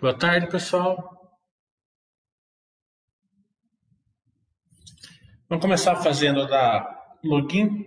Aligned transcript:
Boa 0.00 0.14
tarde, 0.14 0.46
pessoal. 0.46 1.30
Vamos 5.46 5.60
começar 5.60 5.94
fazendo 5.96 6.46
da 6.46 7.18
login, 7.22 7.84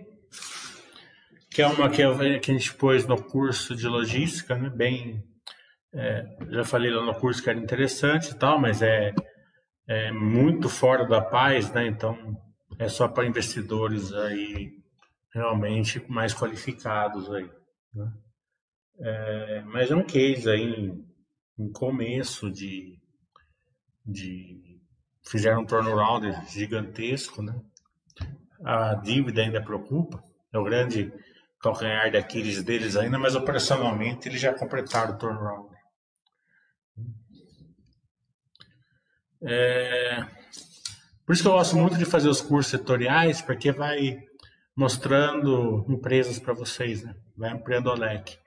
que 1.50 1.60
é 1.60 1.66
uma 1.66 1.90
que, 1.90 2.04
a 2.04 2.38
gente 2.38 2.72
pôs 2.74 3.04
no 3.04 3.20
curso 3.20 3.74
de 3.74 3.88
logística, 3.88 4.54
né? 4.56 4.70
Bem, 4.70 5.24
é, 5.92 6.24
já 6.50 6.64
falei 6.64 6.92
lá 6.92 7.04
no 7.04 7.18
curso 7.18 7.42
que 7.42 7.50
era 7.50 7.58
interessante 7.58 8.30
e 8.30 8.38
tal, 8.38 8.60
mas 8.60 8.80
é, 8.80 9.12
é 9.88 10.12
muito 10.12 10.68
fora 10.68 11.04
da 11.08 11.20
paz, 11.20 11.72
né? 11.72 11.84
Então 11.84 12.40
é 12.78 12.86
só 12.86 13.08
para 13.08 13.26
investidores 13.26 14.12
aí 14.12 14.70
realmente 15.32 16.00
mais 16.08 16.32
qualificados 16.32 17.28
aí. 17.32 17.50
Né? 17.92 18.12
É, 19.00 19.62
mas 19.62 19.90
é 19.90 19.96
um 19.96 20.04
case 20.04 20.48
aí 20.48 20.92
um 21.58 21.70
começo 21.70 22.50
de, 22.50 22.98
de 24.04 24.80
fizeram 25.22 25.62
um 25.62 25.66
turnaround 25.66 26.26
gigantesco, 26.50 27.42
né? 27.42 27.54
A 28.64 28.94
dívida 28.94 29.42
ainda 29.42 29.62
preocupa, 29.62 30.22
é 30.52 30.58
o 30.58 30.64
grande 30.64 31.12
calcanhar 31.60 32.10
daqueles 32.10 32.62
deles 32.62 32.96
ainda, 32.96 33.18
mas 33.18 33.34
operacionalmente 33.34 34.28
eles 34.28 34.40
já 34.40 34.52
completaram 34.52 35.14
o 35.14 35.18
turnaround. 35.18 35.74
É, 39.46 40.26
por 41.26 41.32
isso 41.32 41.42
que 41.42 41.48
eu 41.48 41.52
gosto 41.52 41.76
muito 41.76 41.98
de 41.98 42.04
fazer 42.04 42.28
os 42.28 42.40
cursos 42.40 42.70
setoriais, 42.70 43.42
porque 43.42 43.72
vai 43.72 44.22
mostrando 44.76 45.84
empresas 45.88 46.38
para 46.38 46.52
vocês, 46.52 47.02
né? 47.02 47.14
Vai 47.36 47.50
ampliando 47.50 47.88
o 47.88 47.94
leque. 47.94 48.38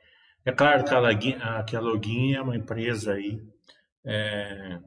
É 0.48 0.54
claro 0.54 0.86
que 0.86 0.94
a, 0.94 1.00
Login, 1.00 1.36
que 1.68 1.76
a 1.76 1.82
Login 1.82 2.36
é 2.36 2.42
uma 2.42 2.56
empresa 2.56 3.16
aí 3.16 3.46
é, 4.06 4.80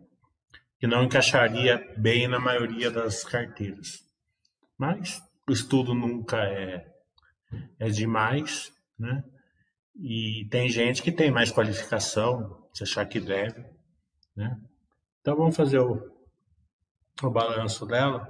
que 0.78 0.86
não 0.86 1.02
encaixaria 1.02 1.76
bem 1.98 2.26
na 2.26 2.38
maioria 2.38 2.90
das 2.90 3.22
carteiras. 3.22 4.02
Mas 4.78 5.22
o 5.46 5.52
estudo 5.52 5.92
nunca 5.92 6.38
é, 6.38 6.90
é 7.78 7.90
demais, 7.90 8.72
né? 8.98 9.22
E 9.94 10.48
tem 10.50 10.66
gente 10.70 11.02
que 11.02 11.12
tem 11.12 11.30
mais 11.30 11.52
qualificação, 11.52 12.66
se 12.72 12.82
achar 12.82 13.04
que 13.04 13.20
deve, 13.20 13.62
né? 14.34 14.58
Então 15.20 15.36
vamos 15.36 15.54
fazer 15.54 15.80
o, 15.80 16.10
o 17.22 17.30
balanço 17.30 17.84
dela. 17.84 18.26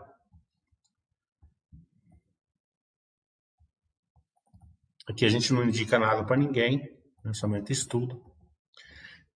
Aqui 5.08 5.24
a 5.24 5.28
gente 5.28 5.52
não 5.52 5.62
indica 5.62 5.96
nada 5.96 6.24
para 6.24 6.36
ninguém 6.36 6.98
somente 7.32 7.72
estudo. 7.72 8.22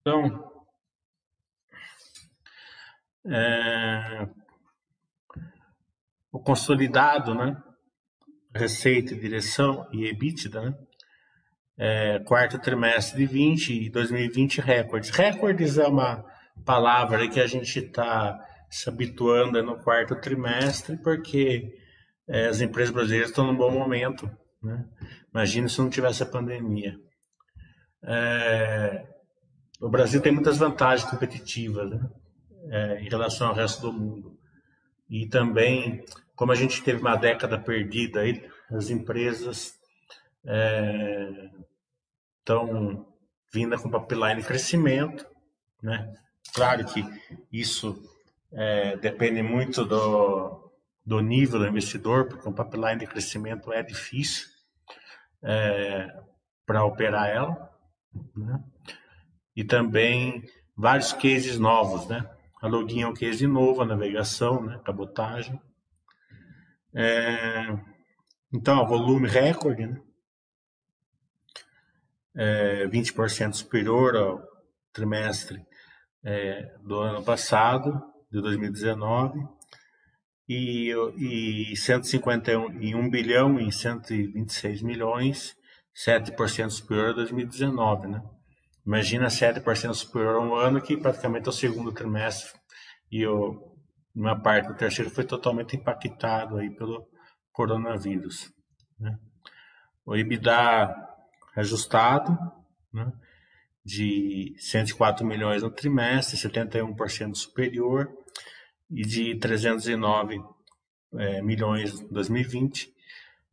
Então, 0.01 0.51
é, 3.27 4.29
o 6.33 6.39
consolidado, 6.41 7.35
né? 7.35 7.61
Receita, 8.55 9.15
direção 9.15 9.89
e 9.93 10.07
EBITDA, 10.07 10.63
né? 10.63 10.79
É, 11.79 12.19
quarto 12.21 12.59
trimestre 12.59 13.19
de 13.19 13.33
20 13.33 13.87
e 13.87 13.91
2020 13.91 14.61
recordes. 14.61 15.11
Recordes 15.11 15.79
é 15.79 15.87
uma 15.87 16.25
palavra 16.65 17.27
que 17.29 17.41
a 17.41 17.47
gente 17.47 17.79
está 17.79 18.39
se 18.69 18.89
habituando 18.89 19.63
no 19.63 19.79
quarto 19.83 20.15
trimestre 20.17 20.99
porque 20.99 21.75
é, 22.29 22.47
as 22.47 22.61
empresas 22.61 22.93
brasileiras 22.93 23.31
estão 23.31 23.47
num 23.47 23.57
bom 23.57 23.71
momento. 23.71 24.31
Né? 24.63 24.85
Imagina 25.33 25.69
se 25.69 25.81
não 25.81 25.89
tivesse 25.89 26.23
a 26.23 26.27
pandemia. 26.27 26.99
É, 28.03 29.07
o 29.81 29.89
Brasil 29.89 30.21
tem 30.21 30.33
muitas 30.33 30.59
vantagens 30.59 31.09
competitivas 31.09 31.91
né? 31.91 32.11
é, 32.71 33.01
em 33.01 33.09
relação 33.09 33.49
ao 33.49 33.55
resto 33.55 33.83
do 33.83 33.93
mundo. 33.93 34.39
E 35.09 35.27
também, 35.27 36.05
como 36.35 36.53
a 36.53 36.55
gente 36.55 36.83
teve 36.83 37.01
uma 37.01 37.17
década 37.17 37.59
perdida, 37.59 38.21
aí, 38.21 38.49
as 38.71 38.91
empresas 38.91 39.75
estão 42.39 43.03
é, 43.03 43.11
vindo 43.53 43.77
com 43.79 43.91
pipeline 43.91 44.41
de 44.41 44.47
crescimento. 44.47 45.27
Né? 45.83 46.15
Claro 46.55 46.85
que 46.85 47.05
isso 47.51 48.01
é, 48.53 48.97
depende 48.99 49.43
muito 49.43 49.85
do, 49.85 50.71
do 51.05 51.21
nível 51.21 51.59
do 51.59 51.67
investidor, 51.67 52.29
porque 52.29 52.49
um 52.49 52.53
pipeline 52.53 53.01
de 53.01 53.07
crescimento 53.07 53.73
é 53.73 53.83
difícil 53.83 54.47
é, 55.43 56.07
para 56.67 56.85
operar 56.85 57.29
ela 57.29 57.70
né? 58.37 58.63
E 59.55 59.65
também 59.65 60.45
vários 60.77 61.13
cases 61.13 61.59
novos, 61.59 62.07
né? 62.09 62.29
A 62.61 62.67
login 62.67 63.03
é 63.03 63.07
um 63.07 63.15
case 63.15 63.47
novo, 63.47 63.83
a 63.83 63.87
navegação, 63.87 64.63
né? 64.63 64.81
Cabotagem. 64.85 65.61
É... 66.95 67.79
Então, 68.53 68.87
volume 68.87 69.29
recorde, 69.29 69.87
né? 69.87 70.01
É 72.35 72.87
20% 72.87 73.55
superior 73.55 74.17
ao 74.17 74.43
trimestre 74.93 75.65
é, 76.23 76.75
do 76.83 76.99
ano 76.99 77.25
passado, 77.25 78.01
de 78.31 78.41
2019, 78.41 79.41
e, 80.49 80.93
e 81.73 81.77
151 81.77 82.81
e 82.81 82.95
1 82.95 83.11
bilhão 83.11 83.61
e 83.61 83.71
126 83.73 84.83
milhões 84.83 85.57
7% 85.95 86.71
superior 86.71 87.11
a 87.11 87.13
2019, 87.13 88.09
né? 88.09 88.23
Imagina 88.87 89.27
7% 89.27 89.95
superior 89.95 90.37
a 90.37 90.41
um 90.41 90.55
ano 90.55 90.81
que 90.81 90.97
praticamente 90.97 91.47
é 91.47 91.51
o 91.51 91.53
segundo 91.53 91.93
trimestre 91.93 92.59
e 93.11 93.27
o, 93.27 93.77
uma 94.15 94.41
parte 94.41 94.69
do 94.69 94.75
terceiro 94.75 95.11
foi 95.11 95.25
totalmente 95.25 95.77
impactado 95.77 96.57
aí 96.57 96.71
pelo 96.71 97.07
coronavírus. 97.53 98.53
Né? 98.99 99.19
O 100.05 100.17
EBITDA 100.17 100.95
ajustado, 101.57 102.39
né? 102.93 103.13
de 103.85 104.55
104 104.59 105.27
milhões 105.27 105.63
no 105.63 105.71
trimestre, 105.71 106.37
71% 106.37 107.35
superior, 107.35 108.11
e 108.91 109.03
de 109.03 109.37
309 109.37 110.43
é, 111.15 111.43
milhões 111.43 112.01
em 112.01 112.09
2020, 112.09 112.93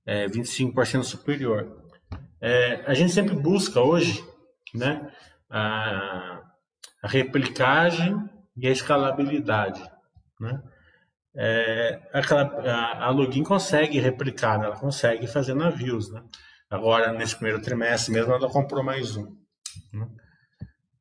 é, 0.05 0.27
25% 0.27 1.03
superior. 1.03 1.86
É, 2.41 2.83
a 2.85 2.93
gente 2.93 3.11
sempre 3.11 3.35
busca 3.35 3.81
hoje 3.81 4.23
né, 4.73 5.11
a, 5.49 6.41
a 7.01 7.07
replicagem 7.07 8.29
e 8.55 8.67
a 8.67 8.71
escalabilidade. 8.71 9.83
Né? 10.39 10.61
É, 11.35 11.99
a, 12.13 13.05
a, 13.05 13.09
login 13.09 13.43
consegue 13.43 13.99
replicar, 13.99 14.57
né? 14.57 14.65
ela 14.65 14.75
consegue 14.75 15.27
fazer 15.27 15.53
navios. 15.53 16.11
Né? 16.11 16.23
Agora, 16.69 17.11
nesse 17.13 17.35
primeiro 17.35 17.61
trimestre 17.61 18.13
mesmo, 18.13 18.33
ela 18.33 18.49
comprou 18.49 18.83
mais 18.83 19.15
um. 19.15 19.35
Né? 19.93 20.07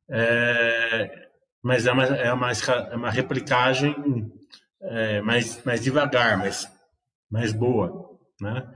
É, 0.09 1.27
mas 1.61 1.85
é 1.85 1.91
uma, 1.91 2.05
é 2.05 2.33
uma, 2.33 2.51
é 2.51 2.95
uma 2.95 3.11
replicagem 3.11 4.31
é, 4.81 5.21
mais, 5.21 5.63
mais 5.63 5.81
devagar, 5.81 6.37
mais, 6.37 6.71
mais 7.29 7.51
boa. 7.51 8.17
Né? 8.39 8.73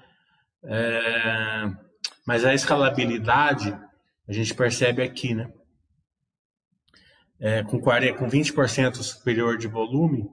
É, 0.63 1.63
mas 2.25 2.45
a 2.45 2.53
escalabilidade 2.53 3.77
a 4.27 4.33
gente 4.33 4.53
percebe 4.53 5.01
aqui, 5.01 5.33
né? 5.33 5.51
É, 7.39 7.63
com, 7.63 7.79
40, 7.79 8.17
com 8.19 8.29
20% 8.29 8.95
superior 8.97 9.57
de 9.57 9.67
volume, 9.67 10.29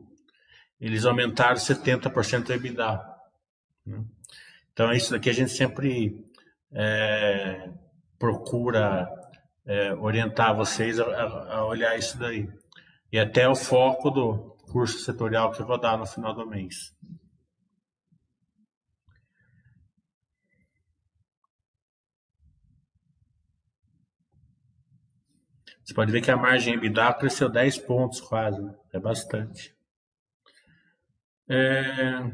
eles 0.79 1.07
aumentaram 1.07 1.57
70% 1.57 2.51
o 2.51 2.53
EBITDA. 2.53 3.03
Né? 3.87 4.05
Então, 4.73 4.93
isso 4.93 5.11
daqui 5.11 5.31
a 5.31 5.33
gente 5.33 5.51
sempre 5.51 6.25
é, 6.71 7.71
procura 8.19 9.09
é, 9.67 9.95
orientar 9.95 10.55
vocês 10.55 11.01
a, 11.01 11.05
a, 11.05 11.67
olhar 11.67 11.99
isso 11.99 12.19
daí. 12.19 12.49
E 13.11 13.19
até 13.19 13.49
o 13.49 13.57
foco 13.57 14.11
do 14.11 14.57
curso 14.71 14.99
setorial 14.99 15.51
que 15.51 15.61
eu 15.61 15.67
vou 15.67 15.81
dar 15.81 15.97
no 15.97 16.07
final 16.07 16.35
do 16.35 16.47
mês. 16.47 16.95
Você 25.89 25.95
pode 25.95 26.13
ver 26.13 26.21
que 26.21 26.31
a 26.31 26.37
margem 26.37 26.75
EBITDA 26.75 27.15
cresceu 27.15 27.49
10 27.49 27.79
pontos 27.79 28.21
quase, 28.21 28.61
né? 28.61 28.75
é 28.93 29.01
bastante. 29.01 29.75
É... 31.49 32.31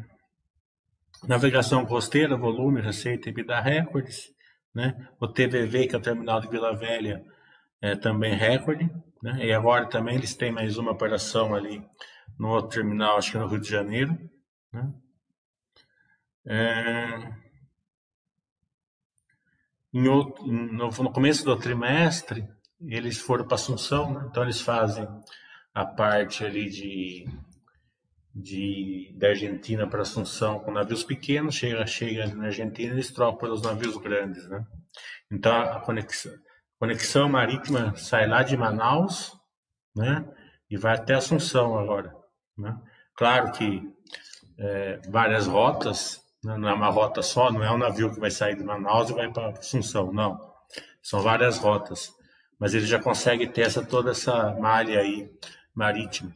Navegação 1.29 1.87
costeira, 1.87 2.37
volume, 2.37 2.81
receita 2.81 3.29
EBITDA 3.29 3.61
recordes. 3.61 4.35
Né? 4.75 5.09
O 5.21 5.29
TVV, 5.29 5.87
que 5.87 5.95
é 5.95 5.99
o 5.99 6.03
terminal 6.03 6.41
de 6.41 6.49
Vila 6.49 6.75
Velha, 6.75 7.25
é 7.81 7.95
também 7.95 8.35
recorde. 8.35 8.91
Né? 9.23 9.47
E 9.47 9.53
agora 9.53 9.89
também 9.89 10.17
eles 10.17 10.35
têm 10.35 10.51
mais 10.51 10.77
uma 10.77 10.91
operação 10.91 11.55
ali 11.55 11.81
no 12.37 12.49
outro 12.49 12.71
terminal, 12.71 13.19
acho 13.19 13.31
que 13.31 13.39
no 13.39 13.47
Rio 13.47 13.61
de 13.61 13.71
Janeiro. 13.71 14.19
Né? 14.73 14.93
É... 16.45 17.45
Outro, 20.11 20.45
no, 20.45 20.91
no, 20.91 21.13
começo 21.13 21.45
do 21.45 21.57
trimestre, 21.57 22.49
eles 22.89 23.19
foram 23.19 23.47
para 23.47 23.55
Assunção, 23.55 24.13
né? 24.13 24.27
então 24.31 24.43
eles 24.43 24.61
fazem 24.61 25.09
a 25.75 25.85
parte 25.85 26.45
ali 26.45 26.69
de, 26.69 27.27
de 28.35 29.15
da 29.17 29.29
Argentina 29.29 29.87
para 29.87 30.03
Assunção 30.03 30.59
com 30.61 30.71
navios 30.71 31.03
pequenos, 31.03 31.55
chega, 31.55 31.87
chega 31.87 32.27
na 32.35 32.47
Argentina 32.47 32.93
e 32.93 32.97
eles 32.97 33.11
trocam 33.11 33.39
pelos 33.39 33.63
navios 33.63 33.97
grandes, 33.97 34.49
né? 34.49 34.65
Então 35.31 35.53
a 35.53 35.81
conexão, 35.81 36.33
conexão 36.79 37.29
marítima 37.29 37.97
sai 37.97 38.27
lá 38.27 38.43
de 38.43 38.57
Manaus, 38.57 39.37
né? 39.97 40.25
E 40.71 40.77
vai 40.77 40.95
até 40.95 41.15
Assunção 41.15 41.79
agora, 41.79 42.15
né? 42.57 42.79
Claro 43.17 43.53
que 43.53 43.83
é, 44.59 45.01
várias 45.09 45.47
rotas, 45.47 46.23
né? 46.45 46.57
não 46.57 46.69
é 46.69 46.75
uma 46.75 46.91
rota 46.91 47.23
só, 47.23 47.51
não 47.51 47.63
é 47.63 47.71
um 47.73 47.79
navio 47.79 48.13
que 48.13 48.21
vai 48.21 48.31
sair 48.31 48.57
de 48.57 48.63
Manaus 48.63 49.11
e 49.11 49.15
vai 49.15 49.33
para 49.33 49.51
Assunção, 49.51 50.13
não. 50.13 50.53
São 51.03 51.21
várias 51.21 51.59
rotas 51.59 52.13
mas 52.65 52.73
ele 52.73 52.87
já 52.87 52.99
consegue 52.99 53.47
ter 53.47 53.61
essa, 53.61 53.85
toda 53.85 54.13
essa 54.13 54.55
malha 54.55 54.99
aí 54.99 55.31
marítima. 55.75 56.35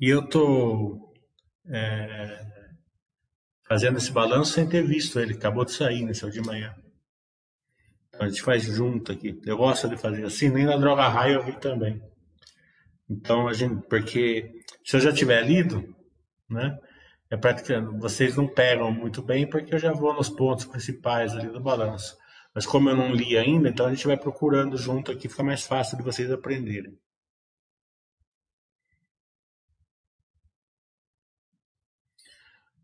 E 0.00 0.08
eu 0.08 0.24
estou 0.24 1.12
é, 1.66 2.46
fazendo 3.68 3.98
esse 3.98 4.10
balanço 4.10 4.54
sem 4.54 4.66
ter 4.66 4.86
visto 4.86 5.20
ele, 5.20 5.34
acabou 5.34 5.66
de 5.66 5.72
sair 5.72 6.02
nesse 6.02 6.24
né, 6.24 6.30
de 6.30 6.40
manhã. 6.40 6.74
Então 8.08 8.22
a 8.22 8.28
gente 8.30 8.40
faz 8.40 8.62
junto 8.62 9.12
aqui. 9.12 9.38
Eu 9.44 9.58
gosto 9.58 9.86
de 9.86 9.98
fazer 9.98 10.24
assim, 10.24 10.48
nem 10.48 10.64
na 10.64 10.78
droga 10.78 11.06
raio 11.06 11.34
eu 11.34 11.44
vi 11.44 11.60
também. 11.60 12.02
Então 13.06 13.48
a 13.48 13.52
gente, 13.52 13.86
porque 13.86 14.50
se 14.82 14.96
eu 14.96 15.00
já 15.00 15.12
tiver 15.12 15.46
lido, 15.46 15.94
né, 16.48 16.78
é 17.30 17.36
praticamente, 17.36 17.98
vocês 18.00 18.36
não 18.36 18.46
pegam 18.48 18.90
muito 18.92 19.22
bem 19.22 19.48
porque 19.48 19.74
eu 19.74 19.78
já 19.78 19.92
vou 19.92 20.14
nos 20.14 20.28
pontos 20.30 20.64
principais 20.64 21.34
ali 21.34 21.48
do 21.48 21.60
balanço. 21.60 22.16
Mas 22.54 22.66
como 22.66 22.88
eu 22.90 22.96
não 22.96 23.12
li 23.12 23.36
ainda, 23.36 23.68
então 23.68 23.86
a 23.86 23.94
gente 23.94 24.06
vai 24.06 24.16
procurando 24.16 24.76
junto 24.76 25.12
aqui, 25.12 25.28
fica 25.28 25.42
mais 25.42 25.64
fácil 25.66 25.96
de 25.96 26.02
vocês 26.02 26.30
aprenderem. 26.30 26.98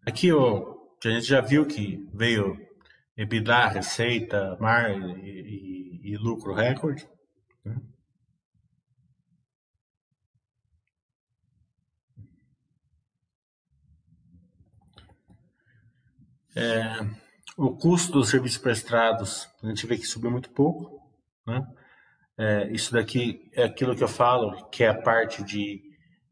Aqui 0.06 0.32
ó, 0.32 0.74
a 1.04 1.08
gente 1.08 1.26
já 1.26 1.40
viu 1.40 1.66
que 1.66 2.06
veio 2.12 2.58
EBITDA, 3.16 3.68
receita, 3.68 4.56
mar 4.60 4.90
e, 4.90 6.00
e, 6.02 6.12
e 6.12 6.16
lucro 6.16 6.52
recorde. 6.52 7.08
Né? 7.64 7.76
É, 16.56 16.84
o 17.56 17.76
custo 17.76 18.12
dos 18.12 18.28
serviços 18.28 18.58
prestados, 18.58 19.48
a 19.62 19.68
gente 19.68 19.86
vê 19.86 19.96
que 19.96 20.06
subiu 20.06 20.30
muito 20.30 20.50
pouco. 20.50 21.00
Né? 21.46 21.62
É, 22.38 22.72
isso 22.72 22.92
daqui 22.92 23.50
é 23.52 23.64
aquilo 23.64 23.94
que 23.94 24.02
eu 24.02 24.08
falo, 24.08 24.68
que 24.70 24.84
é 24.84 24.88
a 24.88 25.02
parte 25.02 25.42
de. 25.44 25.80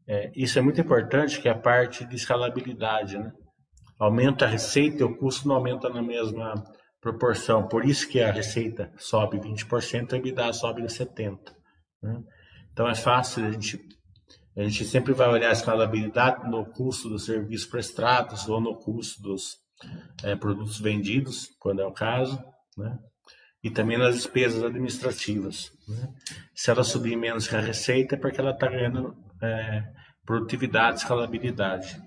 É, 0.07 0.31
isso 0.35 0.59
é 0.59 0.61
muito 0.61 0.81
importante, 0.81 1.41
que 1.41 1.47
é 1.47 1.51
a 1.51 1.57
parte 1.57 2.05
de 2.05 2.15
escalabilidade. 2.15 3.17
Né? 3.17 3.31
Aumenta 3.99 4.45
a 4.45 4.49
receita 4.49 5.01
e 5.01 5.03
o 5.03 5.17
custo 5.17 5.47
não 5.47 5.55
aumenta 5.55 5.89
na 5.89 6.01
mesma 6.01 6.53
proporção. 6.99 7.67
Por 7.67 7.85
isso 7.85 8.07
que 8.07 8.21
a 8.21 8.31
receita 8.31 8.91
sobe 8.97 9.37
20%, 9.39 10.13
a 10.13 10.17
EBITDA 10.17 10.53
sobe 10.53 10.81
70%. 10.83 11.37
Né? 12.01 12.21
Então 12.71 12.87
é 12.87 12.95
fácil, 12.95 13.45
a 13.45 13.51
gente, 13.51 13.79
a 14.57 14.63
gente 14.63 14.83
sempre 14.85 15.13
vai 15.13 15.29
olhar 15.29 15.49
a 15.49 15.53
escalabilidade 15.53 16.49
no 16.49 16.65
custo 16.65 17.07
dos 17.07 17.25
serviços 17.25 17.67
prestados 17.67 18.49
ou 18.49 18.59
no 18.59 18.75
custo 18.77 19.21
dos, 19.21 19.62
é, 20.23 20.35
produtos 20.35 20.79
vendidos, 20.79 21.47
quando 21.59 21.81
é 21.81 21.85
o 21.85 21.93
caso, 21.93 22.43
né? 22.77 22.97
e 23.63 23.69
também 23.69 23.97
nas 23.97 24.15
despesas 24.15 24.63
administrativas. 24.63 25.71
Né? 25.87 26.13
Se 26.53 26.69
ela 26.69 26.83
subir 26.83 27.15
menos 27.15 27.47
que 27.47 27.55
a 27.55 27.61
receita, 27.61 28.15
é 28.15 28.17
porque 28.17 28.39
ela 28.39 28.51
está 28.51 28.67
ganhando 28.67 29.15
é, 29.41 29.83
produtividade, 30.25 30.99
escalabilidade. 30.99 32.01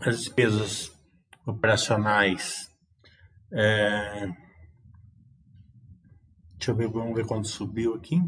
As 0.00 0.18
despesas 0.18 0.92
operacionais. 1.46 2.70
É... 3.52 4.26
Deixa 6.58 6.70
eu 6.70 6.76
ver, 6.76 6.88
vamos 6.88 7.14
ver 7.14 7.26
quando 7.26 7.46
subiu 7.46 7.94
aqui. 7.94 8.20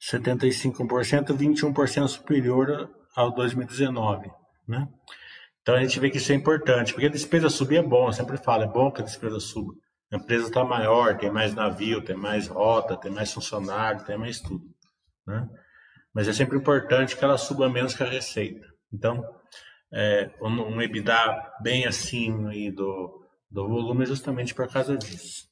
75%, 0.00 1.34
21% 1.34 2.08
superior 2.08 2.90
ao 3.16 3.32
2019, 3.32 4.30
né? 4.68 4.88
Então 5.62 5.74
a 5.76 5.80
gente 5.80 5.98
vê 5.98 6.10
que 6.10 6.18
isso 6.18 6.30
é 6.30 6.34
importante, 6.34 6.92
porque 6.92 7.06
a 7.06 7.10
despesa 7.10 7.48
subir 7.48 7.78
é 7.78 7.82
bom, 7.82 8.08
eu 8.08 8.12
sempre 8.12 8.36
falo, 8.36 8.64
é 8.64 8.66
bom 8.66 8.90
que 8.90 9.00
a 9.00 9.04
despesa 9.04 9.40
suba. 9.40 9.72
A 10.12 10.16
empresa 10.16 10.48
está 10.48 10.62
maior, 10.62 11.16
tem 11.16 11.30
mais 11.30 11.54
navio, 11.54 12.04
tem 12.04 12.14
mais 12.14 12.46
rota, 12.48 12.96
tem 12.96 13.10
mais 13.10 13.32
funcionário, 13.32 14.04
tem 14.04 14.18
mais 14.18 14.40
tudo, 14.40 14.64
né? 15.26 15.48
Mas 16.12 16.28
é 16.28 16.32
sempre 16.32 16.58
importante 16.58 17.16
que 17.16 17.24
ela 17.24 17.38
suba 17.38 17.68
menos 17.68 17.94
que 17.94 18.02
a 18.02 18.06
receita. 18.06 18.64
Então, 18.92 19.24
é, 19.92 20.30
um 20.40 20.80
EBITDA 20.80 21.52
bem 21.62 21.86
acima 21.86 22.50
do, 22.72 23.23
do 23.54 23.68
volume 23.68 24.04
justamente 24.04 24.52
por 24.52 24.68
causa 24.68 24.98
disso. 24.98 25.48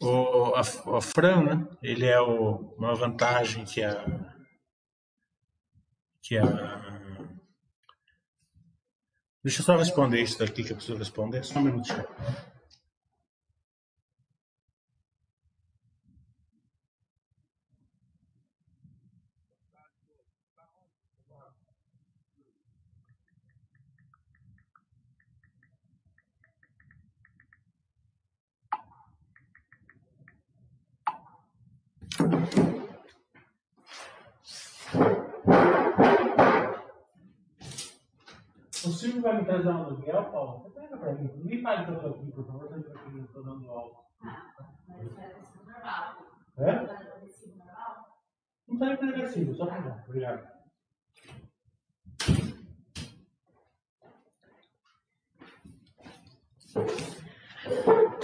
O, 0.00 0.54
a 0.54 1.02
Fran, 1.02 1.44
né, 1.44 1.68
ele 1.82 2.06
é 2.06 2.18
o, 2.18 2.74
uma 2.78 2.94
vantagem 2.94 3.66
que 3.66 3.84
a, 3.84 4.02
que 6.22 6.38
a. 6.38 6.46
Deixa 9.44 9.60
eu 9.60 9.64
só 9.64 9.76
responder 9.76 10.22
isso 10.22 10.38
daqui 10.38 10.64
que 10.64 10.72
eu 10.72 10.76
preciso 10.76 10.96
responder, 10.96 11.44
só 11.44 11.58
um 11.58 11.64
minutinho. 11.64 12.06
5 39.00 39.22
vai 39.22 39.38
me 39.38 39.44
trazer 39.44 39.68
um 39.68 39.78
aluguel, 39.78 40.24
Paulo? 40.24 40.60
Você 40.62 40.80
pega 40.80 40.96
pra 40.98 41.12
mim. 41.14 41.30
Me 41.36 41.62
fale 41.62 41.86
que 41.86 41.92
eu 41.92 42.00
tô 42.00 42.06
aqui, 42.08 42.32
por 42.32 42.46
favor, 42.46 42.68
que 42.68 42.74
eu 42.74 43.26
tô 43.32 43.42
dando 43.42 43.70
aula. 43.70 43.92
É. 46.58 46.70
É? 46.70 47.00
Não 48.68 48.78
sai 48.78 48.96
para 48.96 49.16
recibo, 49.16 49.54
só 49.54 49.66
para 49.66 50.04
Obrigado. 50.06 50.48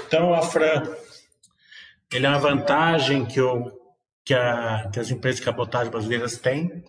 Então, 0.06 0.34
a 0.34 0.42
Fran, 0.42 0.82
ele 2.12 2.26
é 2.26 2.28
uma 2.28 2.38
vantagem 2.38 3.24
que, 3.24 3.40
eu, 3.40 3.85
que, 4.26 4.34
a, 4.34 4.90
que 4.92 4.98
as 4.98 5.10
empresas 5.10 5.38
de 5.38 5.46
cabotagem 5.46 5.90
brasileiras 5.90 6.36
têm, 6.36 6.84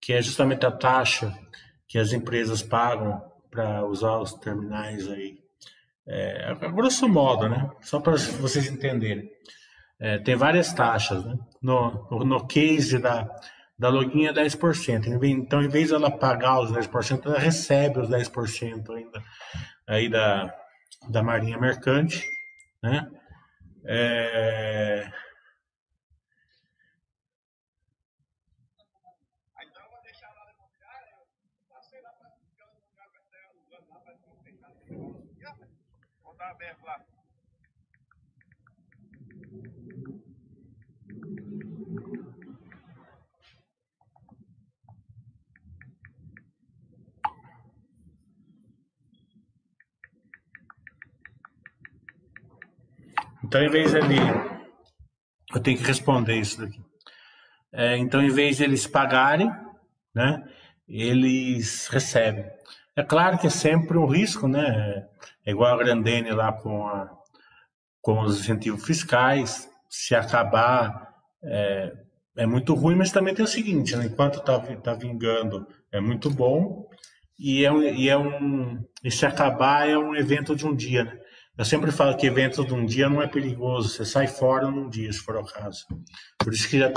que 0.00 0.12
é 0.12 0.22
justamente 0.22 0.64
a 0.64 0.70
taxa 0.70 1.36
que 1.88 1.98
as 1.98 2.12
empresas 2.12 2.62
pagam 2.62 3.20
para 3.50 3.84
usar 3.84 4.18
os 4.18 4.32
terminais 4.34 5.08
aí. 5.10 5.38
É, 6.06 6.48
a 6.48 6.68
grosso 6.68 7.08
modo, 7.08 7.48
né? 7.48 7.68
Só 7.80 7.98
para 7.98 8.12
vocês 8.12 8.68
entenderem. 8.68 9.28
É, 9.98 10.18
tem 10.18 10.36
várias 10.36 10.72
taxas, 10.72 11.24
né? 11.24 11.36
No, 11.60 12.08
no 12.24 12.46
case 12.46 12.98
da, 12.98 13.28
da 13.76 13.88
login 13.88 14.26
é 14.26 14.32
10%. 14.32 15.18
Então, 15.24 15.62
em 15.62 15.68
vez 15.68 15.90
ela 15.90 16.10
pagar 16.10 16.60
os 16.60 16.70
10%, 16.70 17.26
ela 17.26 17.38
recebe 17.38 17.98
os 17.98 18.08
10% 18.08 18.90
ainda 18.90 19.22
aí 19.88 20.08
da, 20.08 20.54
da 21.08 21.22
Marinha 21.22 21.58
Mercante, 21.58 22.24
né? 22.80 23.08
É... 23.84 25.10
Então, 53.46 53.62
em 53.62 53.68
vez 53.70 53.92
dele. 53.92 54.16
Eu 55.54 55.60
tenho 55.60 55.78
que 55.78 55.84
responder 55.84 56.34
isso 56.34 56.60
daqui. 56.60 56.82
É, 57.72 57.96
então, 57.96 58.20
em 58.20 58.28
vez 58.30 58.56
de 58.56 58.64
eles 58.64 58.88
pagarem, 58.88 59.48
né, 60.12 60.42
eles 60.88 61.86
recebem. 61.86 62.44
É 62.96 63.04
claro 63.04 63.38
que 63.38 63.46
é 63.46 63.50
sempre 63.50 63.96
um 63.96 64.06
risco, 64.06 64.48
né? 64.48 65.06
É 65.44 65.52
igual 65.52 65.74
a 65.74 65.78
Grandene 65.78 66.32
lá 66.32 66.52
com, 66.52 66.88
a, 66.88 67.08
com 68.02 68.20
os 68.22 68.40
incentivos 68.40 68.84
fiscais. 68.84 69.70
Se 69.88 70.16
acabar, 70.16 71.14
é, 71.44 71.92
é 72.38 72.46
muito 72.46 72.74
ruim, 72.74 72.96
mas 72.96 73.12
também 73.12 73.32
tem 73.32 73.44
o 73.44 73.48
seguinte, 73.48 73.94
né? 73.94 74.06
enquanto 74.06 74.40
está 74.40 74.58
tá 74.58 74.94
vingando, 74.94 75.68
é 75.92 76.00
muito 76.00 76.28
bom. 76.28 76.88
E, 77.38 77.64
é 77.64 77.70
um, 77.70 77.80
e, 77.80 78.08
é 78.08 78.18
um, 78.18 78.84
e 79.04 79.10
se 79.10 79.24
acabar, 79.24 79.88
é 79.88 79.96
um 79.96 80.16
evento 80.16 80.56
de 80.56 80.66
um 80.66 80.74
dia, 80.74 81.04
né? 81.04 81.20
Eu 81.58 81.64
sempre 81.64 81.90
falo 81.90 82.16
que 82.16 82.26
evento 82.26 82.66
de 82.66 82.74
um 82.74 82.84
dia 82.84 83.08
não 83.08 83.22
é 83.22 83.26
perigoso, 83.26 83.88
você 83.88 84.04
sai 84.04 84.26
fora 84.26 84.70
num 84.70 84.90
dia, 84.90 85.10
se 85.10 85.20
for 85.20 85.36
o 85.36 85.44
caso. 85.44 85.86
Por 86.38 86.52
isso 86.52 86.68
que 86.68 86.78
já, 86.78 86.92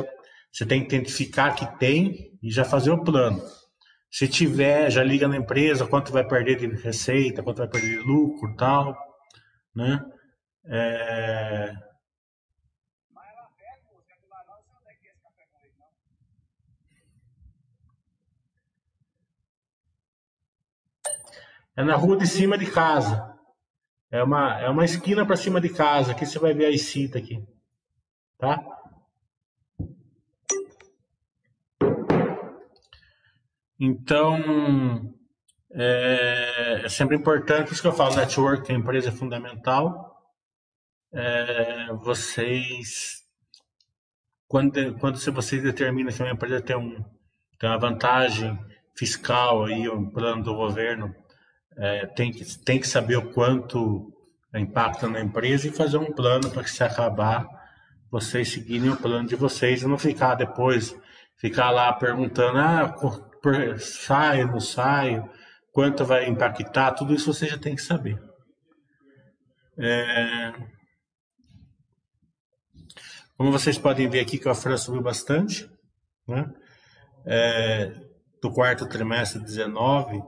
você 0.52 0.66
tem 0.66 0.86
que 0.86 0.94
identificar 0.94 1.56
que 1.56 1.66
tem 1.80 2.38
e 2.44 2.52
já 2.52 2.66
fazer 2.66 2.92
o 2.92 3.02
plano. 3.02 3.42
Se 4.12 4.28
tiver, 4.28 4.90
já 4.90 5.02
liga 5.02 5.28
na 5.30 5.38
empresa, 5.38 5.88
quanto 5.88 6.12
vai 6.12 6.28
perder 6.28 6.58
de 6.58 6.68
receita, 6.82 7.42
quanto 7.42 7.60
vai 7.60 7.70
perder 7.70 8.00
de 8.00 8.08
lucro 8.08 8.54
tal, 8.58 8.98
né? 9.74 10.04
É... 10.66 11.74
É 21.78 21.84
na 21.84 21.96
rua 21.96 22.18
de 22.18 22.28
cima 22.28 22.58
de 22.58 22.70
casa. 22.70 23.29
É 24.12 24.24
uma, 24.24 24.60
é 24.60 24.70
uma 24.70 24.86
esquina 24.86 25.26
para 25.26 25.38
cima 25.38 25.62
de 25.62 25.70
casa. 25.70 26.12
Aqui 26.12 26.26
você 26.26 26.40
vai 26.40 26.54
ver 26.54 26.66
a 26.66 26.70
Isita 26.70 27.20
aqui. 27.20 27.44
Tá? 28.38 28.60
Então, 33.80 35.14
é, 35.72 36.82
é, 36.84 36.90
sempre 36.90 37.16
importante, 37.16 37.72
isso 37.72 37.82
que 37.82 37.88
eu 37.88 37.94
falo, 37.94 38.16
network, 38.16 38.70
a 38.72 38.76
empresa 38.76 39.10
é 39.10 39.12
fundamental. 39.12 40.20
É, 41.14 41.94
vocês, 41.94 43.24
quando, 44.48 44.98
quando 45.00 45.18
vocês 45.18 45.64
determinam 45.64 46.12
que 46.12 46.22
uma 46.22 46.32
empresa 46.32 46.62
tem, 46.62 46.76
um, 46.76 47.02
tem 47.58 47.70
uma 47.70 47.80
vantagem 47.80 48.60
fiscal, 48.98 49.66
aí, 49.66 49.88
um 49.88 50.10
plano 50.10 50.44
do 50.44 50.56
governo, 50.56 51.16
é, 51.80 52.06
tem, 52.08 52.32
que, 52.32 52.46
tem 52.60 52.80
que 52.80 52.88
saber 52.88 53.16
o 53.16 53.32
quanto 53.32 54.14
impacta 54.54 55.08
na 55.08 55.22
empresa 55.22 55.68
e 55.68 55.72
fazer 55.72 55.98
um 55.98 56.12
plano 56.12 56.50
para 56.52 56.64
que 56.64 56.70
se 56.70 56.84
acabar, 56.84 57.48
vocês 58.12 58.52
seguirem 58.52 58.90
o 58.90 58.98
plano 58.98 59.28
de 59.28 59.36
vocês 59.36 59.82
e 59.82 59.88
não 59.88 59.98
ficar 59.98 60.36
depois, 60.36 60.94
ficar 61.38 61.70
lá 61.70 61.94
perguntando, 61.94 62.58
ah, 62.58 62.96
sai, 63.78 64.44
não 64.44 64.60
sai, 64.60 65.24
quanto 65.72 66.04
vai 66.04 66.28
impactar, 66.28 66.92
tudo 66.92 67.14
isso 67.14 67.34
você 67.34 67.48
já 67.48 67.58
tem 67.58 67.76
que 67.76 67.82
saber. 67.82 68.20
É... 69.80 70.52
Como 73.38 73.54
vocês 73.54 73.78
podem 73.78 74.10
ver 74.10 74.20
aqui 74.20 74.38
que 74.38 74.50
a 74.50 74.54
França 74.54 74.86
subiu 74.86 75.02
bastante, 75.02 75.70
né? 76.28 76.46
É, 77.26 77.94
do 78.42 78.52
quarto 78.52 78.88
trimestre 78.88 79.42
19 79.42 80.22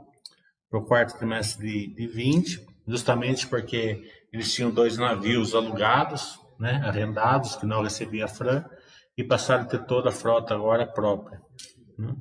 para 0.72 0.80
o 0.80 0.86
quarto 0.86 1.18
trimestre 1.18 1.68
de, 1.68 1.94
de 1.94 2.08
20, 2.08 2.66
justamente 2.88 3.46
porque 3.46 4.10
eles 4.32 4.54
tinham 4.54 4.72
dois 4.72 4.98
navios 4.98 5.54
alugados, 5.54 6.40
né, 6.58 6.82
arrendados, 6.86 7.58
que 7.58 7.66
não 7.66 7.84
recebia 7.84 8.28
FRAN, 8.28 8.64
e 9.18 9.24
passaram 9.24 9.64
a 9.64 9.68
ter 9.68 9.86
toda 9.86 10.08
a 10.10 10.14
frota 10.14 10.56
agora 10.56 10.88
própria. 10.88 11.42
Né? 11.98 12.16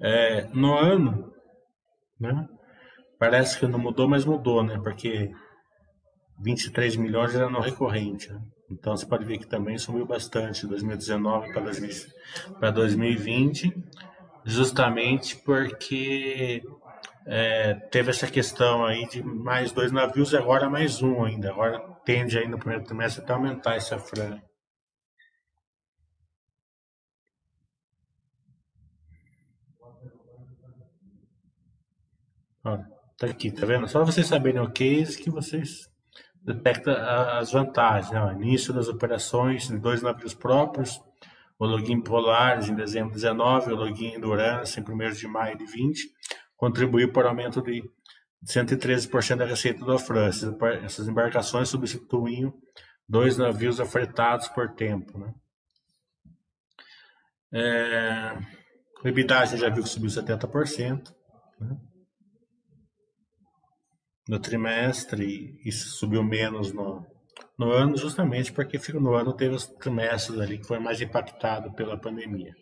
É, 0.00 0.48
no 0.54 0.74
ano, 0.74 1.32
né, 2.18 2.48
parece 3.18 3.60
que 3.60 3.66
não 3.66 3.78
mudou, 3.78 4.08
mas 4.08 4.24
mudou, 4.24 4.64
né, 4.64 4.80
porque 4.82 5.30
23 6.40 6.96
milhões 6.96 7.34
era 7.34 7.50
no 7.50 7.60
recorrente. 7.60 8.32
Né? 8.32 8.40
Então 8.72 8.96
você 8.96 9.06
pode 9.06 9.24
ver 9.24 9.38
que 9.38 9.46
também 9.46 9.76
subiu 9.76 10.06
bastante 10.06 10.66
2019 10.66 11.52
para 12.58 12.70
2020, 12.70 13.72
justamente 14.44 15.36
porque 15.36 16.62
é, 17.26 17.74
teve 17.90 18.10
essa 18.10 18.26
questão 18.26 18.84
aí 18.84 19.06
de 19.08 19.22
mais 19.22 19.72
dois 19.72 19.92
navios 19.92 20.32
e 20.32 20.36
agora 20.36 20.70
mais 20.70 21.02
um 21.02 21.22
ainda. 21.24 21.50
Agora 21.50 21.80
tende 22.04 22.38
aí 22.38 22.48
no 22.48 22.58
primeiro 22.58 22.84
trimestre 22.84 23.22
até 23.22 23.32
aumentar 23.34 23.76
essa 23.76 23.98
franja. 23.98 24.42
Olha, 32.64 32.86
tá 33.18 33.26
aqui, 33.26 33.50
tá 33.50 33.66
vendo? 33.66 33.88
Só 33.88 34.04
vocês 34.04 34.26
saberem 34.26 34.60
o 34.60 34.70
case 34.72 35.20
que 35.20 35.30
vocês 35.30 35.91
detecta 36.44 36.92
as 37.38 37.52
vantagens, 37.52 38.10
né? 38.10 38.32
início 38.34 38.74
das 38.74 38.88
operações 38.88 39.68
de 39.68 39.78
dois 39.78 40.02
navios 40.02 40.34
próprios, 40.34 41.00
o 41.58 41.66
login 41.66 42.00
Polaris 42.00 42.68
em 42.68 42.74
dezembro 42.74 43.10
de 43.10 43.16
19, 43.16 43.72
o 43.72 43.76
login 43.76 44.14
Endurance 44.14 44.78
em 44.78 44.82
1 44.82 45.12
de 45.12 45.28
maio 45.28 45.56
de 45.56 45.64
20, 45.64 46.10
contribuiu 46.56 47.12
para 47.12 47.26
o 47.26 47.28
aumento 47.28 47.62
de 47.62 47.82
113% 48.44 49.36
da 49.36 49.44
receita 49.44 49.84
da 49.84 49.98
França. 49.98 50.56
Essas 50.82 51.06
embarcações 51.06 51.68
substituíam 51.68 52.52
dois 53.08 53.36
navios 53.36 53.78
afretados 53.78 54.48
por 54.48 54.70
tempo. 54.74 55.18
Né? 55.18 55.34
É, 57.52 58.38
o 59.04 59.08
EBITDA 59.08 59.46
já 59.46 59.68
viu 59.68 59.82
que 59.82 59.88
subiu 59.88 60.10
70%. 60.10 61.14
Né? 61.60 61.76
No 64.28 64.38
trimestre 64.38 65.58
e 65.64 65.72
subiu 65.72 66.22
menos 66.22 66.72
no, 66.72 67.04
no 67.58 67.70
ano, 67.70 67.96
justamente 67.96 68.52
porque 68.52 68.78
no 68.94 69.14
ano 69.14 69.34
teve 69.34 69.54
os 69.54 69.66
trimestres 69.66 70.38
ali 70.38 70.58
que 70.58 70.66
foi 70.66 70.78
mais 70.78 71.00
impactado 71.00 71.72
pela 71.74 71.98
pandemia. 71.98 72.54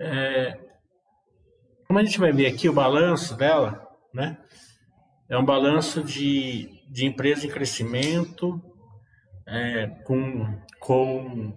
É, 0.00 0.56
como 1.86 1.98
a 1.98 2.04
gente 2.04 2.20
vai 2.20 2.32
ver 2.32 2.46
aqui 2.46 2.68
o 2.68 2.72
balanço 2.72 3.36
dela, 3.36 3.84
né? 4.14 4.38
É 5.28 5.36
um 5.36 5.44
balanço 5.44 6.02
de, 6.02 6.84
de 6.88 7.04
empresa 7.04 7.46
em 7.46 7.50
crescimento, 7.50 8.62
é, 9.46 9.88
com, 10.04 10.62
com 10.78 11.56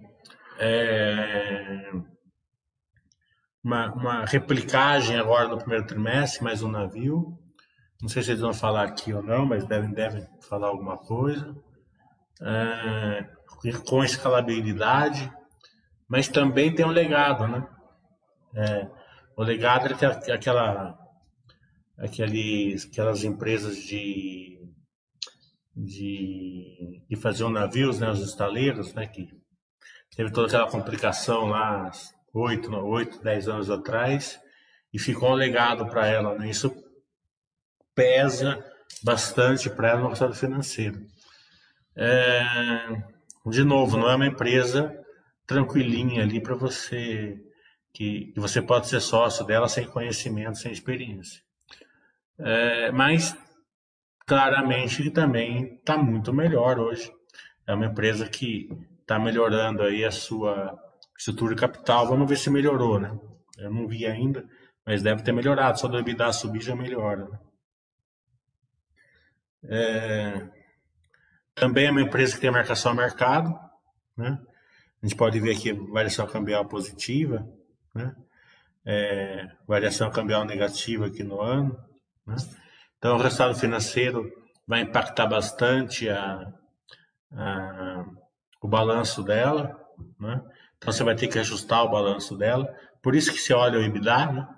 é, 0.58 1.92
uma, 3.62 3.92
uma 3.92 4.24
replicagem 4.24 5.16
agora 5.18 5.48
no 5.48 5.58
primeiro 5.58 5.86
trimestre, 5.86 6.42
mais 6.42 6.62
um 6.62 6.70
navio. 6.70 7.38
Não 8.00 8.08
sei 8.08 8.22
se 8.22 8.30
eles 8.30 8.40
vão 8.40 8.52
falar 8.52 8.84
aqui 8.84 9.12
ou 9.12 9.22
não, 9.22 9.46
mas 9.46 9.64
devem, 9.64 9.92
devem 9.92 10.26
falar 10.40 10.68
alguma 10.68 10.98
coisa. 10.98 11.54
é, 12.40 13.28
com 13.86 14.02
escalabilidade, 14.02 15.32
mas 16.08 16.28
também 16.28 16.74
tem 16.74 16.84
um 16.84 16.90
legado, 16.90 17.46
né? 17.46 17.66
É, 18.54 18.90
o 19.36 19.42
legado 19.42 19.86
é 19.86 20.32
aquela, 20.32 20.98
aqueles, 21.96 22.86
aquelas 22.86 23.22
empresas 23.24 23.76
de, 23.76 24.60
de, 25.74 27.02
de 27.08 27.16
fazer 27.16 27.48
navios, 27.48 28.00
né, 28.00 28.10
os 28.10 28.20
estaleiros, 28.20 28.92
né, 28.92 29.06
que 29.06 29.28
teve 30.14 30.30
toda 30.32 30.48
aquela 30.48 30.70
complicação 30.70 31.46
lá 31.46 31.90
oito, 32.32 32.74
oito, 32.74 33.22
dez 33.22 33.48
anos 33.48 33.70
atrás 33.70 34.40
e 34.92 34.98
ficou 34.98 35.30
um 35.30 35.34
legado 35.34 35.86
para 35.86 36.06
ela. 36.06 36.38
Né? 36.38 36.50
Isso 36.50 36.74
pesa 37.94 38.64
bastante 39.02 39.70
para 39.70 39.90
ela 39.90 40.00
no 40.00 40.08
mercado 40.08 40.34
financeiro. 40.34 41.00
É, 41.96 42.42
de 43.46 43.64
novo, 43.64 43.96
não 43.96 44.08
é 44.08 44.16
uma 44.16 44.26
empresa 44.26 44.94
tranquilinha 45.46 46.22
ali 46.22 46.40
para 46.40 46.54
você 46.54 47.38
que, 47.92 48.32
que, 48.32 48.40
você 48.40 48.62
pode 48.62 48.88
ser 48.88 49.00
sócio 49.00 49.44
dela 49.44 49.68
sem 49.68 49.86
conhecimento, 49.86 50.58
sem 50.58 50.72
experiência. 50.72 51.42
É, 52.38 52.90
mas 52.92 53.36
claramente 54.26 55.10
também 55.10 55.74
está 55.74 55.96
muito 55.98 56.32
melhor 56.32 56.78
hoje. 56.78 57.12
É 57.66 57.74
uma 57.74 57.86
empresa 57.86 58.28
que 58.28 58.68
está 59.00 59.18
melhorando 59.18 59.82
aí 59.82 60.04
a 60.04 60.10
sua 60.10 60.78
estrutura 61.22 61.54
de 61.54 61.60
capital. 61.60 62.06
Vamos 62.08 62.28
ver 62.28 62.36
se 62.36 62.50
melhorou, 62.50 62.98
né? 62.98 63.16
Eu 63.56 63.70
não 63.70 63.86
vi 63.86 64.04
ainda, 64.06 64.44
mas 64.84 65.02
deve 65.02 65.22
ter 65.22 65.32
melhorado. 65.32 65.78
Só 65.78 65.86
do 65.86 65.98
EBITDA 65.98 66.32
subir 66.32 66.60
já 66.60 66.74
melhora. 66.74 67.28
Né? 67.28 67.38
É... 69.64 70.48
Também 71.54 71.86
é 71.86 71.90
uma 71.90 72.02
empresa 72.02 72.34
que 72.34 72.40
tem 72.40 72.50
marcação 72.50 72.92
a 72.92 72.94
mercado. 72.94 73.56
Né? 74.16 74.36
A 75.00 75.06
gente 75.06 75.16
pode 75.16 75.38
ver 75.38 75.56
aqui 75.56 75.72
variação 75.72 76.26
cambial 76.26 76.66
positiva, 76.66 77.48
né? 77.94 78.14
É... 78.84 79.48
variação 79.66 80.10
cambial 80.10 80.44
negativa 80.44 81.06
aqui 81.06 81.22
no 81.22 81.40
ano. 81.40 81.78
Né? 82.26 82.34
Então, 82.98 83.16
o 83.16 83.22
resultado 83.22 83.54
financeiro 83.54 84.28
vai 84.66 84.80
impactar 84.80 85.26
bastante 85.26 86.08
a, 86.08 86.52
a, 87.32 88.04
o 88.60 88.66
balanço 88.66 89.22
dela. 89.22 89.78
Né? 90.18 90.40
Então, 90.82 90.92
você 90.92 91.04
vai 91.04 91.14
ter 91.14 91.28
que 91.28 91.38
ajustar 91.38 91.84
o 91.84 91.90
balanço 91.90 92.36
dela. 92.36 92.68
Por 93.00 93.14
isso 93.14 93.32
que 93.32 93.38
você 93.38 93.54
olha 93.54 93.78
o 93.78 93.82
EBITDA, 93.82 94.26
né? 94.26 94.48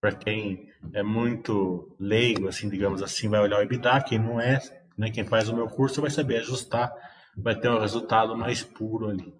para 0.00 0.12
quem 0.12 0.68
é 0.92 1.02
muito 1.02 1.94
leigo, 1.96 2.48
assim, 2.48 2.68
digamos 2.68 3.00
assim, 3.04 3.28
vai 3.28 3.40
olhar 3.40 3.60
o 3.60 3.62
EBITDA, 3.62 4.02
quem 4.02 4.18
não 4.18 4.40
é, 4.40 4.58
né, 4.98 5.10
quem 5.12 5.24
faz 5.24 5.48
o 5.48 5.54
meu 5.54 5.68
curso 5.68 6.00
vai 6.00 6.10
saber 6.10 6.38
ajustar, 6.38 6.92
vai 7.36 7.54
ter 7.54 7.70
um 7.70 7.78
resultado 7.78 8.36
mais 8.36 8.64
puro 8.64 9.08
ali. 9.08 9.32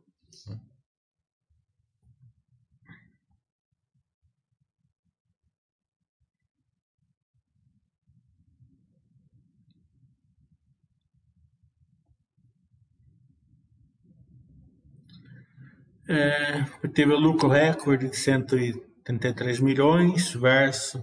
É, 16.09 16.65
teve 16.89 17.13
o 17.13 17.19
lucro 17.19 17.49
recorde 17.49 18.09
de 18.09 18.17
133 18.17 19.61
milhões 19.61 20.33
versus 20.33 21.03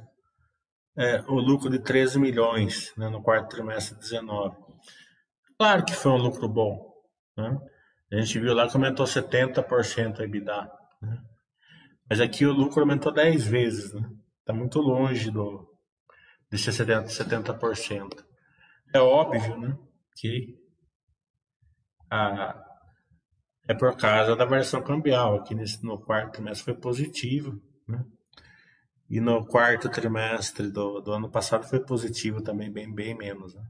é, 0.98 1.22
o 1.28 1.36
lucro 1.36 1.70
de 1.70 1.80
13 1.80 2.20
milhões 2.20 2.94
né, 2.98 3.08
no 3.08 3.24
quarto 3.24 3.50
trimestre 3.50 3.96
de 3.96 4.02
19. 4.02 4.58
Claro 5.58 5.86
que 5.86 5.94
foi 5.94 6.12
um 6.12 6.18
lucro 6.18 6.48
bom. 6.50 6.94
Né? 7.38 7.58
A 8.12 8.18
gente 8.18 8.40
viu 8.40 8.54
lá 8.54 8.68
que 8.68 8.76
aumentou 8.76 9.06
70% 9.06 10.20
a 10.20 10.24
EBITDA. 10.24 10.72
Né? 11.02 11.22
Mas 12.10 12.20
aqui 12.20 12.46
o 12.46 12.52
lucro 12.52 12.82
aumentou 12.82 13.14
10 13.14 13.46
vezes. 13.46 13.86
Está 13.86 14.52
né? 14.52 14.60
Muito 14.60 14.80
longe 14.82 15.32
do, 15.32 15.70
desses 16.50 16.76
70%, 16.76 17.08
70%. 17.08 18.26
É 18.94 19.00
óbvio 19.00 19.58
né, 19.58 19.78
que 20.16 20.58
a, 22.10 22.69
é 23.70 23.74
por 23.76 23.96
causa 23.96 24.36
da 24.36 24.46
variação 24.46 24.82
cambial. 24.82 25.36
Aqui 25.36 25.54
nesse, 25.54 25.86
no 25.86 26.00
quarto 26.00 26.32
trimestre 26.32 26.66
foi 26.66 26.74
positivo. 26.74 27.62
Né? 27.88 28.04
E 29.08 29.22
no 29.22 29.46
quarto 29.46 29.88
trimestre 29.90 30.72
do, 30.72 31.00
do 31.00 31.12
ano 31.12 31.30
passado 31.30 31.68
foi 31.68 31.80
positivo 31.80 32.42
também, 32.42 32.72
bem, 32.72 32.92
bem 32.92 33.16
menos. 33.16 33.54
Né? 33.54 33.64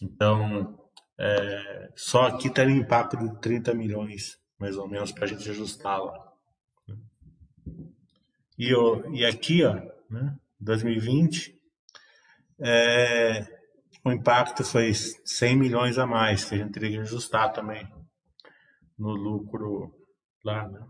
Então, 0.00 0.78
é, 1.18 1.90
só 1.96 2.28
aqui 2.28 2.48
tem 2.48 2.68
um 2.68 2.76
impacto 2.76 3.16
de 3.16 3.40
30 3.40 3.74
milhões, 3.74 4.38
mais 4.56 4.76
ou 4.76 4.86
menos, 4.86 5.10
para 5.10 5.24
a 5.24 5.28
gente 5.28 5.50
ajustar 5.50 6.00
lá. 6.00 6.32
Né? 6.86 6.96
E, 8.56 8.72
o, 8.76 9.12
e 9.12 9.26
aqui, 9.26 9.64
ó, 9.64 9.74
né, 10.08 10.36
2020, 10.60 11.60
é, 12.60 13.44
o 14.04 14.12
impacto 14.12 14.62
foi 14.62 14.94
100 14.94 15.56
milhões 15.56 15.98
a 15.98 16.06
mais, 16.06 16.44
que 16.44 16.54
a 16.54 16.58
gente 16.58 16.70
teria 16.70 16.90
que 16.90 16.98
ajustar 16.98 17.52
também 17.52 17.97
no 18.98 19.10
lucro 19.10 19.94
lá. 20.44 20.68
Né? 20.68 20.86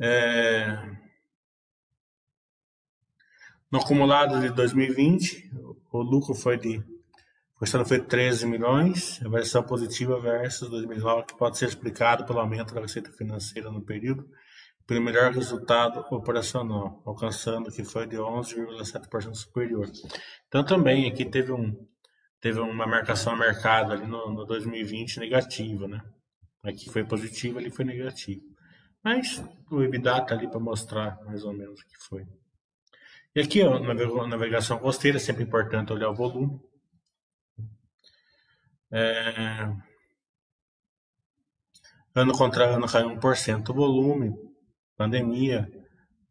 É... 0.00 1.00
No 3.70 3.78
acumulado 3.78 4.40
de 4.40 4.50
2020, 4.50 5.50
o 5.92 6.02
lucro 6.02 6.34
foi 6.34 6.58
de 6.58 6.82
o 7.60 7.84
foi 7.84 8.00
13 8.00 8.46
milhões, 8.46 9.20
a 9.22 9.28
variação 9.28 9.62
positiva 9.62 10.18
versus 10.18 10.70
2019, 10.70 11.26
que 11.26 11.36
pode 11.36 11.58
ser 11.58 11.68
explicado 11.68 12.24
pelo 12.24 12.40
aumento 12.40 12.72
da 12.72 12.80
receita 12.80 13.12
financeira 13.12 13.70
no 13.70 13.82
período, 13.82 14.26
pelo 14.86 15.02
melhor 15.02 15.30
resultado 15.30 16.02
operacional, 16.10 17.02
alcançando 17.04 17.70
que 17.70 17.84
foi 17.84 18.06
de 18.06 18.16
11,7% 18.16 19.34
superior. 19.34 19.86
Então 20.48 20.64
também 20.64 21.06
aqui 21.06 21.22
teve 21.22 21.52
um 21.52 21.86
teve 22.40 22.58
uma 22.60 22.86
marcação 22.86 23.34
a 23.34 23.36
mercado 23.36 23.92
ali 23.92 24.06
no, 24.06 24.32
no 24.32 24.44
2020 24.46 25.20
negativa, 25.20 25.86
né? 25.86 26.02
Aqui 26.62 26.90
foi 26.90 27.04
positivo, 27.04 27.58
ali 27.58 27.70
foi 27.70 27.84
negativo. 27.84 28.42
Mas 29.02 29.42
o 29.70 29.82
EBITDA 29.82 30.18
está 30.18 30.34
ali 30.34 30.48
para 30.48 30.60
mostrar 30.60 31.18
mais 31.24 31.44
ou 31.44 31.52
menos 31.52 31.80
o 31.80 31.86
que 31.86 31.96
foi. 31.98 32.26
E 33.34 33.40
aqui, 33.40 33.62
ó, 33.62 33.78
navegação 34.26 34.78
costeira, 34.78 35.16
é 35.16 35.20
sempre 35.20 35.44
importante 35.44 35.92
olhar 35.92 36.10
o 36.10 36.14
volume. 36.14 36.60
É... 38.90 39.72
Ano 42.14 42.32
contra 42.36 42.74
ano 42.74 42.88
caiu 42.88 43.08
1% 43.08 43.68
o 43.70 43.74
volume, 43.74 44.34
pandemia, 44.96 45.70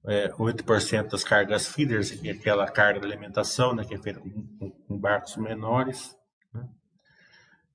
é, 0.06 0.30
8% 0.30 1.10
das 1.10 1.24
cargas 1.24 1.68
feeders, 1.68 2.12
que 2.12 2.30
é 2.30 2.32
aquela 2.32 2.68
carga 2.68 3.00
de 3.00 3.06
alimentação, 3.06 3.74
né, 3.74 3.84
que 3.84 3.94
é 3.94 3.98
feita 3.98 4.20
com, 4.20 4.72
com 4.88 4.98
barcos 4.98 5.36
menores. 5.38 6.16
Né? 6.54 6.68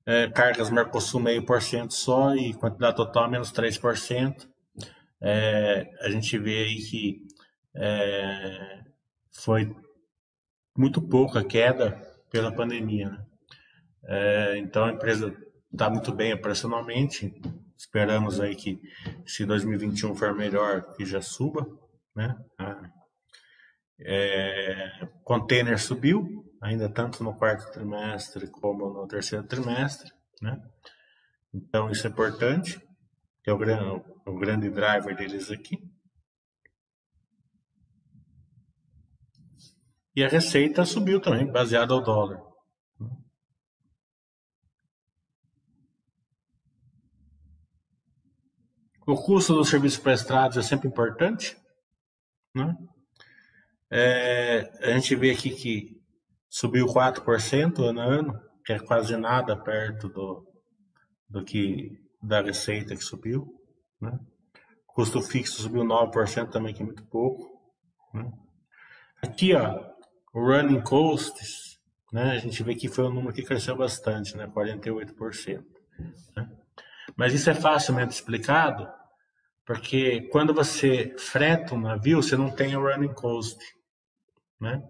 É, 0.05 0.29
cargas 0.29 0.69
Mercosul, 0.69 1.19
meio 1.19 1.45
por 1.45 1.61
cento 1.61 1.93
só, 1.93 2.35
e 2.35 2.53
quantidade 2.53 2.95
total 2.95 3.29
menos 3.29 3.51
3% 3.51 4.47
é, 5.21 5.89
a 6.01 6.09
gente 6.09 6.37
vê 6.37 6.63
aí 6.63 6.75
que 6.75 7.27
é, 7.75 8.79
foi 9.31 9.75
muito 10.77 11.01
pouca 11.01 11.43
queda 11.43 11.99
pela 12.29 12.51
pandemia. 12.51 13.09
Né? 13.09 13.25
É, 14.03 14.57
então 14.57 14.85
a 14.85 14.91
empresa 14.91 15.35
está 15.71 15.89
muito 15.89 16.11
bem 16.11 16.33
operacionalmente. 16.33 17.33
Esperamos 17.77 18.39
aí 18.39 18.55
que 18.55 18.79
se 19.25 19.45
2021 19.45 20.15
for 20.15 20.35
melhor, 20.35 20.93
que 20.93 21.05
já 21.05 21.21
suba. 21.21 21.67
Né? 22.15 22.35
A, 22.57 22.89
é, 23.99 25.07
container 25.23 25.79
subiu, 25.79 26.23
ainda 26.61 26.91
tanto 26.91 27.23
no 27.23 27.37
quarto 27.37 27.71
trimestre 27.71 28.49
como 28.49 28.89
no 28.93 29.07
terceiro 29.07 29.45
trimestre. 29.47 30.11
Né? 30.41 30.57
Então 31.53 31.89
isso 31.89 32.05
é 32.07 32.09
importante 32.09 32.79
que 33.45 33.51
é 33.51 33.53
o 33.53 33.57
grande, 33.59 34.03
o 34.25 34.39
grande 34.39 34.69
driver 34.71 35.15
deles 35.15 35.51
aqui. 35.51 35.77
E 40.15 40.23
a 40.23 40.27
receita 40.27 40.83
subiu 40.83 41.21
também, 41.21 41.45
baseada 41.45 41.93
ao 41.93 42.01
dólar. 42.01 42.41
O 49.05 49.15
custo 49.15 49.53
dos 49.53 49.69
serviços 49.69 49.99
prestados 49.99 50.57
é 50.57 50.63
sempre 50.63 50.87
importante. 50.87 51.55
Né? 52.55 52.75
É, 53.91 54.71
a 54.81 54.91
gente 54.91 55.15
vê 55.15 55.31
aqui 55.31 55.49
que 55.49 56.01
subiu 56.49 56.85
4% 56.85 57.79
ano 57.83 57.99
a 57.99 58.03
ano, 58.03 58.41
que 58.65 58.73
é 58.73 58.79
quase 58.79 59.15
nada 59.17 59.55
perto 59.55 60.07
do, 60.07 60.47
do 61.29 61.43
que 61.43 62.01
da 62.21 62.41
receita 62.41 62.95
que 62.95 63.03
subiu. 63.03 63.61
Né? 64.01 64.17
Custo 64.87 65.21
fixo 65.21 65.61
subiu 65.61 65.83
9% 65.83 66.49
também, 66.49 66.73
que 66.73 66.81
é 66.81 66.85
muito 66.85 67.03
pouco. 67.05 67.61
Né? 68.13 68.31
Aqui, 69.21 69.53
ó, 69.53 69.93
running 70.33 70.81
costs, 70.81 71.79
né, 72.11 72.31
a 72.31 72.37
gente 72.37 72.63
vê 72.63 72.75
que 72.75 72.87
foi 72.87 73.05
um 73.05 73.13
número 73.13 73.33
que 73.33 73.43
cresceu 73.43 73.75
bastante, 73.75 74.37
né, 74.37 74.47
48%. 74.47 75.63
Né? 76.35 76.49
Mas 77.15 77.33
isso 77.33 77.49
é 77.49 77.53
facilmente 77.53 78.13
explicado, 78.13 78.87
porque 79.65 80.21
quando 80.31 80.53
você 80.53 81.15
freta 81.17 81.73
um 81.73 81.81
navio, 81.81 82.21
você 82.21 82.37
não 82.37 82.51
tem 82.51 82.75
o 82.75 82.81
running 82.81 83.13
cost, 83.13 83.59
né? 84.59 84.83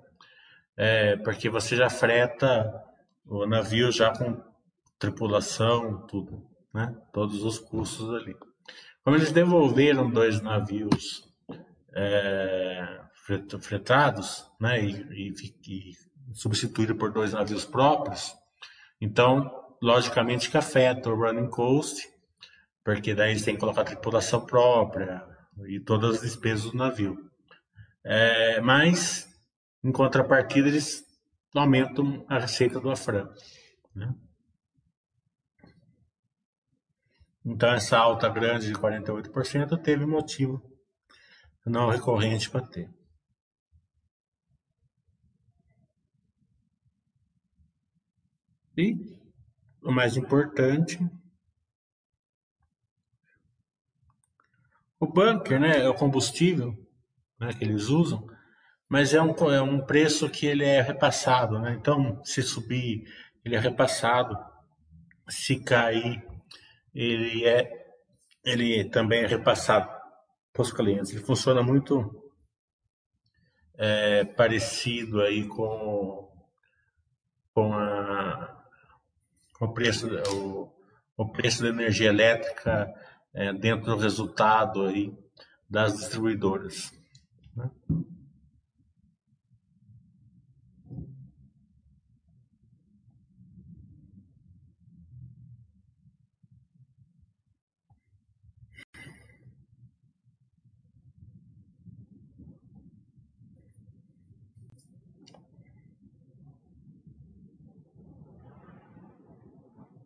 É, 0.76 1.16
porque 1.18 1.50
você 1.50 1.78
já 1.78 1.90
freta 1.90 2.84
o 3.26 3.46
navio 3.46 3.90
já 3.92 4.12
com 4.12 4.44
tripulação, 5.00 6.06
tudo, 6.08 6.46
né? 6.74 6.94
Todos 7.14 7.42
os 7.44 7.58
custos 7.58 8.14
ali. 8.14 8.36
Como 9.04 9.16
eles 9.16 9.32
devolveram 9.32 10.10
dois 10.10 10.42
navios 10.42 11.24
é, 11.94 13.02
fretados, 13.62 14.46
né? 14.60 14.84
E, 14.84 14.92
e, 15.12 15.34
e 15.68 15.92
substituíram 16.34 16.98
por 16.98 17.14
dois 17.14 17.32
navios 17.32 17.64
próprios, 17.64 18.36
então 19.00 19.50
logicamente 19.82 20.50
que 20.50 20.58
afeta 20.58 21.10
o 21.10 21.16
running 21.16 21.50
cost, 21.50 22.10
porque 22.86 23.15
daí 23.15 23.32
eles 23.32 23.43
têm 23.43 23.56
que 23.56 23.60
colocar 23.60 23.84
tripulação 23.84 24.45
própria 24.45 25.28
e 25.67 25.80
todas 25.80 26.17
as 26.17 26.21
despesas 26.21 26.71
do 26.71 26.78
navio. 26.78 27.17
É, 28.04 28.62
mas, 28.62 29.28
em 29.84 29.91
contrapartida, 29.91 30.67
eles 30.67 31.04
aumentam 31.56 32.24
a 32.30 32.38
receita 32.38 32.80
do 32.80 32.91
Afram. 32.91 33.34
Né? 33.95 34.13
Então, 37.43 37.74
essa 37.74 37.98
alta 37.98 38.30
grande 38.30 38.67
de 38.67 38.74
48% 38.74 39.82
teve 39.82 40.06
motivo 40.06 40.62
não 41.65 41.89
recorrente 41.89 42.52
para 42.52 42.67
ter. 42.67 42.93
E 48.78 49.17
o 49.82 49.91
mais 49.91 50.15
importante. 50.17 51.00
O 55.06 55.08
bunker, 55.08 55.60
né, 55.60 55.84
é 55.84 55.88
o 55.88 55.94
combustível 55.94 56.76
né, 57.39 57.54
que 57.54 57.63
eles 57.63 57.89
usam, 57.89 58.28
mas 58.89 59.13
é 59.13 59.22
um, 59.22 59.36
é 59.52 59.62
um 59.62 59.80
preço 59.80 60.28
que 60.28 60.48
ele 60.48 60.65
é 60.65 60.82
repassado, 60.82 61.60
né? 61.60 61.78
Então, 61.80 62.20
se 62.24 62.41
subir, 62.41 63.04
ele 63.44 63.56
é 63.56 63.60
repassado. 63.60 64.36
Se 65.30 65.60
cair, 65.63 66.26
ele 66.94 67.46
é 67.46 67.86
ele 68.44 68.86
também 68.86 69.24
é 69.24 69.28
repassado 69.28 69.88
para 70.52 70.62
os 70.62 70.72
clientes. 70.74 71.12
Ele 71.12 71.24
funciona 71.24 71.62
muito 71.62 72.32
é, 73.78 74.24
parecido 74.24 75.22
aí 75.22 75.48
com, 75.48 76.32
com 77.54 77.74
a 77.74 78.63
o 79.62 79.68
preço, 79.72 80.08
o, 80.34 80.72
o 81.15 81.32
preço 81.32 81.62
da 81.62 81.70
energia 81.70 82.10
elétrica 82.10 82.91
é, 83.36 83.54
dentro 83.54 83.95
do 83.95 84.02
resultado 84.02 84.86
aí 84.86 85.13
das 85.69 85.98
distribuidoras. 85.98 86.91
Né? 87.56 87.69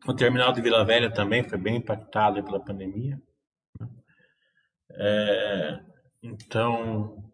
O 0.10 0.14
terminal 0.16 0.52
de 0.52 0.60
Vila 0.60 0.84
Velha 0.84 1.14
também 1.14 1.48
foi 1.48 1.56
bem 1.60 1.76
impactado 1.76 2.44
pela 2.44 2.60
pandemia. 2.60 3.22
Né? 3.80 3.88
É, 4.90 5.80
então, 6.24 7.32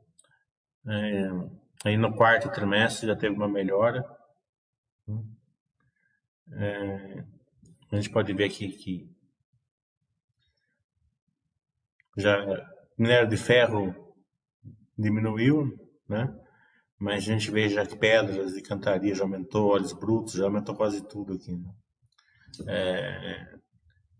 é, 0.85 1.29
aí 1.85 1.95
no 1.95 2.13
quarto 2.13 2.51
trimestre 2.51 3.07
já 3.07 3.15
teve 3.15 3.33
uma 3.33 3.47
melhora. 3.47 4.03
Né? 5.07 5.23
É, 6.51 7.23
a 7.93 7.95
gente 7.95 8.09
pode 8.09 8.33
ver 8.33 8.43
aqui 8.43 8.67
que 8.67 9.09
já 12.17 12.35
minério 12.97 13.29
de 13.29 13.37
ferro 13.37 14.13
diminuiu, 14.97 15.79
né? 16.09 16.37
Mas 16.99 17.23
a 17.23 17.31
gente 17.31 17.49
vê 17.51 17.69
já 17.69 17.85
que 17.85 17.95
pedras 17.95 18.57
e 18.57 18.61
cantaria 18.61 19.15
já 19.15 19.23
aumentou, 19.23 19.69
óleos 19.69 19.93
brutos 19.93 20.33
já 20.33 20.43
aumentou 20.43 20.75
quase 20.75 21.07
tudo 21.07 21.35
aqui. 21.35 21.55
Né? 21.55 21.73
É, 22.67 23.57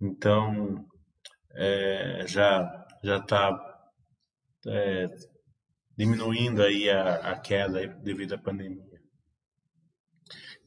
então, 0.01 0.85
é, 1.53 2.25
já 2.27 2.85
já 3.03 3.17
está 3.17 3.83
é, 4.67 5.09
diminuindo 5.95 6.63
aí 6.63 6.89
a, 6.89 7.31
a, 7.31 7.39
queda 7.39 7.87
devido 7.87 8.33
à 8.33 8.37
pandemia. 8.37 8.83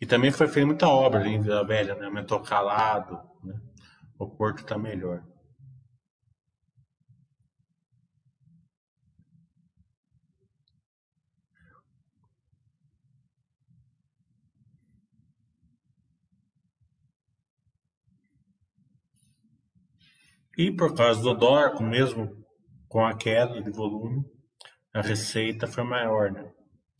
E 0.01 0.07
também 0.07 0.31
foi 0.31 0.47
feita 0.47 0.67
muita 0.67 0.89
obra 0.89 1.27
em 1.27 1.41
Vila 1.41 1.67
Velha, 1.67 1.97
né? 1.97 2.07
aumentou 2.07 2.41
calado, 2.41 3.21
né? 3.43 3.61
o 4.19 4.29
porto 4.29 4.61
está 4.61 4.79
melhor. 4.79 5.25
E 20.59 20.73
por 20.73 20.93
causa 20.93 21.23
do 21.23 21.35
dólar, 21.35 21.81
mesmo 21.81 22.45
com 22.89 23.07
a 23.07 23.17
queda 23.17 23.63
de 23.63 23.71
volume, 23.71 24.25
a 24.93 25.01
receita 25.01 25.69
foi 25.69 25.85
maior, 25.85 26.33
né? 26.33 26.53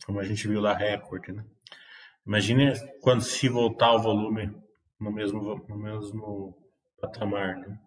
Como 0.05 0.17
a 0.17 0.23
gente 0.23 0.47
viu 0.47 0.61
lá, 0.61 0.73
recorde, 0.73 1.33
né? 1.33 1.45
Imagine 2.25 2.71
quando 3.01 3.21
se 3.21 3.49
voltar 3.49 3.93
o 3.93 4.01
volume 4.01 4.55
no 4.97 5.11
mesmo, 5.11 5.41
no 5.67 5.77
mesmo 5.77 6.57
patamar, 7.01 7.57
né? 7.57 7.77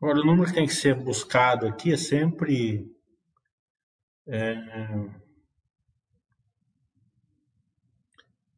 Agora, 0.00 0.18
o 0.18 0.24
número 0.24 0.48
que 0.48 0.54
tem 0.54 0.66
que 0.66 0.74
ser 0.74 0.96
buscado 0.96 1.68
aqui 1.68 1.92
é 1.92 1.96
sempre 1.96 2.84
é, 4.26 4.56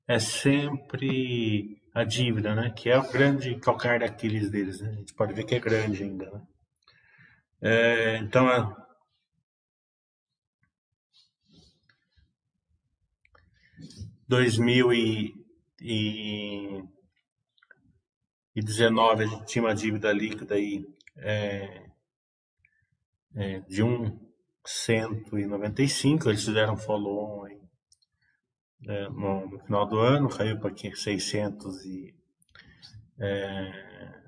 é 0.07 0.19
sempre 0.19 1.81
a 1.95 2.05
dívida, 2.05 2.55
né? 2.55 2.71
Que 2.71 2.91
é 2.91 2.99
o 2.99 3.11
grande 3.11 3.57
calcanhar 3.57 4.01
daqueles 4.01 4.51
deles, 4.51 4.81
né? 4.81 4.91
A 4.91 4.95
gente 4.95 5.15
pode 5.15 5.33
ver 5.33 5.45
que 5.45 5.55
é 5.55 5.61
grande 5.61 6.03
ainda, 6.03 6.31
né? 6.31 6.43
É, 7.63 8.17
então, 8.19 8.49
é... 8.51 8.85
dois 14.29 14.59
mil 14.59 14.93
e, 14.93 15.35
e, 15.81 16.83
e 18.55 18.63
19 18.63 19.23
a 19.23 19.27
gente 19.27 19.47
tinha 19.47 19.65
uma 19.65 19.75
dívida 19.75 20.13
líquida 20.13 20.55
aí 20.55 20.85
é, 21.17 21.87
é, 23.37 23.61
de 23.61 23.83
um 23.83 24.19
cento 24.67 25.39
e 25.39 25.47
noventa 25.47 25.83
e 25.83 25.89
cinco, 25.89 26.29
eles 26.29 26.45
fizeram 26.45 26.77
follow-on 26.77 27.45
aí 27.45 27.64
é, 28.87 29.09
no, 29.09 29.49
no, 29.49 29.59
final 29.61 29.87
do 29.87 29.99
ano, 29.99 30.29
caiu 30.29 30.59
para 30.59 30.75
600 30.77 31.85
e 31.85 32.15
é, 33.19 34.21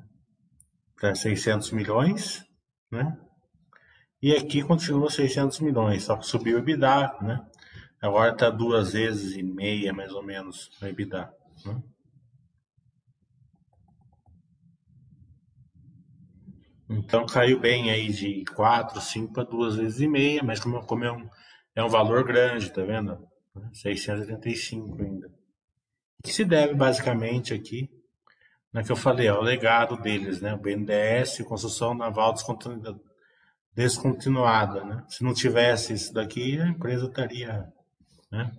para 0.97 1.15
600 1.15 1.73
milhões, 1.73 2.45
né? 2.91 3.19
E 4.23 4.35
aqui 4.35 4.63
continua 4.63 5.11
600 5.11 5.61
milhões, 5.61 6.05
só 6.05 6.17
que 6.17 6.27
subiu 6.27 6.57
o 6.57 6.61
EBITDA, 6.61 7.19
né? 7.21 7.47
Agora 8.01 8.33
está 8.33 8.51
duas 8.51 8.93
vezes 8.93 9.37
e 9.37 9.43
meia, 9.43 9.93
mais 9.93 10.13
ou 10.13 10.23
menos, 10.23 10.71
o 10.81 10.87
EBITDA. 10.87 11.33
Né? 11.65 11.83
Então 16.89 17.27
caiu 17.27 17.59
bem 17.59 17.91
aí 17.91 18.11
de 18.13 18.45
4, 18.55 19.01
5 19.01 19.33
para 19.33 19.45
duas 19.45 19.77
vezes 19.77 20.01
e 20.01 20.09
meia, 20.09 20.43
mas 20.43 20.61
como, 20.61 20.85
como 20.87 21.05
é, 21.05 21.13
um, 21.13 21.29
é 21.75 21.83
um 21.83 21.89
valor 21.89 22.25
grande, 22.25 22.73
tá 22.73 22.83
vendo? 22.83 23.27
685 23.73 25.03
ainda. 25.03 25.31
Que 26.23 26.33
se 26.33 26.45
deve 26.45 26.75
basicamente 26.75 27.55
aqui, 27.55 27.91
na 28.73 28.83
que 28.83 28.91
eu 28.91 28.97
falei, 28.97 29.29
ao 29.29 29.43
legado 29.43 29.97
deles, 29.97 30.41
né? 30.41 30.55
O 30.55 30.59
BNDES, 30.59 31.41
construção 31.43 31.95
naval 31.95 32.35
descontinuada, 33.75 34.85
né? 34.85 35.05
Se 35.09 35.23
não 35.23 35.33
tivesse 35.33 35.93
isso 35.93 36.13
daqui, 36.13 36.61
a 36.61 36.69
empresa 36.69 37.07
estaria, 37.07 37.73
né? 38.31 38.53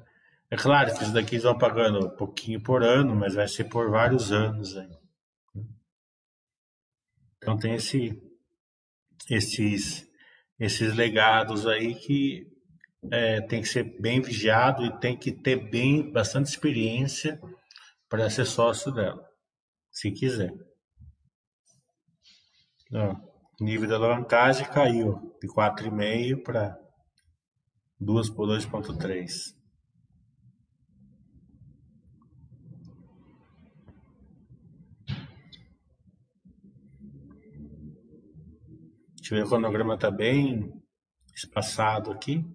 É 0.50 0.56
claro 0.56 0.94
que 0.96 1.04
isso 1.04 1.14
daqui 1.14 1.36
eles 1.36 1.44
vão 1.44 1.58
pagando 1.58 2.08
um 2.08 2.10
pouquinho 2.10 2.62
por 2.62 2.82
ano, 2.82 3.14
mas 3.14 3.36
vai 3.36 3.48
ser 3.48 3.66
por 3.66 3.90
vários 3.90 4.32
anos 4.32 4.78
aí. 4.78 4.88
Né? 5.54 5.66
Então 7.38 7.58
tem 7.58 7.76
esse, 7.76 8.18
esses, 9.30 10.10
esses 10.58 10.96
legados 10.96 11.68
aí 11.68 11.96
que 11.96 12.48
é, 13.12 13.42
tem 13.42 13.62
que 13.62 13.68
ser 13.68 13.84
bem 14.00 14.22
vigiado 14.22 14.86
e 14.86 15.00
tem 15.00 15.18
que 15.18 15.32
ter 15.32 15.56
bem 15.70 16.12
bastante 16.12 16.50
experiência 16.50 17.40
para 18.10 18.30
ser 18.30 18.46
sócio 18.46 18.92
dela, 18.92 19.24
se 19.92 20.12
quiser. 20.12 20.54
Ó, 22.94 23.16
nível 23.60 23.90
da 23.90 23.96
alavancagem 23.96 24.68
caiu 24.68 25.36
de 25.42 25.48
4,5 25.48 26.44
para 26.44 26.78
2 28.00 28.30
por 28.30 28.48
2,3. 28.48 29.58
Deixa 39.18 39.36
eu 39.36 39.40
ver, 39.40 39.44
o 39.46 39.50
cronograma 39.50 39.96
está 39.96 40.10
bem 40.10 40.72
espaçado 41.36 42.12
aqui. 42.12 42.46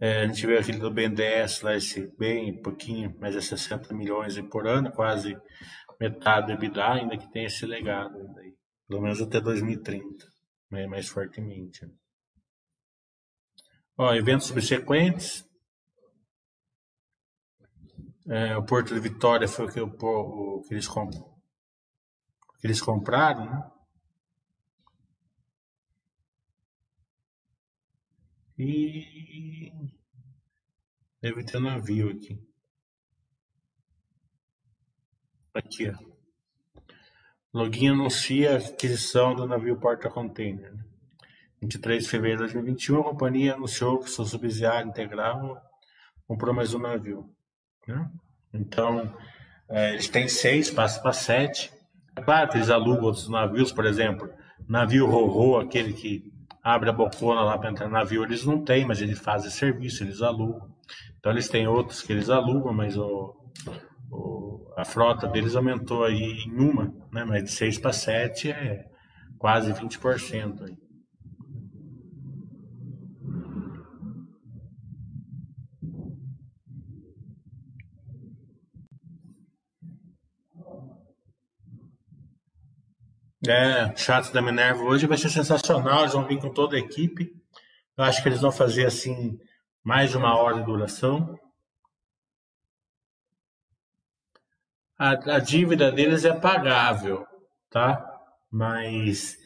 É, 0.00 0.22
a 0.22 0.26
gente 0.26 0.46
vê 0.46 0.58
aquele 0.58 0.78
do 0.78 0.90
BNDES 0.90 1.62
lá, 1.62 1.76
esse 1.76 2.14
bem 2.18 2.60
pouquinho, 2.60 3.16
mas 3.20 3.36
é 3.36 3.40
60 3.40 3.94
milhões 3.94 4.38
por 4.50 4.66
ano, 4.66 4.90
quase 4.92 5.36
metade 6.00 6.48
do 6.48 6.52
EBITDA, 6.52 6.92
ainda 6.92 7.16
que 7.16 7.30
tem 7.30 7.44
esse 7.44 7.64
legado, 7.64 8.16
aí, 8.38 8.54
pelo 8.88 9.00
menos 9.00 9.20
até 9.20 9.40
2030, 9.40 10.26
né, 10.70 10.86
mais 10.86 11.08
fortemente. 11.08 11.88
Ó, 13.96 14.12
eventos 14.12 14.48
subsequentes. 14.48 15.48
É, 18.26 18.56
o 18.56 18.64
Porto 18.64 18.94
de 18.94 19.00
Vitória 19.00 19.46
foi 19.46 19.66
o 19.66 19.68
que, 19.68 19.80
o, 19.80 19.86
o, 19.86 20.62
que, 20.66 20.74
eles, 20.74 20.88
comp, 20.88 21.12
que 21.12 22.66
eles 22.66 22.80
compraram, 22.80 23.44
né? 23.44 23.70
E 28.58 29.72
deve 31.20 31.42
ter 31.44 31.58
um 31.58 31.62
navio 31.62 32.10
aqui. 32.10 32.38
Aqui, 35.52 35.90
ó. 35.90 36.14
Login 37.52 37.88
anuncia 37.88 38.54
a 38.54 38.58
aquisição 38.58 39.34
do 39.34 39.46
navio 39.46 39.78
porta-container. 39.78 40.74
Né? 40.74 40.84
23 41.62 42.02
de 42.04 42.10
fevereiro 42.10 42.46
de 42.46 42.52
2021, 42.52 43.00
a 43.00 43.04
companhia 43.04 43.54
anunciou 43.54 44.00
que 44.00 44.10
seu 44.10 44.24
subsidiário 44.24 44.88
integral 44.88 45.62
comprou 46.26 46.52
mais 46.52 46.74
um 46.74 46.80
navio. 46.80 47.32
Né? 47.86 48.10
Então, 48.52 49.16
é, 49.68 49.92
eles 49.92 50.08
têm 50.08 50.28
seis, 50.28 50.70
passa 50.70 51.00
para 51.00 51.12
sete. 51.12 51.72
É 52.16 52.22
claro 52.22 52.50
que 52.50 52.56
eles 52.56 52.70
alugam 52.70 53.04
outros 53.04 53.28
navios, 53.28 53.72
por 53.72 53.86
exemplo, 53.86 54.28
navio 54.68 55.06
Rorô, 55.06 55.58
aquele 55.58 55.92
que 55.92 56.33
abre 56.64 56.88
a 56.88 56.92
bocona 56.92 57.42
lá 57.42 57.58
para 57.58 57.70
entrar 57.70 57.86
no 57.86 57.92
navio, 57.92 58.24
eles 58.24 58.46
não 58.46 58.64
têm, 58.64 58.86
mas 58.86 59.02
eles 59.02 59.18
fazem 59.18 59.50
serviço, 59.50 60.02
eles 60.02 60.22
alugam. 60.22 60.74
Então 61.18 61.30
eles 61.30 61.48
têm 61.48 61.68
outros 61.68 62.00
que 62.00 62.10
eles 62.10 62.30
alugam, 62.30 62.72
mas 62.72 62.96
o, 62.96 63.36
o, 64.10 64.72
a 64.74 64.84
frota 64.84 65.28
deles 65.28 65.54
aumentou 65.54 66.04
aí 66.04 66.42
em 66.46 66.58
uma, 66.58 66.86
né? 67.12 67.22
mas 67.24 67.44
de 67.44 67.50
6 67.50 67.78
para 67.78 67.92
7 67.92 68.50
é 68.50 68.86
quase 69.38 69.72
20% 69.74 70.62
aí. 70.62 70.83
É, 83.46 83.92
o 83.92 83.96
chat 83.96 84.32
da 84.32 84.40
Minerva 84.40 84.82
hoje 84.82 85.06
vai 85.06 85.18
ser 85.18 85.28
sensacional. 85.28 86.00
Eles 86.00 86.12
vão 86.12 86.26
vir 86.26 86.40
com 86.40 86.50
toda 86.50 86.76
a 86.76 86.78
equipe. 86.78 87.30
Eu 87.96 88.04
acho 88.04 88.22
que 88.22 88.28
eles 88.28 88.40
vão 88.40 88.50
fazer 88.50 88.86
assim 88.86 89.38
mais 89.82 90.10
de 90.10 90.16
uma 90.16 90.36
hora 90.36 90.58
de 90.58 90.64
duração. 90.64 91.38
A, 94.98 95.10
a 95.36 95.38
dívida 95.38 95.92
deles 95.92 96.24
é 96.24 96.32
pagável, 96.32 97.26
tá? 97.68 98.02
Mas 98.50 99.36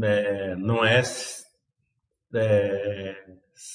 é, 0.00 0.56
não 0.56 0.84
é, 0.84 1.02
é 2.34 3.26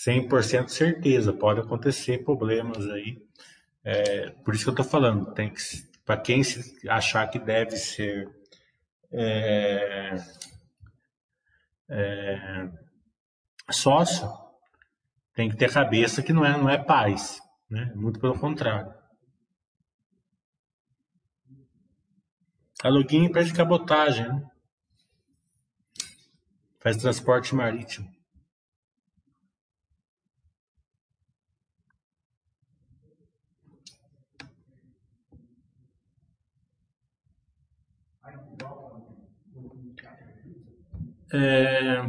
100% 0.08 0.70
certeza. 0.70 1.32
Pode 1.32 1.60
acontecer 1.60 2.24
problemas 2.24 2.90
aí. 2.90 3.22
É, 3.84 4.32
por 4.44 4.56
isso 4.56 4.64
que 4.64 4.70
eu 4.70 4.74
estou 4.74 4.86
falando. 4.86 5.32
Tem 5.34 5.50
que, 5.50 5.62
para 6.04 6.18
quem 6.18 6.42
achar 6.90 7.28
que 7.28 7.38
deve 7.38 7.78
ser 7.78 8.37
é, 9.12 10.16
é, 11.90 12.70
sócio 13.72 14.28
tem 15.34 15.50
que 15.50 15.56
ter 15.56 15.72
cabeça 15.72 16.24
que 16.24 16.34
não 16.34 16.44
é, 16.44 16.58
não 16.58 16.70
é 16.70 16.78
paz, 16.78 17.40
né? 17.70 17.92
muito 17.96 18.20
pelo 18.20 18.40
contrário. 18.40 18.94
Aluguinho 22.84 23.32
de 23.48 23.54
cabotagem, 23.54 24.28
né? 24.28 24.50
faz 26.80 26.98
transporte 26.98 27.54
marítimo. 27.54 28.17
É... 41.34 42.04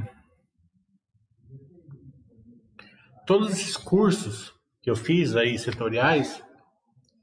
Todos 3.26 3.50
esses 3.50 3.76
cursos 3.76 4.54
que 4.80 4.90
eu 4.90 4.96
fiz 4.96 5.36
aí, 5.36 5.58
setoriais, 5.58 6.42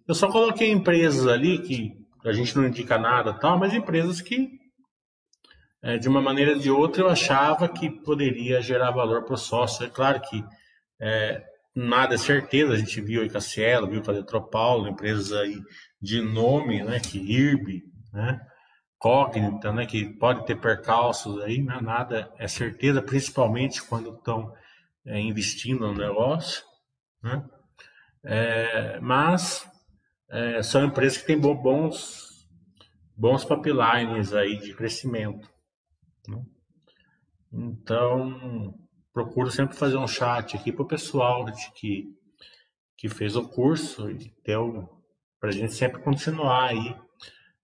eu 0.07 0.13
só 0.13 0.31
coloquei 0.31 0.71
empresas 0.71 1.25
ali 1.25 1.57
que 1.59 1.93
a 2.23 2.31
gente 2.31 2.55
não 2.55 2.67
indica 2.67 2.97
nada 2.97 3.33
tal, 3.33 3.57
mas 3.57 3.73
empresas 3.73 4.21
que, 4.21 4.49
é, 5.81 5.97
de 5.97 6.07
uma 6.07 6.21
maneira 6.21 6.53
ou 6.53 6.59
de 6.59 6.69
outra, 6.69 7.03
eu 7.03 7.09
achava 7.09 7.67
que 7.67 7.89
poderia 7.89 8.61
gerar 8.61 8.91
valor 8.91 9.23
para 9.23 9.33
o 9.33 9.37
sócio. 9.37 9.85
É 9.85 9.89
claro 9.89 10.21
que 10.21 10.43
é, 11.01 11.43
nada 11.75 12.15
é 12.15 12.17
certeza, 12.17 12.73
a 12.73 12.77
gente 12.77 13.01
viu 13.01 13.21
aí 13.21 13.29
Cassielo, 13.29 13.89
viu 13.89 14.01
Eletropaulo, 14.07 14.87
empresas 14.87 15.31
aí 15.33 15.59
de 16.01 16.21
nome, 16.21 16.83
né, 16.83 16.99
que 16.99 17.17
IRB, 17.17 17.81
né, 18.13 18.39
incógnita, 19.05 19.71
né, 19.71 19.85
que 19.85 20.05
pode 20.13 20.45
ter 20.47 20.59
percalços 20.59 21.39
aí, 21.43 21.61
né, 21.61 21.79
nada 21.79 22.33
é 22.39 22.47
certeza, 22.47 23.01
principalmente 23.01 23.83
quando 23.83 24.15
estão 24.15 24.51
é, 25.05 25.19
investindo 25.19 25.81
no 25.81 25.93
negócio, 25.93 26.63
né? 27.21 27.47
É, 28.23 28.99
mas 28.99 29.69
é, 30.29 30.63
são 30.63 30.83
empresas 30.83 31.19
que 31.19 31.27
têm 31.27 31.39
bons 31.39 32.25
bons 33.15 33.45
pipelines 33.45 34.33
aí 34.33 34.57
de 34.57 34.73
crescimento. 34.73 35.47
Né? 36.27 36.41
Então 37.53 38.73
procuro 39.13 39.51
sempre 39.51 39.77
fazer 39.77 39.97
um 39.97 40.07
chat 40.07 40.57
aqui 40.57 40.71
para 40.71 40.83
o 40.83 40.87
pessoal 40.87 41.45
que 41.75 42.11
que 42.97 43.07
fez 43.07 43.35
o 43.35 43.47
curso 43.47 44.09
e 44.09 44.33
para 45.39 45.49
a 45.49 45.51
gente 45.51 45.73
sempre 45.73 46.01
continuar 46.01 46.69
aí 46.69 46.95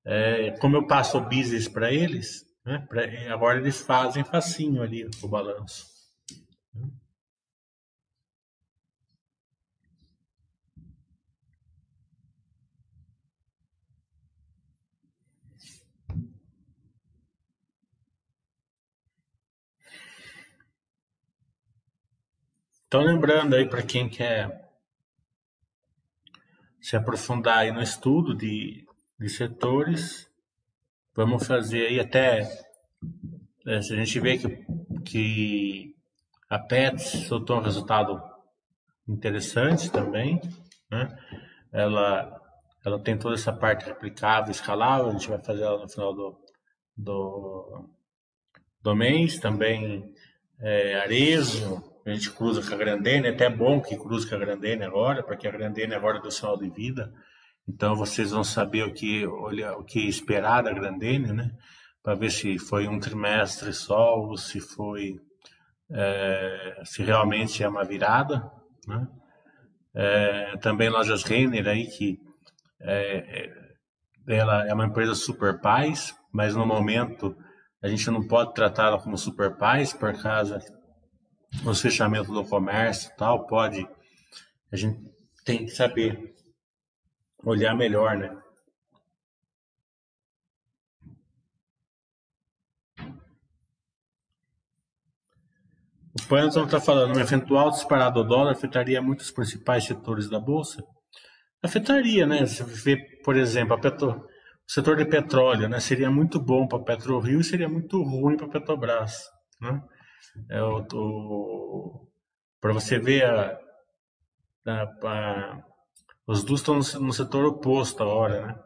é, 0.05 0.51
como 0.59 0.75
eu 0.75 0.87
passo 0.87 1.17
o 1.17 1.21
business 1.21 1.67
para 1.67 1.91
eles, 1.91 2.45
né, 2.65 2.85
pra, 2.89 3.03
agora 3.33 3.59
eles 3.59 3.81
fazem 3.81 4.23
facinho 4.23 4.81
ali 4.81 5.09
o 5.21 5.27
balanço. 5.27 5.91
Então, 22.91 23.03
lembrando 23.03 23.55
aí 23.55 23.69
para 23.69 23.81
quem 23.81 24.09
quer 24.09 24.69
se 26.81 26.97
aprofundar 26.97 27.59
aí 27.59 27.71
no 27.71 27.81
estudo 27.81 28.35
de 28.35 28.85
de 29.21 29.29
setores. 29.29 30.27
Vamos 31.15 31.45
fazer 31.45 31.85
aí 31.85 31.99
até. 31.99 32.41
É, 33.67 33.79
se 33.81 33.93
a 33.93 33.95
gente 33.95 34.19
vê 34.19 34.37
que, 34.39 34.65
que 35.05 35.95
a 36.49 36.57
PETS 36.57 37.27
soltou 37.27 37.57
um 37.57 37.61
resultado 37.61 38.19
interessante 39.07 39.91
também, 39.91 40.41
né? 40.89 41.15
Ela, 41.71 42.41
ela 42.83 42.99
tem 42.99 43.15
toda 43.17 43.35
essa 43.35 43.53
parte 43.53 43.85
replicável, 43.85 44.51
escalável, 44.51 45.09
a 45.09 45.11
gente 45.11 45.29
vai 45.29 45.39
fazer 45.39 45.63
ela 45.63 45.79
no 45.79 45.87
final 45.87 46.13
do, 46.13 46.37
do, 46.97 47.89
do 48.81 48.95
mês. 48.95 49.39
Também 49.39 50.11
é, 50.59 50.95
Arezo, 50.95 51.83
a 52.03 52.09
gente 52.11 52.31
cruza 52.31 52.67
com 52.67 52.73
a 52.73 52.77
Grandene, 52.77 53.27
é 53.27 53.31
até 53.31 53.47
bom 53.49 53.79
que 53.79 53.95
cruze 53.95 54.27
com 54.27 54.35
a 54.35 54.39
Grandene 54.39 54.83
agora, 54.83 55.21
porque 55.21 55.47
a 55.47 55.51
Grandene 55.51 55.93
agora 55.93 56.17
é 56.17 56.21
do 56.21 56.31
sinal 56.31 56.57
de 56.57 56.69
vida. 56.69 57.13
Então 57.67 57.95
vocês 57.95 58.31
vão 58.31 58.43
saber 58.43 58.83
o 58.83 58.93
que 58.93 59.25
olha, 59.25 59.77
o 59.77 59.83
que 59.83 60.07
esperar 60.07 60.63
da 60.63 60.73
Grandene, 60.73 61.31
né? 61.31 61.51
para 62.03 62.15
ver 62.15 62.31
se 62.31 62.57
foi 62.57 62.87
um 62.87 62.99
trimestre 62.99 63.73
só 63.73 64.17
ou 64.17 64.37
se 64.37 64.59
foi 64.59 65.19
é, 65.91 66.81
se 66.85 67.03
realmente 67.03 67.63
é 67.63 67.67
uma 67.67 67.83
virada, 67.83 68.49
né? 68.87 69.07
É, 69.93 70.57
também 70.57 70.89
lojas 70.89 71.23
Renner 71.23 71.67
aí 71.67 71.85
que 71.85 72.17
é, 72.79 73.43
é, 73.43 74.37
ela 74.37 74.65
é 74.65 74.73
uma 74.73 74.85
empresa 74.85 75.13
super 75.13 75.59
paz, 75.59 76.15
mas 76.31 76.55
no 76.55 76.65
momento 76.65 77.35
a 77.83 77.87
gente 77.87 78.09
não 78.09 78.25
pode 78.25 78.53
tratá-la 78.53 78.99
como 78.99 79.17
super 79.17 79.57
paz 79.57 79.91
por 79.91 80.19
causa 80.21 80.59
dos 81.63 81.81
fechamentos 81.81 82.29
do 82.29 82.45
comércio 82.45 83.11
e 83.11 83.17
tal, 83.17 83.45
pode 83.45 83.85
a 84.71 84.75
gente 84.77 84.97
tem 85.43 85.65
que 85.65 85.71
saber 85.71 86.33
olhar 87.43 87.75
melhor, 87.75 88.17
né? 88.17 88.41
O 96.13 96.27
Panton 96.27 96.65
está 96.65 96.79
falando, 96.79 97.15
um 97.15 97.19
eventual 97.21 97.71
disparado 97.71 98.21
do 98.21 98.27
dólar 98.27 98.51
afetaria 98.51 99.01
muitos 99.01 99.31
principais 99.31 99.85
setores 99.85 100.29
da 100.29 100.39
Bolsa? 100.39 100.83
Afetaria, 101.63 102.25
né? 102.27 102.45
Se 102.45 102.63
vê, 102.63 102.97
por 103.23 103.37
exemplo, 103.37 103.79
petro... 103.79 104.09
o 104.11 104.27
setor 104.67 104.97
de 104.97 105.05
petróleo, 105.05 105.69
né? 105.69 105.79
Seria 105.79 106.11
muito 106.11 106.39
bom 106.39 106.67
para 106.67 106.79
a 106.79 106.83
PetroRio 106.83 107.39
e 107.39 107.43
seria 107.43 107.69
muito 107.69 108.01
ruim 108.03 108.35
para 108.35 108.47
a 108.47 108.49
Petrobras, 108.49 109.23
né? 109.61 109.81
É 110.49 110.61
o... 110.61 112.07
Para 112.59 112.73
você 112.73 112.99
ver, 112.99 113.25
a... 113.25 113.57
A... 114.67 114.83
A... 115.03 115.70
os 116.31 116.43
dois 116.43 116.61
estão 116.61 116.75
no 116.75 117.11
setor 117.11 117.45
oposto 117.45 118.01
agora, 118.01 118.45
né? 118.47 118.59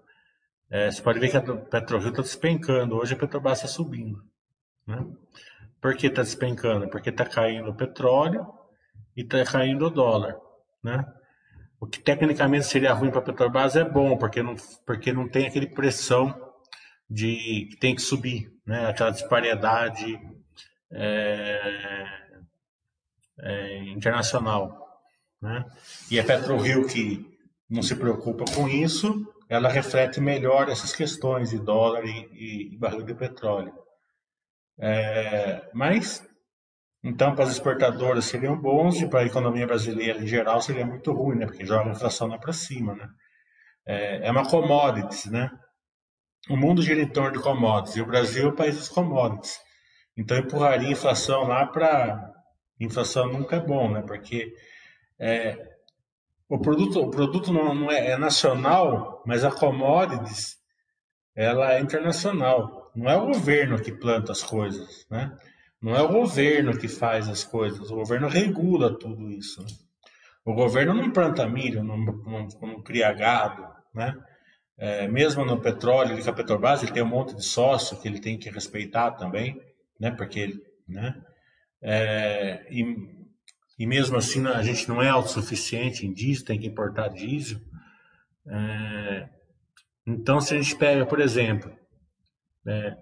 É, 0.69 0.91
você 0.91 1.01
pode 1.01 1.19
ver 1.19 1.29
que 1.29 1.37
a 1.37 1.41
PetroRio 1.41 2.09
está 2.09 2.21
despencando, 2.21 2.95
hoje 2.95 3.13
a 3.13 3.17
Petrobras 3.17 3.57
está 3.57 3.67
subindo, 3.67 4.23
né? 4.85 5.03
Por 5.81 5.95
que 5.95 6.07
está 6.07 6.21
despencando? 6.21 6.87
Porque 6.89 7.09
está 7.09 7.25
caindo 7.25 7.69
o 7.69 7.75
petróleo 7.75 8.47
e 9.15 9.21
está 9.21 9.43
caindo 9.43 9.87
o 9.87 9.89
dólar, 9.89 10.35
né? 10.83 11.05
O 11.79 11.87
que 11.87 11.99
tecnicamente 11.99 12.65
seria 12.65 12.93
ruim 12.93 13.09
para 13.09 13.19
a 13.19 13.23
Petrobras 13.23 13.75
é 13.75 13.83
bom, 13.83 14.15
porque 14.17 14.43
não, 14.43 14.55
porque 14.85 15.11
não 15.11 15.27
tem 15.27 15.47
aquele 15.47 15.67
pressão 15.67 16.53
de 17.09 17.67
que 17.71 17.77
tem 17.79 17.95
que 17.95 18.01
subir, 18.01 18.51
né? 18.65 18.87
Aquela 18.87 19.11
disparidade 19.11 20.19
é, 20.91 22.05
é, 23.39 23.83
internacional, 23.85 25.01
né? 25.41 25.65
E 26.11 26.19
a 26.19 26.23
PetroRio 26.23 26.87
que 26.87 27.34
não 27.69 27.81
se 27.81 27.95
preocupa 27.95 28.45
com 28.53 28.67
isso, 28.67 29.25
ela 29.49 29.69
reflete 29.69 30.19
melhor 30.19 30.69
essas 30.69 30.95
questões 30.95 31.49
de 31.49 31.59
dólar 31.59 32.03
e, 32.05 32.73
e, 32.73 32.77
barril 32.77 33.03
de 33.03 33.13
petróleo. 33.13 33.73
É, 34.79 35.69
mas, 35.73 36.27
então, 37.03 37.35
para 37.35 37.45
as 37.45 37.51
exportadoras 37.51 38.25
seriam 38.25 38.59
bons 38.59 38.99
e 39.01 39.07
para 39.07 39.21
a 39.21 39.25
economia 39.25 39.67
brasileira 39.67 40.19
em 40.19 40.27
geral 40.27 40.61
seria 40.61 40.85
muito 40.85 41.11
ruim, 41.11 41.37
né? 41.37 41.45
Porque 41.45 41.65
joga 41.65 41.89
a 41.89 41.93
inflação 41.93 42.27
lá 42.27 42.37
para 42.37 42.53
cima, 42.53 42.95
né? 42.95 43.07
É, 43.87 44.27
é 44.27 44.31
uma 44.31 44.49
commodity, 44.49 45.29
né? 45.29 45.51
O 46.49 46.57
mundo 46.57 46.81
gira 46.81 47.01
em 47.01 47.09
torno 47.09 47.37
de 47.37 47.43
commodities 47.43 47.95
e 47.97 48.01
o 48.01 48.05
Brasil 48.05 48.45
é 48.45 48.49
o 48.49 48.55
país 48.55 48.75
dos 48.75 48.89
commodities. 48.89 49.57
Então, 50.17 50.37
empurraria 50.37 50.89
a 50.89 50.91
inflação 50.91 51.43
lá 51.43 51.65
para... 51.65 52.31
Inflação 52.79 53.31
nunca 53.31 53.55
é 53.55 53.59
bom, 53.59 53.89
né? 53.89 54.01
Porque 54.01 54.51
é, 55.19 55.74
o 56.49 56.59
produto, 56.59 56.99
o 57.01 57.09
produto 57.09 57.51
não, 57.51 57.73
não 57.73 57.91
é, 57.91 58.11
é 58.11 58.17
nacional, 58.17 59.23
mas 59.25 59.43
a 59.43 59.51
commodities 59.51 60.57
ela 61.35 61.73
é 61.73 61.79
internacional. 61.79 62.91
Não 62.95 63.09
é 63.09 63.17
o 63.17 63.27
governo 63.27 63.81
que 63.81 63.91
planta 63.91 64.31
as 64.31 64.41
coisas, 64.41 65.05
né? 65.09 65.35
Não 65.81 65.95
é 65.95 66.01
o 66.01 66.07
governo 66.07 66.77
que 66.77 66.87
faz 66.87 67.27
as 67.27 67.43
coisas, 67.43 67.91
o 67.91 67.95
governo 67.95 68.27
regula 68.27 68.97
tudo 68.97 69.29
isso. 69.29 69.61
Né? 69.61 69.67
O 70.45 70.53
governo 70.53 70.93
não 70.93 71.11
planta 71.11 71.47
milho, 71.47 71.83
não, 71.83 71.97
não, 71.97 72.47
não 72.61 72.81
cria 72.81 73.11
gado, 73.11 73.67
né? 73.93 74.15
É, 74.77 75.07
mesmo 75.07 75.45
no 75.45 75.61
petróleo, 75.61 76.13
ele, 76.13 76.23
com 76.23 76.29
a 76.29 76.33
Petrobras, 76.33 76.83
ele 76.83 76.91
tem 76.91 77.03
um 77.03 77.07
monte 77.07 77.35
de 77.35 77.43
sócio 77.43 77.97
que 77.99 78.07
ele 78.07 78.19
tem 78.19 78.37
que 78.37 78.49
respeitar 78.49 79.11
também, 79.11 79.61
né? 79.99 80.11
Porque 80.11 80.53
né? 80.87 81.15
É, 81.81 82.65
e, 82.69 83.24
e 83.77 83.85
mesmo 83.85 84.17
assim 84.17 84.45
a 84.47 84.61
gente 84.61 84.87
não 84.87 85.01
é 85.01 85.09
autossuficiente 85.09 86.05
em 86.05 86.13
diesel, 86.13 86.45
tem 86.45 86.59
que 86.59 86.67
importar 86.67 87.09
diesel. 87.09 87.59
É, 88.47 89.29
então, 90.05 90.39
se 90.39 90.53
a 90.53 90.61
gente 90.61 90.75
pega, 90.75 91.05
por 91.05 91.19
exemplo, 91.19 91.71
é, 92.65 92.97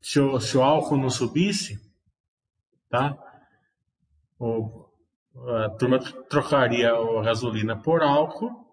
se, 0.00 0.18
o, 0.20 0.40
se 0.40 0.56
o 0.56 0.62
álcool 0.62 0.96
não 0.96 1.10
subisse, 1.10 1.80
tá? 2.88 3.16
O, 4.38 4.88
a 5.64 5.70
turma 5.70 5.98
trocaria 6.28 6.90
a 6.90 7.22
gasolina 7.22 7.76
por 7.76 8.02
álcool, 8.02 8.66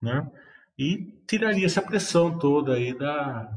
né? 0.00 0.30
E 0.78 1.22
tiraria 1.26 1.66
essa 1.66 1.82
pressão 1.82 2.38
toda 2.38 2.74
aí 2.74 2.96
da, 2.96 3.50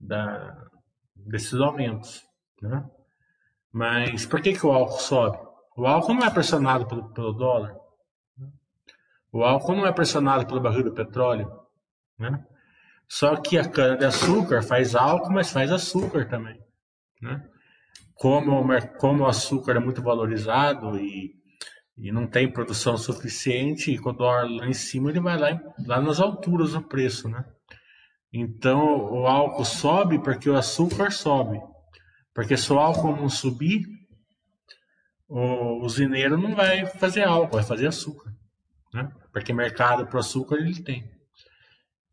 da 0.00 0.68
desses 1.14 1.54
aumentos, 1.54 2.24
né? 2.60 2.88
Mas 3.72 4.24
por 4.24 4.40
que, 4.40 4.52
que 4.52 4.66
o 4.66 4.72
álcool 4.72 4.98
sobe? 4.98 5.47
O 5.78 5.86
álcool 5.86 6.14
não 6.14 6.26
é 6.26 6.30
pressionado 6.30 6.88
pelo, 6.88 7.08
pelo 7.10 7.32
dólar. 7.32 7.76
O 9.30 9.44
álcool 9.44 9.76
não 9.76 9.86
é 9.86 9.92
pressionado 9.92 10.44
pelo 10.44 10.60
barril 10.60 10.82
do 10.82 10.92
petróleo, 10.92 11.48
né? 12.18 12.44
Só 13.08 13.36
que 13.36 13.56
a 13.56 13.68
cana-de-açúcar 13.68 14.60
faz 14.64 14.96
álcool, 14.96 15.32
mas 15.32 15.52
faz 15.52 15.70
açúcar 15.70 16.28
também. 16.28 16.60
Né? 17.22 17.48
Como, 18.14 18.66
como 18.98 19.22
o 19.22 19.26
açúcar 19.28 19.76
é 19.76 19.78
muito 19.78 20.02
valorizado 20.02 20.98
e, 20.98 21.32
e 21.96 22.10
não 22.10 22.26
tem 22.26 22.52
produção 22.52 22.98
suficiente, 22.98 23.92
e 23.92 23.98
quando 23.98 24.16
o 24.16 24.18
dólar 24.18 24.50
lá 24.50 24.66
em 24.66 24.74
cima, 24.74 25.10
ele 25.10 25.20
vai 25.20 25.38
lá, 25.38 25.60
lá 25.86 26.00
nas 26.00 26.18
alturas 26.18 26.72
do 26.72 26.82
preço. 26.82 27.28
Né? 27.28 27.44
Então 28.32 29.12
o 29.12 29.28
álcool 29.28 29.64
sobe 29.64 30.18
porque 30.18 30.50
o 30.50 30.56
açúcar 30.56 31.12
sobe. 31.12 31.60
Porque 32.34 32.56
se 32.56 32.72
o 32.72 32.78
álcool 32.80 33.14
não 33.14 33.28
subir, 33.28 33.97
o 35.28 35.84
usineiro 35.84 36.38
não 36.38 36.54
vai 36.54 36.86
fazer 36.86 37.24
álcool, 37.24 37.56
vai 37.56 37.64
fazer 37.64 37.86
açúcar. 37.86 38.32
Né? 38.92 39.12
Porque 39.32 39.52
mercado 39.52 40.06
para 40.06 40.20
açúcar 40.20 40.56
ele 40.56 40.82
tem. 40.82 41.10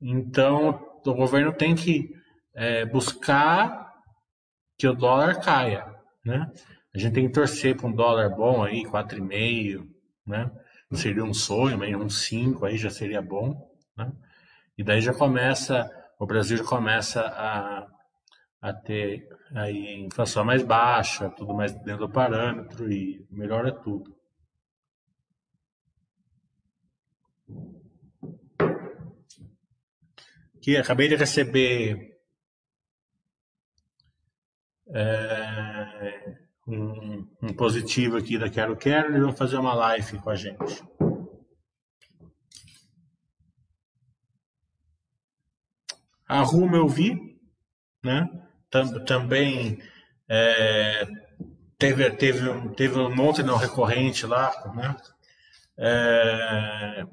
Então, 0.01 0.99
o 1.05 1.13
governo 1.13 1.53
tem 1.53 1.73
que 1.73 2.13
é, 2.53 2.85
buscar 2.85 3.93
que 4.77 4.87
o 4.87 4.93
dólar 4.93 5.39
caia, 5.39 5.85
né? 6.23 6.51
A 6.93 6.97
gente 6.97 7.13
tem 7.13 7.27
que 7.27 7.33
torcer 7.33 7.75
para 7.75 7.87
um 7.87 7.91
dólar 7.91 8.29
bom 8.29 8.63
aí, 8.63 8.83
4,5, 8.83 9.87
né? 10.25 10.51
Seria 10.93 11.23
um 11.23 11.33
sonho, 11.33 11.77
mas 11.77 11.93
um 11.95 12.09
5 12.09 12.65
aí 12.65 12.77
já 12.77 12.89
seria 12.89 13.21
bom, 13.21 13.69
né? 13.97 14.11
E 14.77 14.83
daí 14.83 15.01
já 15.01 15.13
começa, 15.13 15.89
o 16.19 16.25
Brasil 16.25 16.57
já 16.57 16.63
começa 16.63 17.21
a, 17.21 17.87
a 18.65 18.73
ter 18.73 19.29
aí 19.53 19.99
inflação 20.03 20.43
mais 20.43 20.63
baixa, 20.63 21.29
tudo 21.29 21.53
mais 21.53 21.71
dentro 21.83 22.07
do 22.07 22.11
parâmetro 22.11 22.91
e 22.91 23.23
melhora 23.29 23.71
tudo. 23.71 24.15
que 30.59 30.75
acabei 30.77 31.07
de 31.07 31.15
receber 31.15 32.17
é, 34.87 36.39
um, 36.67 37.27
um, 37.39 37.53
positivo 37.53 38.17
aqui 38.17 38.35
da 38.39 38.49
Quero 38.49 38.75
Quero, 38.75 39.09
eles 39.09 39.21
vão 39.21 39.31
fazer 39.31 39.57
uma 39.57 39.75
live 39.75 40.17
com 40.17 40.31
a 40.31 40.35
gente. 40.35 40.83
A 46.27 46.41
eu 46.41 46.87
vi, 46.87 47.39
né? 48.03 48.44
Também 49.05 49.79
é, 50.29 51.07
teve, 51.77 52.09
teve, 52.11 52.69
teve 52.75 52.99
um 52.99 53.13
monte 53.13 53.43
não 53.43 53.57
recorrente 53.57 54.25
lá, 54.25 54.51
né? 54.75 54.95
É, 55.77 57.05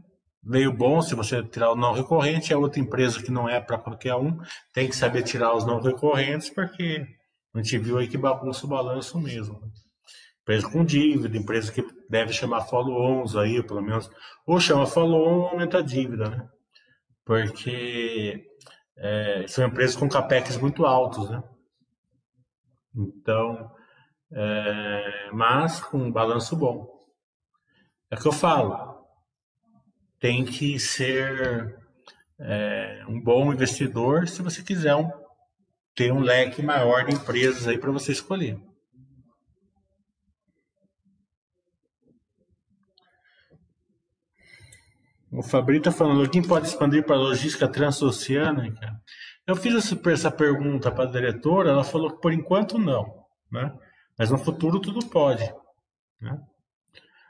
veio 0.43 0.73
bom 0.73 1.01
se 1.03 1.15
você 1.15 1.43
tirar 1.43 1.73
o 1.73 1.77
não 1.77 1.93
recorrente, 1.93 2.53
é 2.53 2.57
outra 2.57 2.81
empresa 2.81 3.23
que 3.23 3.31
não 3.31 3.49
é 3.49 3.61
para 3.61 3.79
qualquer 3.79 4.15
um, 4.15 4.39
tem 4.73 4.89
que 4.89 4.97
saber 4.97 5.23
tirar 5.23 5.55
os 5.55 5.65
não 5.65 5.81
recorrentes, 5.81 6.51
porque 6.51 7.07
a 7.55 7.59
gente 7.59 7.79
viu 7.79 7.99
aí 7.99 8.09
que 8.09 8.19
bagunça 8.19 8.67
o 8.67 8.69
balanço 8.69 9.21
mesmo. 9.21 9.61
Né? 9.61 9.69
Empresa 10.43 10.69
com 10.69 10.85
dívida, 10.85 11.37
empresa 11.37 11.71
que 11.71 11.85
deve 12.09 12.33
chamar 12.33 12.63
follow-ons 12.63 13.37
aí, 13.37 13.63
pelo 13.63 13.83
menos, 13.83 14.11
ou 14.47 14.59
chama 14.59 14.87
follow-on 14.87 15.39
ou 15.39 15.49
aumenta 15.49 15.79
a 15.79 15.83
dívida, 15.83 16.29
né? 16.29 16.49
Porque 17.25 18.45
é, 18.97 19.45
são 19.47 19.65
empresas 19.65 19.95
com 19.95 20.09
capex 20.09 20.57
muito 20.57 20.85
altos, 20.85 21.31
né? 21.31 21.43
Então, 22.95 23.71
é, 24.31 25.31
mas 25.33 25.81
com 25.81 25.99
um 25.99 26.13
balanço 26.13 26.57
bom. 26.57 26.91
É 28.11 28.17
que 28.17 28.27
eu 28.27 28.33
falo, 28.33 29.07
tem 30.19 30.45
que 30.45 30.79
ser 30.79 31.79
é, 32.39 33.05
um 33.09 33.21
bom 33.21 33.53
investidor 33.53 34.29
se 34.29 34.43
você 34.43 34.63
quiser 34.63 34.95
um, 34.95 35.11
ter 35.95 36.13
um 36.13 36.21
leque 36.21 36.63
maior 36.63 37.05
de 37.05 37.15
empresas 37.15 37.67
aí 37.67 37.79
para 37.79 37.91
você 37.91 38.13
escolher. 38.13 38.59
O 45.31 45.43
Fabrício 45.43 45.89
está 45.89 45.93
falando, 45.93 46.29
quem 46.29 46.43
pode 46.43 46.67
expandir 46.67 47.07
para 47.07 47.17
logística 47.17 47.67
transoceânica? 47.67 49.01
Eu 49.53 49.57
fiz 49.57 49.93
essa 50.07 50.31
pergunta 50.31 50.91
para 50.91 51.05
a 51.05 51.13
diretora, 51.13 51.73
ela 51.73 51.85
falou 51.85 52.11
que 52.11 52.23
por 52.23 52.33
enquanto 52.33 52.79
não, 52.79 53.23
né? 53.51 53.71
Mas 54.19 54.31
no 54.31 54.39
futuro 54.39 54.81
tudo 54.81 55.07
pode, 55.11 55.45
né? 56.19 56.41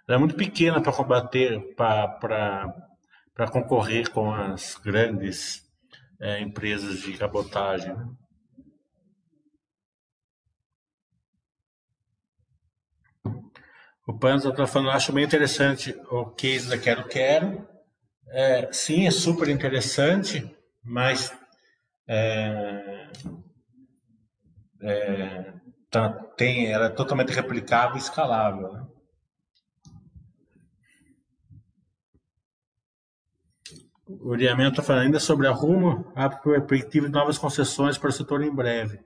Ela 0.06 0.16
é 0.16 0.18
muito 0.18 0.36
pequena 0.36 0.80
para 0.80 0.92
combater, 0.92 1.74
para 1.74 3.50
concorrer 3.50 4.08
com 4.10 4.32
as 4.32 4.76
grandes 4.76 5.68
é, 6.20 6.40
empresas 6.40 7.00
de 7.00 7.18
cabotagem. 7.18 7.92
Né? 7.92 8.08
O 14.06 14.16
Panza 14.16 14.50
está 14.50 14.64
falando, 14.64 14.90
acho 14.90 15.12
bem 15.12 15.24
interessante 15.24 15.92
o 16.08 16.26
case 16.26 16.68
da 16.68 16.78
Quero 16.78 17.08
Quero. 17.08 17.66
É, 18.28 18.72
sim, 18.72 19.08
é 19.08 19.10
super 19.10 19.48
interessante, 19.48 20.56
mas 20.84 21.41
é, 22.06 23.10
é, 24.82 25.52
tá, 25.90 26.10
tem, 26.36 26.70
ela 26.72 26.86
é 26.86 26.90
totalmente 26.90 27.32
replicável 27.32 27.96
e 27.96 28.00
escalável. 28.00 28.72
Né? 28.72 28.86
O 34.06 34.30
Uriamento 34.30 34.72
está 34.72 34.82
falando 34.82 35.04
ainda 35.04 35.20
sobre 35.20 35.46
a 35.46 35.52
Rumo, 35.52 36.12
a 36.14 36.28
perspectiva 36.28 37.06
de 37.06 37.12
novas 37.12 37.38
concessões 37.38 37.96
para 37.96 38.10
o 38.10 38.12
setor 38.12 38.42
em 38.42 38.54
breve. 38.54 39.00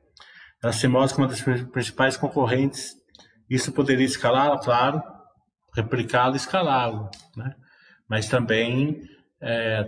Ela 0.62 0.72
se 0.72 0.88
mostra 0.88 1.16
como 1.16 1.28
uma 1.28 1.32
das 1.32 1.66
principais 1.68 2.16
concorrentes. 2.16 2.96
Isso 3.48 3.72
poderia 3.72 4.06
escalar, 4.06 4.58
claro, 4.60 5.02
replicá-lo 5.74 6.34
e 6.34 6.36
escalá-lo. 6.36 7.10
Né? 7.36 7.54
Mas 8.08 8.28
também 8.28 9.02
é, 9.40 9.86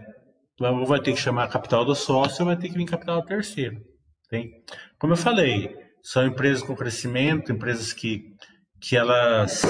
ou 0.60 0.86
vai 0.86 1.00
ter 1.00 1.12
que 1.12 1.20
chamar 1.20 1.44
a 1.44 1.48
capital 1.48 1.84
do 1.84 1.94
sócio 1.94 2.42
ou 2.42 2.46
vai 2.46 2.56
ter 2.56 2.68
que 2.68 2.76
vir 2.76 2.84
capital 2.84 3.20
do 3.20 3.26
terceiro. 3.26 3.80
Tem? 4.28 4.50
Como 4.98 5.12
eu 5.12 5.16
falei, 5.16 5.76
são 6.02 6.26
empresas 6.26 6.62
com 6.62 6.74
crescimento, 6.74 7.52
empresas 7.52 7.92
que, 7.92 8.34
que 8.80 8.96
elas 8.96 9.62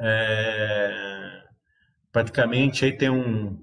é, 0.00 1.42
praticamente 2.12 2.84
aí 2.84 2.96
tem 2.96 3.10
um, 3.10 3.62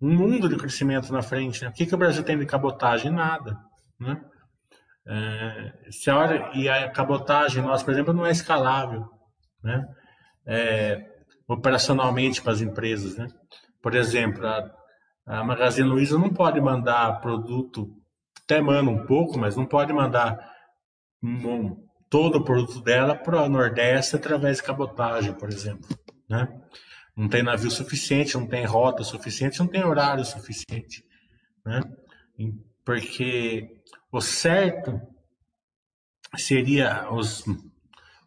um 0.00 0.14
mundo 0.14 0.48
de 0.48 0.56
crescimento 0.56 1.12
na 1.12 1.22
frente. 1.22 1.62
Né? 1.62 1.68
O 1.68 1.72
que, 1.72 1.86
que 1.86 1.94
o 1.94 1.98
Brasil 1.98 2.24
tem 2.24 2.38
de 2.38 2.46
cabotagem? 2.46 3.10
Nada. 3.10 3.56
Né? 3.98 4.20
É, 5.08 5.72
se 5.90 6.10
a 6.10 6.16
hora, 6.18 6.50
e 6.54 6.68
a 6.68 6.90
cabotagem 6.90 7.62
nossa, 7.62 7.84
por 7.84 7.92
exemplo, 7.92 8.12
não 8.12 8.26
é 8.26 8.30
escalável 8.32 9.16
né? 9.66 9.84
É, 10.46 11.04
operacionalmente 11.48 12.40
para 12.40 12.52
as 12.52 12.60
empresas. 12.60 13.16
Né? 13.16 13.26
Por 13.82 13.94
exemplo, 13.94 14.46
a, 14.46 14.70
a 15.26 15.42
Magazine 15.44 15.88
Luiza 15.88 16.18
não 16.18 16.32
pode 16.32 16.60
mandar 16.60 17.20
produto, 17.20 17.92
até 18.44 18.60
manda 18.60 18.90
um 18.90 19.04
pouco, 19.04 19.38
mas 19.38 19.56
não 19.56 19.66
pode 19.66 19.92
mandar 19.92 20.54
um, 21.22 21.76
todo 22.08 22.36
o 22.36 22.44
produto 22.44 22.80
dela 22.80 23.14
para 23.14 23.42
o 23.42 23.48
Nordeste 23.48 24.16
através 24.16 24.58
de 24.58 24.62
cabotagem, 24.62 25.34
por 25.34 25.48
exemplo. 25.48 25.88
Né? 26.28 26.48
não 27.16 27.28
tem 27.28 27.42
navio 27.42 27.70
suficiente, 27.70 28.36
não 28.36 28.46
tem 28.46 28.66
rota 28.66 29.02
suficiente, 29.02 29.58
não 29.58 29.66
tem 29.66 29.82
horário 29.82 30.24
suficiente, 30.24 31.02
né? 31.64 31.80
Porque 32.84 33.80
o 34.12 34.20
certo 34.20 35.00
seria 36.36 37.10
os, 37.10 37.44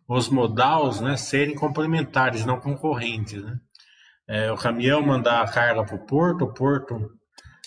os 0.07 0.27
modais 0.27 0.99
né, 0.99 1.15
serem 1.15 1.53
complementares, 1.53 2.45
não 2.45 2.59
concorrentes, 2.59 3.43
né? 3.43 3.59
É, 4.29 4.51
o 4.51 4.55
caminhão 4.55 5.01
mandar 5.01 5.41
a 5.41 5.51
carga 5.51 5.83
para 5.83 5.95
o 5.95 6.05
porto, 6.05 6.45
o 6.45 6.53
porto 6.53 7.09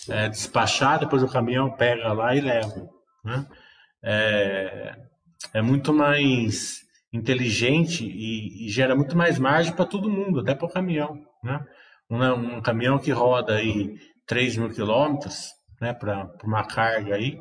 é, 0.09 0.29
despachar, 0.29 0.97
depois 0.97 1.21
o 1.21 1.27
caminhão 1.27 1.75
pega 1.75 2.13
lá 2.13 2.33
e 2.33 2.39
leva, 2.39 2.89
né? 3.23 3.45
É, 4.01 4.95
é 5.53 5.61
muito 5.61 5.93
mais 5.93 6.79
inteligente 7.11 8.05
e, 8.05 8.65
e 8.65 8.69
gera 8.69 8.95
muito 8.95 9.15
mais 9.17 9.37
margem 9.37 9.73
para 9.73 9.85
todo 9.85 10.09
mundo, 10.09 10.39
até 10.39 10.55
para 10.55 10.65
o 10.65 10.71
caminhão. 10.71 11.19
Né? 11.43 11.63
Um, 12.09 12.23
um, 12.23 12.61
caminhão 12.61 12.97
que 12.97 13.11
roda 13.11 13.55
aí 13.55 13.95
3 14.25 14.57
mil 14.57 14.69
quilômetros 14.69 15.51
né, 15.79 15.93
para 15.93 16.31
uma 16.43 16.65
carga 16.65 17.15
aí, 17.15 17.39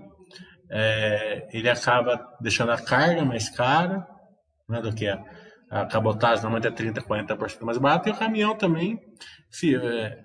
é, 0.69 1.49
ele 1.53 1.71
acaba 1.71 2.21
deixando 2.41 2.73
a 2.73 2.83
carga 2.83 3.25
mais 3.25 3.49
cara 3.49 4.07
né, 4.69 4.81
do 4.81 4.93
que 4.93 5.07
a, 5.07 5.23
a 5.73 5.87
cabotagem, 5.87 6.43
normalmente 6.43 6.69
é 6.69 6.71
30, 6.71 7.01
40% 7.01 7.63
mais 7.63 7.79
barato, 7.79 8.09
e 8.09 8.13
o 8.13 8.17
caminhão 8.17 8.55
também. 8.55 9.01
Se, 9.51 9.75
é, 9.75 10.19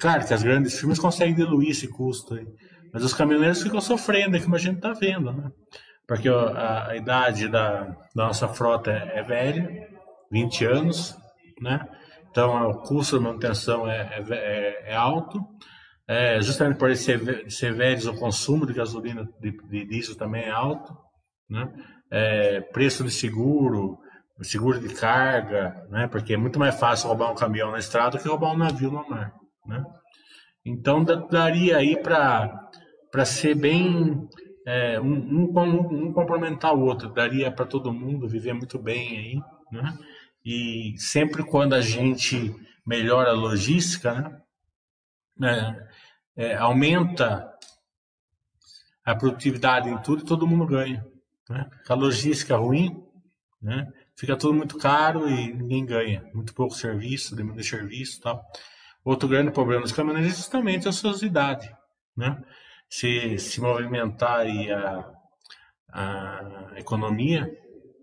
claro 0.00 0.26
que 0.26 0.32
as 0.32 0.42
grandes 0.42 0.78
firmas 0.78 0.98
conseguem 0.98 1.34
diluir 1.34 1.70
esse 1.70 1.88
custo 1.88 2.34
aí, 2.34 2.46
mas 2.92 3.04
os 3.04 3.12
caminhoneiros 3.12 3.62
ficam 3.62 3.80
sofrendo, 3.80 4.36
é 4.36 4.40
como 4.40 4.54
a 4.54 4.58
gente 4.58 4.76
está 4.76 4.92
vendo, 4.94 5.30
né? 5.30 5.50
porque 6.06 6.28
a, 6.28 6.88
a 6.88 6.96
idade 6.96 7.48
da, 7.48 7.82
da, 8.14 8.26
nossa 8.26 8.48
frota 8.48 8.90
é, 8.90 9.18
é, 9.18 9.22
velha, 9.22 9.88
20 10.30 10.64
anos, 10.64 11.16
né? 11.60 11.80
Então 12.30 12.70
o 12.70 12.82
custo 12.82 13.18
de 13.18 13.24
manutenção 13.24 13.88
é, 13.88 14.24
é, 14.28 14.34
é, 14.34 14.92
é 14.92 14.94
alto. 14.94 15.40
É, 16.06 16.40
justamente 16.42 16.78
por 16.78 16.94
ser, 16.96 17.50
ser 17.50 17.74
velhos, 17.74 18.06
o 18.06 18.14
consumo 18.14 18.66
de 18.66 18.74
gasolina 18.74 19.26
de, 19.40 19.52
de 19.68 19.86
diesel 19.86 20.16
também 20.16 20.42
é 20.42 20.50
alto, 20.50 20.94
né? 21.48 21.72
Preço 22.72 23.02
de 23.02 23.10
seguro, 23.10 23.98
seguro 24.42 24.80
de 24.80 24.92
carga, 24.94 25.86
né? 25.90 26.08
Porque 26.08 26.34
é 26.34 26.36
muito 26.36 26.58
mais 26.58 26.78
fácil 26.78 27.08
roubar 27.08 27.30
um 27.30 27.36
caminhão 27.36 27.70
na 27.70 27.78
estrada 27.78 28.16
do 28.16 28.22
que 28.22 28.28
roubar 28.28 28.52
um 28.52 28.56
navio 28.56 28.90
no 28.90 29.08
mar, 29.08 29.32
né? 29.66 29.84
Então 30.64 31.04
daria 31.04 31.76
aí 31.76 31.96
para 31.96 32.70
para 33.12 33.24
ser 33.24 33.54
bem 33.54 34.28
é, 34.66 35.00
um, 35.00 35.12
um, 35.12 36.06
um, 36.06 36.12
complementar 36.12 36.74
o 36.74 36.80
outro, 36.80 37.12
daria 37.12 37.52
para 37.52 37.64
todo 37.64 37.92
mundo 37.92 38.26
viver 38.26 38.54
muito 38.54 38.76
bem 38.76 39.18
aí, 39.18 39.42
né? 39.70 39.96
E 40.44 40.94
sempre 40.98 41.44
quando 41.44 41.74
a 41.74 41.80
gente 41.80 42.52
melhora 42.84 43.30
a 43.30 43.34
logística, 43.34 44.42
né? 45.38 45.86
É, 46.36 46.46
é, 46.52 46.56
aumenta 46.56 47.48
a 49.04 49.14
produtividade 49.14 49.88
em 49.88 49.98
tudo 49.98 50.22
e 50.22 50.26
todo 50.26 50.46
mundo 50.46 50.66
ganha. 50.66 51.06
Né? 51.48 51.70
A 51.88 51.94
logística 51.94 52.56
ruim, 52.56 53.04
né? 53.60 53.92
Fica 54.16 54.36
tudo 54.36 54.54
muito 54.54 54.78
caro 54.78 55.28
e 55.28 55.52
ninguém 55.52 55.84
ganha. 55.84 56.28
Muito 56.34 56.54
pouco 56.54 56.74
serviço, 56.74 57.36
demanda 57.36 57.60
de 57.60 57.68
serviço 57.68 58.20
tal. 58.20 58.44
Outro 59.04 59.28
grande 59.28 59.50
problema 59.50 59.82
dos 59.82 59.92
caminhoneiros 59.92 60.32
é 60.32 60.36
justamente 60.36 60.86
a 60.86 60.90
ociosidade. 60.90 61.70
Né? 62.16 62.40
se, 62.94 63.38
se 63.38 63.60
movimentar 63.60 64.40
aí 64.40 64.70
a, 64.70 65.12
a 65.92 66.72
economia, 66.76 67.50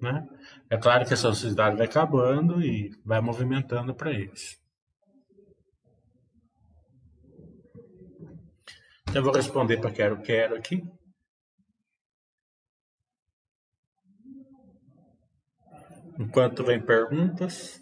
né? 0.01 0.27
É 0.69 0.77
claro 0.77 1.05
que 1.05 1.13
essa 1.13 1.33
sociedade 1.33 1.77
vai 1.77 1.85
acabando 1.85 2.61
e 2.61 2.91
vai 3.05 3.21
movimentando 3.21 3.93
para 3.93 4.11
eles. 4.11 4.59
Então, 9.03 9.15
eu 9.15 9.23
vou 9.23 9.33
responder 9.33 9.77
para 9.77 9.91
quero 9.91 10.21
quero 10.21 10.55
aqui. 10.55 10.83
Enquanto 16.21 16.63
vem 16.63 16.79
perguntas. 16.79 17.81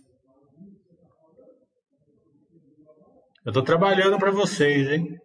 Eu 3.44 3.50
estou 3.50 3.62
trabalhando 3.62 4.18
para 4.18 4.32
vocês, 4.32 4.90
hein? 4.90 5.20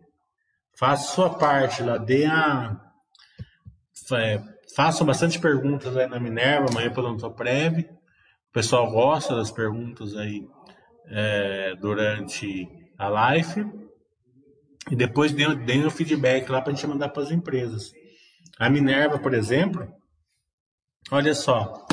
Faça 0.77 1.15
sua 1.15 1.31
parte 1.39 1.81
lá, 1.81 1.97
dê 1.97 2.27
a. 2.27 2.77
É, 4.15 4.43
façam 4.75 5.07
bastante 5.07 5.39
perguntas 5.39 5.97
aí 5.97 6.09
na 6.09 6.19
Minerva, 6.19 6.67
amanhã 6.69 6.93
pelo 6.93 7.31
Prev. 7.31 7.83
O 8.49 8.53
pessoal 8.53 8.91
gosta 8.91 9.37
das 9.37 9.53
perguntas 9.53 10.17
aí 10.17 10.45
é, 11.07 11.77
durante 11.77 12.69
a 12.99 13.09
live. 13.09 13.65
E 14.91 14.97
depois 14.97 15.31
deem 15.33 15.87
o 15.87 15.91
feedback 15.91 16.49
lá 16.51 16.61
para 16.61 16.73
a 16.73 16.75
gente 16.75 16.87
mandar 16.89 17.11
para 17.11 17.23
as 17.23 17.31
empresas. 17.31 17.93
A 18.59 18.69
Minerva, 18.69 19.21
por 19.21 19.35
exemplo, 19.35 19.89
olha 21.13 21.33
só, 21.33 21.84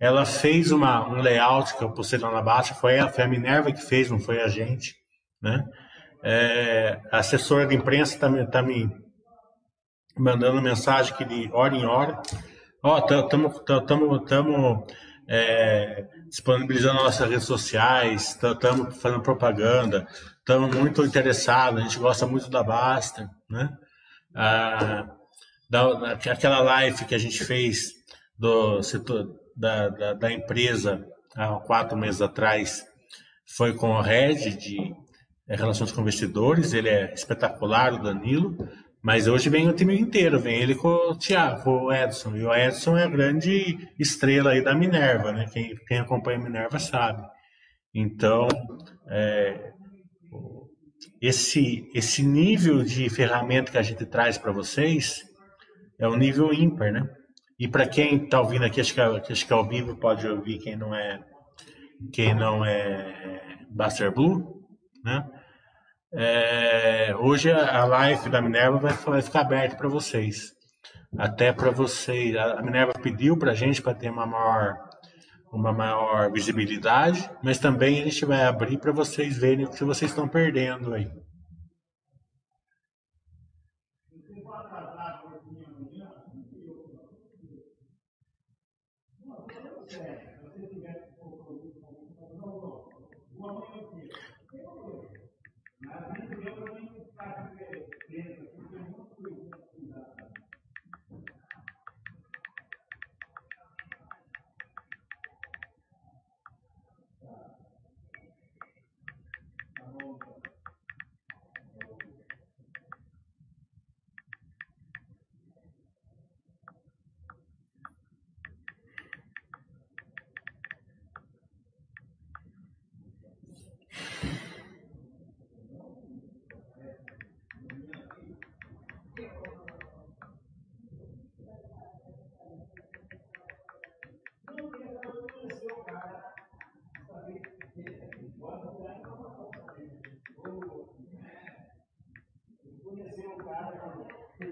ela 0.00 0.24
fez 0.24 0.72
uma, 0.72 1.06
um 1.06 1.20
layout 1.20 1.76
que 1.76 1.84
eu 1.84 1.92
postei 1.92 2.18
lá 2.18 2.32
na 2.32 2.40
baixa, 2.40 2.74
foi 2.74 2.98
a, 2.98 3.10
foi 3.10 3.22
a 3.22 3.28
Minerva 3.28 3.70
que 3.70 3.82
fez, 3.82 4.10
não 4.10 4.18
foi 4.18 4.40
a 4.40 4.48
gente, 4.48 4.96
né? 5.42 5.62
É, 6.22 7.00
a 7.12 7.18
assessora 7.18 7.66
de 7.66 7.74
imprensa 7.74 8.14
está 8.14 8.28
me, 8.28 8.46
tá 8.46 8.62
me 8.62 8.90
mandando 10.16 10.60
mensagem 10.60 11.14
que 11.14 11.24
de 11.24 11.50
hora 11.52 11.76
em 11.76 11.84
hora. 11.84 12.20
Ó, 12.82 12.98
estamos 12.98 13.60
é, 15.28 16.06
disponibilizando 16.28 17.02
nossas 17.02 17.28
redes 17.28 17.44
sociais, 17.44 18.30
estamos 18.42 18.96
fazendo 19.00 19.22
propaganda, 19.22 20.06
estamos 20.38 20.74
muito 20.74 21.04
interessados, 21.04 21.80
a 21.80 21.82
gente 21.82 21.98
gosta 21.98 22.26
muito 22.26 22.48
da 22.50 22.62
Basta, 22.62 23.28
né? 23.48 23.70
Ah, 24.34 25.06
da, 25.68 26.12
aquela 26.12 26.60
live 26.60 27.04
que 27.04 27.14
a 27.14 27.18
gente 27.18 27.44
fez 27.44 27.92
do 28.38 28.82
setor 28.82 29.39
da, 29.60 29.88
da, 29.90 30.12
da 30.14 30.32
empresa 30.32 31.06
há 31.36 31.54
quatro 31.60 31.96
meses 31.96 32.22
atrás 32.22 32.82
foi 33.56 33.74
com 33.74 33.90
o 33.90 34.00
Red 34.00 34.56
de 34.56 34.78
é, 35.46 35.54
Relações 35.54 35.92
com 35.92 36.00
Investidores, 36.00 36.72
ele 36.72 36.88
é 36.88 37.12
espetacular, 37.12 37.92
o 37.92 38.02
Danilo, 38.02 38.56
mas 39.02 39.26
hoje 39.26 39.50
vem 39.50 39.68
o 39.68 39.72
time 39.72 39.98
inteiro, 39.98 40.38
vem 40.38 40.60
ele 40.60 40.74
com 40.74 40.88
o 40.88 41.16
Thiago, 41.16 41.70
o 41.70 41.92
Edson, 41.92 42.36
e 42.36 42.44
o 42.44 42.54
Edson 42.54 42.96
é 42.96 43.04
a 43.04 43.08
grande 43.08 43.88
estrela 43.98 44.52
aí 44.52 44.62
da 44.62 44.74
Minerva, 44.74 45.32
né? 45.32 45.46
Quem, 45.52 45.74
quem 45.86 45.98
acompanha 45.98 46.38
a 46.38 46.42
Minerva 46.42 46.78
sabe. 46.78 47.22
Então, 47.94 48.46
é, 49.08 49.72
esse, 51.20 51.90
esse 51.94 52.22
nível 52.22 52.82
de 52.82 53.10
ferramenta 53.10 53.72
que 53.72 53.78
a 53.78 53.82
gente 53.82 54.06
traz 54.06 54.38
para 54.38 54.52
vocês 54.52 55.22
é 55.98 56.08
um 56.08 56.16
nível 56.16 56.52
ímpar, 56.52 56.92
né? 56.92 57.08
E 57.60 57.68
para 57.68 57.86
quem 57.86 58.24
está 58.24 58.40
ouvindo 58.40 58.64
aqui, 58.64 58.80
acho 58.80 58.94
que, 58.94 59.00
acho 59.02 59.46
que 59.46 59.52
ao 59.52 59.68
vivo 59.68 59.94
pode 59.94 60.26
ouvir 60.26 60.58
quem 60.58 60.76
não 60.76 60.94
é 60.94 61.20
quem 62.10 62.34
não 62.34 62.64
é 62.64 63.58
Buster 63.68 64.10
Blue, 64.10 64.62
né? 65.04 65.28
É, 66.10 67.14
hoje 67.18 67.52
a 67.52 67.84
live 67.84 68.30
da 68.30 68.40
Minerva 68.40 68.78
vai, 68.78 68.94
vai 68.94 69.20
ficar 69.20 69.42
aberta 69.42 69.76
para 69.76 69.90
vocês. 69.90 70.54
Até 71.18 71.52
para 71.52 71.70
vocês. 71.70 72.34
A 72.34 72.62
Minerva 72.62 72.94
pediu 72.94 73.36
para 73.36 73.50
a 73.50 73.54
gente 73.54 73.82
para 73.82 73.94
ter 73.94 74.10
uma 74.10 74.24
maior, 74.24 74.78
uma 75.52 75.70
maior 75.70 76.32
visibilidade, 76.32 77.30
mas 77.42 77.58
também 77.58 78.00
a 78.00 78.04
gente 78.04 78.24
vai 78.24 78.42
abrir 78.42 78.78
para 78.78 78.90
vocês 78.90 79.36
verem 79.36 79.66
o 79.66 79.70
que 79.70 79.84
vocês 79.84 80.10
estão 80.10 80.26
perdendo 80.26 80.94
aí. 80.94 81.10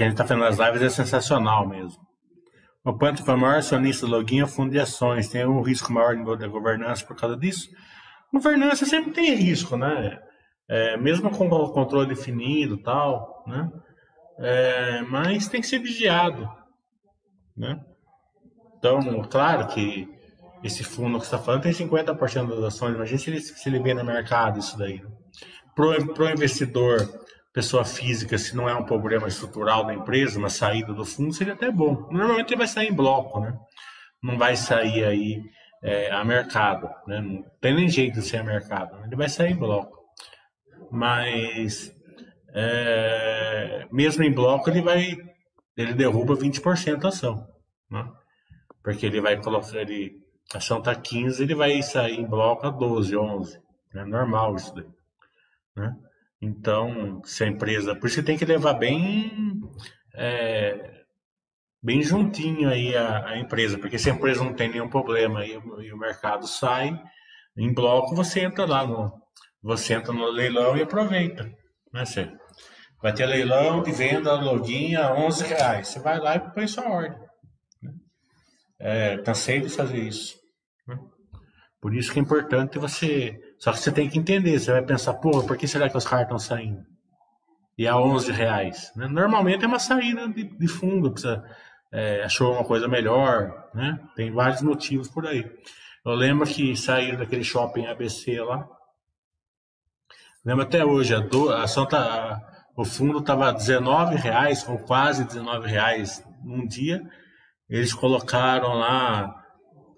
que 0.00 0.04
a 0.04 0.06
gente 0.06 0.14
está 0.14 0.24
fazendo 0.24 0.44
nas 0.44 0.58
lives 0.58 0.80
é 0.80 0.88
sensacional 0.88 1.68
mesmo. 1.68 2.00
O 2.82 2.96
Panto 2.96 3.22
foi 3.22 3.34
o 3.34 3.38
maior 3.38 3.58
acionista 3.58 4.06
do 4.06 4.12
login 4.12 4.46
fundo 4.46 4.70
de 4.70 4.80
ações, 4.80 5.28
tem 5.28 5.44
um 5.44 5.60
risco 5.60 5.92
maior 5.92 6.16
da 6.38 6.48
governança 6.48 7.04
por 7.04 7.14
causa 7.14 7.36
disso. 7.36 7.68
Governança 8.32 8.86
sempre 8.86 9.10
tem 9.10 9.34
risco, 9.34 9.76
né? 9.76 10.18
É, 10.66 10.96
mesmo 10.96 11.30
com 11.30 11.46
o 11.46 11.72
controle 11.72 12.08
definido 12.08 12.78
tal, 12.78 13.44
né? 13.46 13.70
É, 14.38 15.02
mas 15.02 15.48
tem 15.48 15.60
que 15.60 15.66
ser 15.66 15.80
vigiado, 15.80 16.48
né? 17.54 17.78
Então, 18.78 19.20
claro 19.24 19.66
que 19.66 20.08
esse 20.64 20.82
fundo 20.82 21.18
que 21.18 21.26
você 21.26 21.34
está 21.34 21.44
falando 21.44 21.64
tem 21.64 21.72
50% 21.72 22.48
das 22.48 22.64
ações. 22.64 22.94
Imagina 22.94 23.18
se 23.18 23.28
ele, 23.28 23.40
se 23.40 23.68
ele 23.68 23.92
no 23.92 24.04
mercado 24.04 24.58
isso 24.58 24.78
daí. 24.78 25.02
Né? 25.02 25.10
Para 25.74 26.24
o 26.24 26.30
investidor, 26.30 27.06
pessoa 27.52 27.84
física, 27.84 28.38
se 28.38 28.56
não 28.56 28.68
é 28.68 28.74
um 28.74 28.84
problema 28.84 29.26
estrutural 29.26 29.84
da 29.84 29.94
empresa, 29.94 30.38
uma 30.38 30.48
saída 30.48 30.92
do 30.92 31.04
fundo, 31.04 31.32
seria 31.32 31.54
até 31.54 31.70
bom. 31.70 32.08
Normalmente 32.10 32.50
ele 32.50 32.58
vai 32.58 32.68
sair 32.68 32.88
em 32.88 32.94
bloco, 32.94 33.40
né? 33.40 33.58
Não 34.22 34.38
vai 34.38 34.56
sair 34.56 35.04
aí 35.04 35.42
é, 35.82 36.10
a 36.12 36.24
mercado, 36.24 36.88
né? 37.06 37.20
Não 37.20 37.44
tem 37.60 37.74
nem 37.74 37.88
jeito 37.88 38.20
de 38.20 38.22
ser 38.22 38.38
a 38.38 38.44
mercado. 38.44 38.96
Né? 38.96 39.06
Ele 39.06 39.16
vai 39.16 39.28
sair 39.28 39.52
em 39.52 39.56
bloco. 39.56 39.98
Mas 40.90 41.92
é, 42.54 43.86
mesmo 43.90 44.22
em 44.24 44.32
bloco 44.32 44.68
ele 44.70 44.82
vai 44.82 45.16
ele 45.76 45.94
derruba 45.94 46.36
20% 46.36 46.96
da 46.96 47.08
ação, 47.08 47.46
né? 47.90 48.06
Porque 48.82 49.06
ele 49.06 49.20
vai 49.20 49.40
colocar 49.40 49.76
ele 49.76 50.20
a 50.52 50.58
ação 50.58 50.78
está 50.78 50.94
15, 50.94 51.42
ele 51.42 51.54
vai 51.54 51.80
sair 51.80 52.18
em 52.18 52.26
bloco 52.26 52.66
a 52.66 52.70
12, 52.70 53.16
11. 53.16 53.60
É 53.94 54.04
normal 54.04 54.56
isso 54.56 54.74
daí. 54.74 54.86
Né? 55.76 55.96
Então, 56.40 57.20
se 57.24 57.44
a 57.44 57.46
empresa. 57.46 57.94
Por 57.94 58.06
isso 58.06 58.16
que 58.16 58.26
tem 58.26 58.38
que 58.38 58.44
levar 58.44 58.74
bem. 58.74 59.60
É, 60.14 61.02
bem 61.82 62.02
juntinho 62.02 62.68
aí 62.68 62.96
a, 62.96 63.26
a, 63.28 63.38
empresa, 63.38 63.78
porque 63.78 63.98
se 63.98 64.10
a 64.10 64.14
empresa 64.14 64.44
não 64.44 64.54
tem 64.54 64.68
nenhum 64.68 64.88
problema 64.88 65.46
e, 65.46 65.52
e, 65.52 65.92
o 65.92 65.98
mercado 65.98 66.46
sai 66.46 67.00
em 67.56 67.72
bloco, 67.72 68.14
você 68.14 68.40
entra 68.40 68.66
lá 68.66 68.86
no. 68.86 69.12
Você 69.62 69.94
entra 69.94 70.12
no 70.12 70.26
leilão 70.26 70.76
e 70.76 70.82
aproveita. 70.82 71.44
Né, 71.92 72.04
você 72.04 72.32
vai 73.02 73.12
ter 73.12 73.26
leilão 73.26 73.82
de 73.82 73.92
venda 73.92 74.34
login 74.34 74.94
a 74.94 75.14
11 75.14 75.46
reais. 75.46 75.88
Você 75.88 76.00
vai 76.00 76.18
lá 76.18 76.36
e 76.36 76.40
põe 76.52 76.66
sua 76.66 76.88
ordem. 76.88 77.18
Né? 77.82 77.92
É, 78.78 79.18
cansei 79.18 79.60
de 79.60 79.68
fazer 79.68 79.98
isso. 79.98 80.39
Por 81.80 81.94
isso 81.94 82.12
que 82.12 82.18
é 82.18 82.22
importante 82.22 82.78
você. 82.78 83.54
Só 83.58 83.72
que 83.72 83.78
você 83.78 83.90
tem 83.90 84.08
que 84.08 84.18
entender, 84.18 84.58
você 84.58 84.70
vai 84.70 84.82
pensar, 84.82 85.14
por 85.14 85.56
que 85.56 85.66
será 85.66 85.88
que 85.88 85.96
os 85.96 86.06
caras 86.06 86.24
estão 86.24 86.38
saindo? 86.38 86.84
E 87.76 87.86
a 87.88 87.96
11 87.96 88.32
reais. 88.32 88.92
Né? 88.94 89.08
Normalmente 89.08 89.64
é 89.64 89.68
uma 89.68 89.78
saída 89.78 90.28
de, 90.28 90.44
de 90.44 90.68
fundo, 90.68 91.10
precisa, 91.10 91.42
é, 91.90 92.22
achou 92.22 92.52
uma 92.52 92.64
coisa 92.64 92.86
melhor, 92.86 93.70
né? 93.74 93.98
Tem 94.14 94.30
vários 94.30 94.60
motivos 94.60 95.08
por 95.08 95.26
aí. 95.26 95.50
Eu 96.04 96.12
lembro 96.12 96.46
que 96.46 96.76
saíram 96.76 97.18
daquele 97.18 97.44
shopping 97.44 97.86
ABC 97.86 98.40
lá. 98.42 98.68
Lembro 100.44 100.64
até 100.64 100.84
hoje, 100.84 101.14
a, 101.14 101.20
do, 101.20 101.50
a 101.50 101.64
ação 101.64 101.86
tá, 101.86 102.40
o 102.76 102.84
fundo 102.84 103.18
estava 103.18 103.52
19 103.52 104.16
reais, 104.16 104.66
ou 104.68 104.78
quase 104.78 105.24
19 105.24 105.68
reais 105.68 106.22
num 106.44 106.66
dia. 106.66 107.02
Eles 107.68 107.92
colocaram 107.92 108.74
lá 108.74 109.39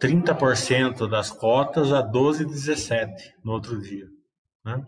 30% 0.03 1.09
das 1.09 1.30
cotas 1.30 1.92
a 1.92 2.03
12,17 2.03 3.09
no 3.44 3.53
outro 3.53 3.80
dia. 3.80 4.07
Né? 4.64 4.84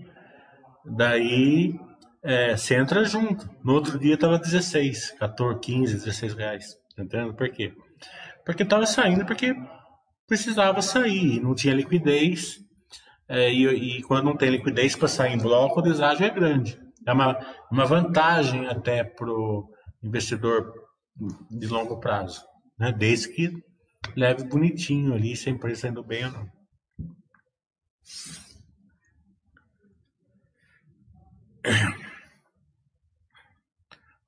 Daí 0.84 1.78
é, 2.22 2.56
você 2.56 2.74
entra 2.74 3.04
junto. 3.04 3.48
No 3.62 3.74
outro 3.74 3.96
dia 3.96 4.14
estava 4.14 4.38
16, 4.38 5.12
14, 5.12 5.60
15, 5.60 5.94
16 5.94 6.34
reais. 6.34 6.74
Tá 6.96 7.04
entendendo 7.04 7.34
por 7.34 7.48
quê? 7.48 7.72
Porque 8.44 8.64
estava 8.64 8.86
saindo 8.86 9.24
porque 9.24 9.54
precisava 10.26 10.82
sair, 10.82 11.40
não 11.40 11.54
tinha 11.54 11.74
liquidez. 11.74 12.58
É, 13.28 13.52
e, 13.52 13.98
e, 13.98 14.02
quando 14.02 14.24
não 14.24 14.36
tem 14.36 14.50
liquidez 14.50 14.96
para 14.96 15.08
sair 15.08 15.32
em 15.32 15.38
bloco, 15.38 15.78
o 15.78 15.82
deságio 15.82 16.26
é 16.26 16.30
grande. 16.30 16.78
É 17.06 17.12
uma, 17.12 17.38
uma 17.70 17.86
vantagem 17.86 18.66
até 18.66 19.04
para 19.04 19.30
o 19.30 19.68
investidor 20.02 20.72
de 21.50 21.66
longo 21.68 22.00
prazo, 22.00 22.42
né? 22.78 22.92
desde 22.92 23.28
que 23.28 23.52
leve 24.16 24.44
bonitinho 24.44 25.14
ali, 25.14 25.36
se 25.36 25.48
a 25.48 25.52
empresa 25.52 25.88
indo 25.88 26.02
bem 26.02 26.24
ou 26.26 26.32
não. 26.32 26.52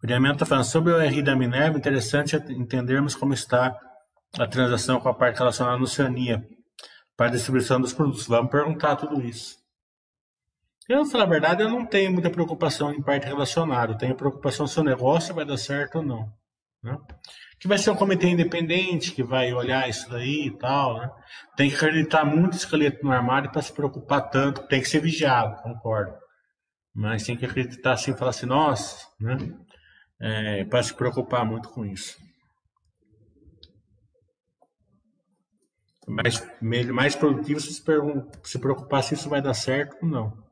O 0.02 0.06
Damiano 0.06 0.34
está 0.34 0.46
falando 0.46 0.64
sobre 0.64 0.92
o 0.92 1.00
RI 1.00 1.22
da 1.22 1.34
Minerva, 1.34 1.78
interessante 1.78 2.36
entendermos 2.36 3.14
como 3.14 3.34
está 3.34 3.76
a 4.38 4.46
transação 4.46 5.00
com 5.00 5.08
a 5.08 5.14
parte 5.14 5.38
relacionada 5.38 5.76
à 5.76 5.82
Oceania 5.82 6.46
para 7.16 7.26
a 7.26 7.30
distribuição 7.30 7.80
dos 7.80 7.92
produtos. 7.92 8.26
Vamos 8.26 8.50
perguntar 8.50 8.96
tudo 8.96 9.20
isso. 9.22 9.56
Eu, 10.88 11.04
falar 11.04 11.24
a 11.24 11.28
verdade, 11.28 11.62
eu 11.62 11.68
não 11.68 11.84
tenho 11.84 12.12
muita 12.12 12.30
preocupação 12.30 12.92
em 12.92 13.02
parte 13.02 13.26
relacionada. 13.26 13.92
Eu 13.92 13.98
tenho 13.98 14.14
preocupação 14.14 14.66
se 14.66 14.78
o 14.78 14.84
negócio 14.84 15.34
vai 15.34 15.44
dar 15.44 15.56
certo 15.56 15.96
ou 15.96 16.04
não. 16.04 16.32
Né? 16.82 16.96
Que 17.58 17.68
vai 17.68 17.78
ser 17.78 17.90
um 17.90 17.96
comitê 17.96 18.28
independente 18.28 19.12
que 19.12 19.22
vai 19.22 19.52
olhar 19.52 19.88
isso 19.88 20.10
daí 20.10 20.46
e 20.46 20.58
tal. 20.58 20.98
Né? 20.98 21.10
Tem 21.56 21.70
que 21.70 21.76
acreditar 21.76 22.24
muito 22.24 22.54
esqueleto 22.54 23.04
no 23.04 23.12
armário 23.12 23.50
para 23.50 23.62
se 23.62 23.72
preocupar 23.72 24.28
tanto. 24.28 24.66
Tem 24.66 24.80
que 24.80 24.88
ser 24.88 25.00
vigiado, 25.00 25.62
concordo. 25.62 26.14
Mas 26.94 27.24
tem 27.24 27.36
que 27.36 27.44
acreditar 27.44 27.92
assim 27.92 28.16
falar 28.16 28.30
assim, 28.30 28.46
nossa, 28.46 29.06
né? 29.20 29.36
É, 30.18 30.64
para 30.64 30.82
se 30.82 30.94
preocupar 30.94 31.44
muito 31.44 31.68
com 31.68 31.84
isso. 31.84 32.16
Mais, 36.08 36.42
mais 36.60 37.16
produtivo 37.16 37.60
se, 37.60 37.82
se 38.44 38.58
preocupar 38.58 39.02
se 39.02 39.14
isso 39.14 39.28
vai 39.28 39.42
dar 39.42 39.54
certo 39.54 39.96
ou 40.02 40.08
não. 40.08 40.45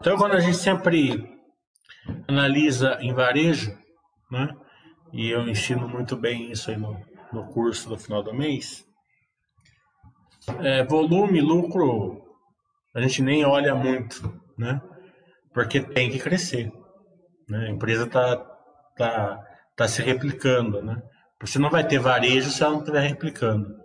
Então, 0.00 0.16
quando 0.16 0.32
a 0.32 0.40
gente 0.40 0.56
sempre 0.56 1.38
analisa 2.26 2.98
em 3.00 3.12
varejo, 3.12 3.76
né? 4.30 4.56
E 5.12 5.28
eu 5.28 5.48
ensino 5.48 5.88
muito 5.88 6.16
bem 6.16 6.50
isso 6.50 6.70
aí 6.70 6.76
no, 6.76 6.98
no 7.32 7.46
curso 7.48 7.88
do 7.88 7.98
final 7.98 8.22
do 8.22 8.32
mês. 8.32 8.86
É, 10.60 10.84
volume, 10.84 11.40
lucro, 11.40 12.22
a 12.94 13.00
gente 13.00 13.22
nem 13.22 13.44
olha 13.44 13.74
muito, 13.74 14.32
né? 14.56 14.80
Porque 15.52 15.80
tem 15.80 16.10
que 16.10 16.18
crescer. 16.18 16.72
Né? 17.48 17.66
A 17.66 17.70
empresa 17.70 18.04
está 18.04 18.36
tá, 18.96 19.44
tá 19.76 19.88
se 19.88 20.00
replicando, 20.02 20.82
né? 20.82 21.02
Você 21.40 21.58
não 21.58 21.70
vai 21.70 21.86
ter 21.86 21.98
varejo 21.98 22.50
se 22.50 22.62
ela 22.62 22.72
não 22.72 22.80
estiver 22.80 23.00
replicando. 23.00 23.76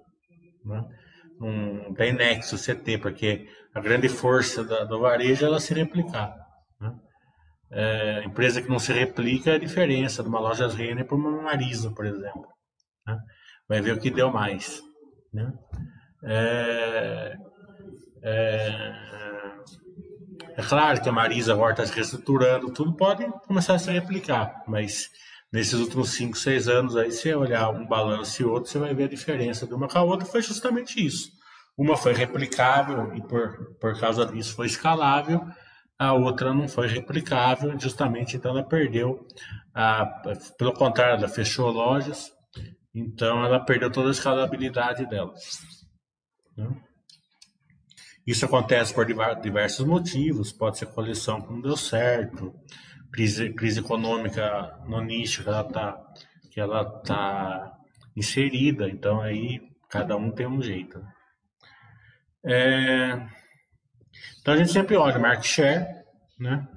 Né? 0.63 0.85
Não 1.39 1.93
tem 1.93 2.13
nexo 2.13 2.57
CT, 2.57 2.97
porque 2.99 3.47
a 3.73 3.81
grande 3.81 4.07
força 4.07 4.63
da, 4.63 4.85
do 4.85 4.99
varejo 4.99 5.45
ela 5.45 5.59
se 5.59 5.73
replicar. 5.73 6.35
Né? 6.79 6.93
É, 7.71 8.23
empresa 8.23 8.61
que 8.61 8.69
não 8.69 8.79
se 8.79 8.93
replica 8.93 9.51
é 9.51 9.55
a 9.55 9.59
diferença 9.59 10.23
de 10.23 10.29
uma 10.29 10.39
loja 10.39 10.67
Renner 10.67 11.05
para 11.05 11.17
uma 11.17 11.41
Marisa, 11.41 11.91
por 11.91 12.05
exemplo. 12.05 12.47
Né? 13.05 13.17
Vai 13.67 13.81
ver 13.81 13.93
o 13.93 13.99
que 13.99 14.09
deu 14.09 14.31
mais. 14.31 14.81
Né? 15.33 15.51
É, 16.23 17.35
é, 18.23 19.05
é 20.57 20.61
claro 20.63 21.01
que 21.01 21.09
a 21.09 21.11
Marisa 21.11 21.53
agora 21.53 21.73
está 21.73 21.85
se 21.85 21.93
reestruturando, 21.93 22.73
tudo 22.73 22.95
pode 22.95 23.25
começar 23.45 23.75
a 23.75 23.79
se 23.79 23.91
replicar, 23.91 24.63
mas 24.67 25.09
nesses 25.55 25.79
últimos 25.79 26.09
5, 26.09 26.37
6 26.37 26.67
anos, 26.67 26.97
aí, 26.97 27.09
se 27.13 27.33
olhar 27.33 27.69
um 27.69 27.87
balanço 27.87 28.41
e 28.41 28.45
outro, 28.45 28.69
você 28.69 28.77
vai 28.77 28.93
ver 28.93 29.05
a 29.05 29.07
diferença 29.07 29.65
de 29.65 29.73
uma 29.73 29.87
com 29.87 29.97
a 29.97 30.03
outra, 30.03 30.25
foi 30.25 30.41
justamente 30.41 31.03
isso. 31.03 31.31
Uma 31.77 31.95
foi 31.95 32.13
replicável 32.13 33.15
e 33.15 33.21
por, 33.21 33.73
por 33.79 33.97
causa 33.97 34.25
disso 34.25 34.53
foi 34.53 34.65
escalável, 34.65 35.47
a 35.97 36.11
outra 36.11 36.53
não 36.53 36.67
foi 36.67 36.87
replicável, 36.87 37.79
justamente 37.79 38.35
então 38.35 38.51
ela 38.51 38.67
perdeu, 38.67 39.25
a, 39.73 40.05
pelo 40.57 40.73
contrário, 40.73 41.19
ela 41.19 41.29
fechou 41.29 41.71
lojas, 41.71 42.33
então 42.93 43.45
ela 43.45 43.63
perdeu 43.63 43.89
toda 43.89 44.09
a 44.09 44.11
escalabilidade 44.11 45.05
dela. 45.05 45.33
Né? 46.57 46.67
Isso 48.27 48.43
acontece 48.43 48.93
por 48.93 49.05
diversos 49.41 49.85
motivos, 49.85 50.51
pode 50.51 50.77
ser 50.77 50.87
coleção 50.87 51.41
que 51.41 51.53
não 51.53 51.61
deu 51.61 51.77
certo, 51.77 52.53
crise, 53.15 53.53
crise 53.53 53.79
econômica 53.79 54.77
no 54.85 54.99
nicho 55.01 55.41
que 55.41 55.49
ela 55.49 55.61
está 55.61 56.05
que 56.51 56.59
ela 56.59 56.85
tá 57.01 57.77
inserida, 58.15 58.89
então 58.89 59.21
aí 59.21 59.61
cada 59.89 60.15
um 60.15 60.31
tem 60.31 60.47
um 60.47 60.61
jeito. 60.61 60.99
Né? 60.99 61.13
É, 62.45 63.27
então 64.39 64.53
a 64.53 64.57
gente 64.57 64.71
sempre 64.71 64.95
olha 64.95 65.19
market 65.19 65.45
share, 65.45 65.85
né? 66.39 66.67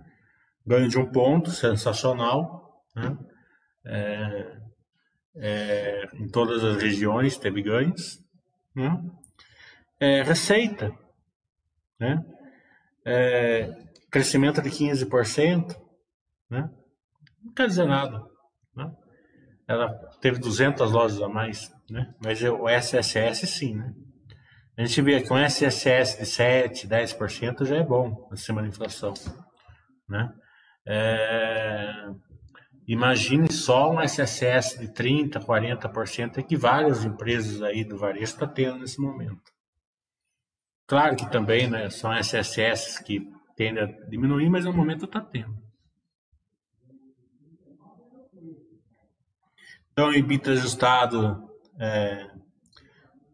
ganho 0.66 0.88
de 0.88 0.98
um 0.98 1.10
ponto, 1.10 1.50
sensacional, 1.50 2.84
né? 2.94 3.16
É, 3.86 4.58
é, 5.36 6.08
em 6.14 6.28
todas 6.28 6.62
as 6.64 6.82
regiões 6.82 7.38
teve 7.38 7.62
ganhos, 7.62 8.20
né? 8.74 9.00
É, 10.00 10.22
receita, 10.22 10.92
né? 11.98 12.24
É, 13.04 13.70
crescimento 14.10 14.60
de 14.60 14.70
15%, 14.70 15.87
né? 16.50 16.70
não 17.42 17.52
quer 17.52 17.66
dizer 17.66 17.86
nada. 17.86 18.22
Né? 18.74 18.90
Ela 19.66 19.88
teve 20.20 20.38
200 20.38 20.90
lojas 20.90 21.20
a 21.20 21.28
mais, 21.28 21.70
né? 21.90 22.14
mas 22.22 22.42
o 22.42 22.68
SSS 22.68 23.46
sim. 23.46 23.76
Né? 23.76 23.92
A 24.76 24.84
gente 24.84 25.02
vê 25.02 25.20
que 25.20 25.32
um 25.32 25.38
SSS 25.38 26.18
de 26.18 26.26
7, 26.26 26.86
10% 26.86 27.64
já 27.64 27.76
é 27.76 27.82
bom 27.82 28.28
acima 28.30 28.62
da 28.62 28.68
inflação. 28.68 29.12
Né? 30.08 30.32
É... 30.86 32.08
Imagine 32.86 33.52
só 33.52 33.90
um 33.90 34.00
SSS 34.00 34.78
de 34.78 34.88
30%, 34.88 35.44
40% 35.44 36.46
que 36.46 36.56
várias 36.56 37.04
empresas 37.04 37.60
aí 37.60 37.84
do 37.84 37.98
varejo 37.98 38.24
estão 38.24 38.48
tá 38.48 38.54
tendo 38.54 38.78
nesse 38.78 38.98
momento. 38.98 39.42
Claro 40.86 41.14
que 41.14 41.30
também 41.30 41.68
né, 41.68 41.90
são 41.90 42.10
SSS 42.14 43.04
que 43.04 43.20
tendem 43.54 43.84
a 43.84 43.86
diminuir, 44.08 44.48
mas 44.48 44.64
no 44.64 44.72
momento 44.72 45.04
está 45.04 45.20
tendo. 45.20 45.67
Então, 49.98 50.14
EBITDA 50.14 50.52
ajustado, 50.52 51.50
é, 51.76 52.30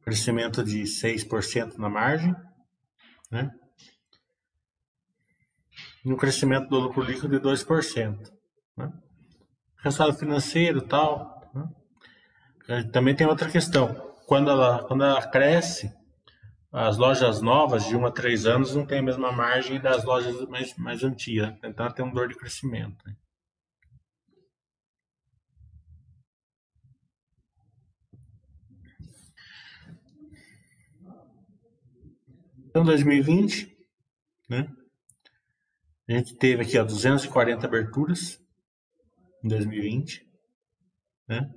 crescimento 0.00 0.64
de 0.64 0.84
6% 0.84 1.76
na 1.76 1.90
margem, 1.90 2.34
né? 3.30 3.50
E 6.02 6.10
um 6.10 6.16
crescimento 6.16 6.70
do 6.70 6.78
lucro 6.78 7.02
líquido 7.02 7.28
de 7.28 7.38
2%. 7.38 8.32
Né? 8.78 8.90
Resultado 9.76 10.14
financeiro 10.14 10.80
tal. 10.80 11.52
Né? 12.66 12.82
Também 12.84 13.14
tem 13.14 13.26
outra 13.26 13.50
questão. 13.50 13.94
Quando 14.26 14.50
ela, 14.50 14.84
quando 14.84 15.04
ela 15.04 15.20
cresce, 15.26 15.92
as 16.72 16.96
lojas 16.96 17.42
novas 17.42 17.84
de 17.84 17.94
1 17.94 18.06
a 18.06 18.10
3 18.10 18.46
anos 18.46 18.74
não 18.74 18.86
têm 18.86 19.00
a 19.00 19.02
mesma 19.02 19.30
margem 19.30 19.78
das 19.78 20.02
lojas 20.02 20.48
mais, 20.48 20.74
mais 20.78 21.04
antigas. 21.04 21.54
Então 21.62 21.84
ela 21.84 21.94
tem 21.94 22.02
um 22.02 22.10
dor 22.10 22.26
de 22.26 22.34
crescimento. 22.34 23.04
Né? 23.06 23.14
Então, 32.75 32.85
2020, 32.85 33.72
né? 34.51 34.68
A 36.09 36.12
gente 36.12 36.35
teve 36.35 36.62
aqui 36.62 36.77
ó, 36.77 36.83
240 36.83 37.64
aberturas 37.64 38.41
em 39.45 39.47
2020, 39.47 40.27
né? 41.29 41.55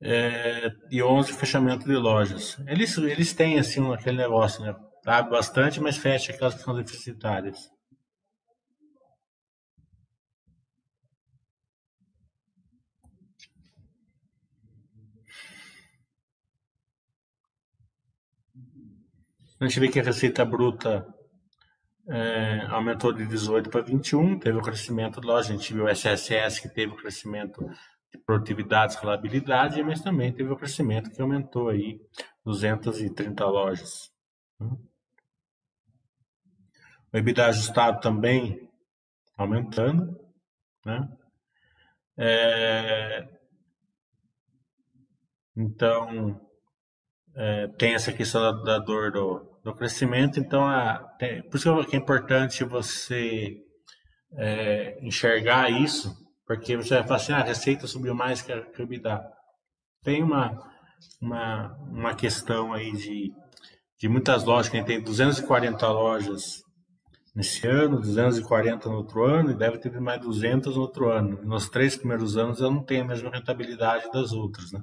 É, 0.00 0.70
e 0.88 1.02
11 1.02 1.32
fechamentos 1.32 1.84
de 1.84 1.96
lojas. 1.96 2.60
Eles, 2.68 2.96
eles 2.96 3.32
têm 3.32 3.58
assim 3.58 3.92
aquele 3.92 4.18
negócio, 4.18 4.64
né? 4.64 4.72
Abre 5.04 5.32
bastante, 5.32 5.80
mas 5.80 5.96
fecha 5.96 6.30
aquelas 6.30 6.54
que 6.54 6.62
são 6.62 6.76
deficitárias. 6.76 7.71
A 19.62 19.68
gente 19.68 19.78
vê 19.78 19.86
que 19.86 20.00
a 20.00 20.02
receita 20.02 20.44
bruta 20.44 21.06
é, 22.08 22.66
aumentou 22.66 23.12
de 23.12 23.24
18 23.24 23.70
para 23.70 23.80
21, 23.80 24.36
teve 24.40 24.58
o 24.58 24.60
crescimento, 24.60 25.20
lógico, 25.20 25.54
a 25.54 25.56
gente 25.56 25.72
viu 25.72 25.84
o 25.84 25.88
SSS 25.88 26.60
que 26.60 26.68
teve 26.68 26.92
o 26.92 26.96
crescimento 26.96 27.64
de 28.10 28.18
produtividade, 28.26 28.94
escalabilidade, 28.94 29.80
mas 29.84 30.00
também 30.00 30.32
teve 30.32 30.50
o 30.50 30.56
crescimento 30.56 31.12
que 31.12 31.22
aumentou 31.22 31.68
aí 31.68 32.00
230 32.44 33.46
lojas. 33.46 34.10
O 37.12 37.16
EBITDA 37.16 37.46
ajustado 37.46 38.00
também 38.00 38.68
aumentando, 39.38 40.18
né? 40.84 41.08
É, 42.16 43.28
Então, 45.56 46.40
é, 47.36 47.68
tem 47.78 47.94
essa 47.94 48.12
questão 48.12 48.42
da, 48.42 48.50
da 48.64 48.78
dor 48.80 49.12
do, 49.12 49.51
do, 49.64 49.74
crescimento. 49.74 50.38
Então, 50.38 50.66
a, 50.66 50.98
tem, 51.18 51.42
por 51.42 51.56
isso 51.56 51.84
que 51.84 51.96
é 51.96 51.98
importante 51.98 52.64
você 52.64 53.56
é, 54.36 54.98
enxergar 55.02 55.70
isso, 55.70 56.14
porque 56.46 56.76
você 56.76 56.94
vai 56.94 57.02
falar 57.02 57.16
assim, 57.16 57.32
ah, 57.32 57.38
a 57.38 57.44
receita 57.44 57.86
subiu 57.86 58.14
mais 58.14 58.42
que 58.42 58.52
a, 58.52 58.62
que 58.62 58.82
EBITDA. 58.82 59.20
Tem 60.02 60.22
uma, 60.22 60.58
uma, 61.20 61.76
uma 61.90 62.14
questão 62.14 62.72
aí 62.72 62.92
de, 62.92 63.32
de 63.98 64.08
muitas 64.08 64.44
lojas, 64.44 64.68
que 64.68 64.82
tem 64.82 65.00
240 65.00 65.88
lojas 65.88 66.62
nesse 67.34 67.66
ano, 67.66 68.00
240 68.00 68.88
no 68.88 68.96
outro 68.96 69.24
ano, 69.24 69.50
e 69.50 69.54
deve 69.54 69.78
ter 69.78 69.98
mais 70.00 70.20
200 70.20 70.76
no 70.76 70.82
outro 70.82 71.10
ano. 71.10 71.40
Nos 71.42 71.68
três 71.68 71.96
primeiros 71.96 72.36
anos 72.36 72.60
eu 72.60 72.70
não 72.70 72.82
tenho 72.82 73.04
a 73.04 73.06
mesma 73.06 73.30
rentabilidade 73.30 74.10
das 74.12 74.32
outras, 74.32 74.72
né? 74.72 74.82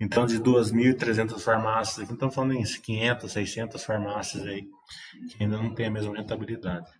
Então, 0.00 0.26
de 0.26 0.40
2.300 0.40 1.38
farmácias, 1.40 2.00
aqui 2.00 2.12
estamos 2.12 2.34
falando 2.34 2.54
em 2.54 2.62
500, 2.64 3.30
600 3.30 3.84
farmácias 3.84 4.44
aí, 4.44 4.68
que 5.30 5.42
ainda 5.42 5.56
não 5.56 5.74
tem 5.74 5.86
a 5.86 5.90
mesma 5.90 6.16
rentabilidade. 6.16 6.90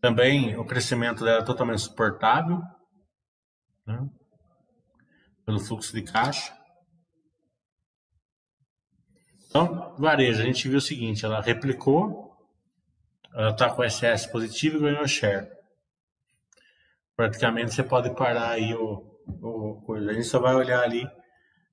Também 0.00 0.56
o 0.56 0.64
crescimento 0.64 1.24
dela 1.24 1.42
é 1.42 1.44
totalmente 1.44 1.82
suportável, 1.82 2.60
né? 3.86 4.08
pelo 5.44 5.60
fluxo 5.60 5.92
de 5.92 6.02
caixa. 6.02 6.56
Então, 9.48 9.94
varejo, 9.98 10.40
a 10.40 10.44
gente 10.44 10.68
viu 10.68 10.78
o 10.78 10.80
seguinte, 10.80 11.24
ela 11.24 11.40
replicou, 11.40 12.36
ela 13.34 13.50
está 13.50 13.68
com 13.70 13.88
SS 13.88 14.30
positivo 14.30 14.78
e 14.78 14.80
ganhou 14.80 15.06
share. 15.06 15.61
Praticamente 17.22 17.72
você 17.72 17.84
pode 17.84 18.12
parar 18.16 18.50
aí 18.50 18.74
o, 18.74 19.00
o 19.40 19.80
coisa. 19.86 20.10
A 20.10 20.12
gente 20.12 20.26
só 20.26 20.40
vai 20.40 20.56
olhar 20.56 20.82
ali 20.82 21.08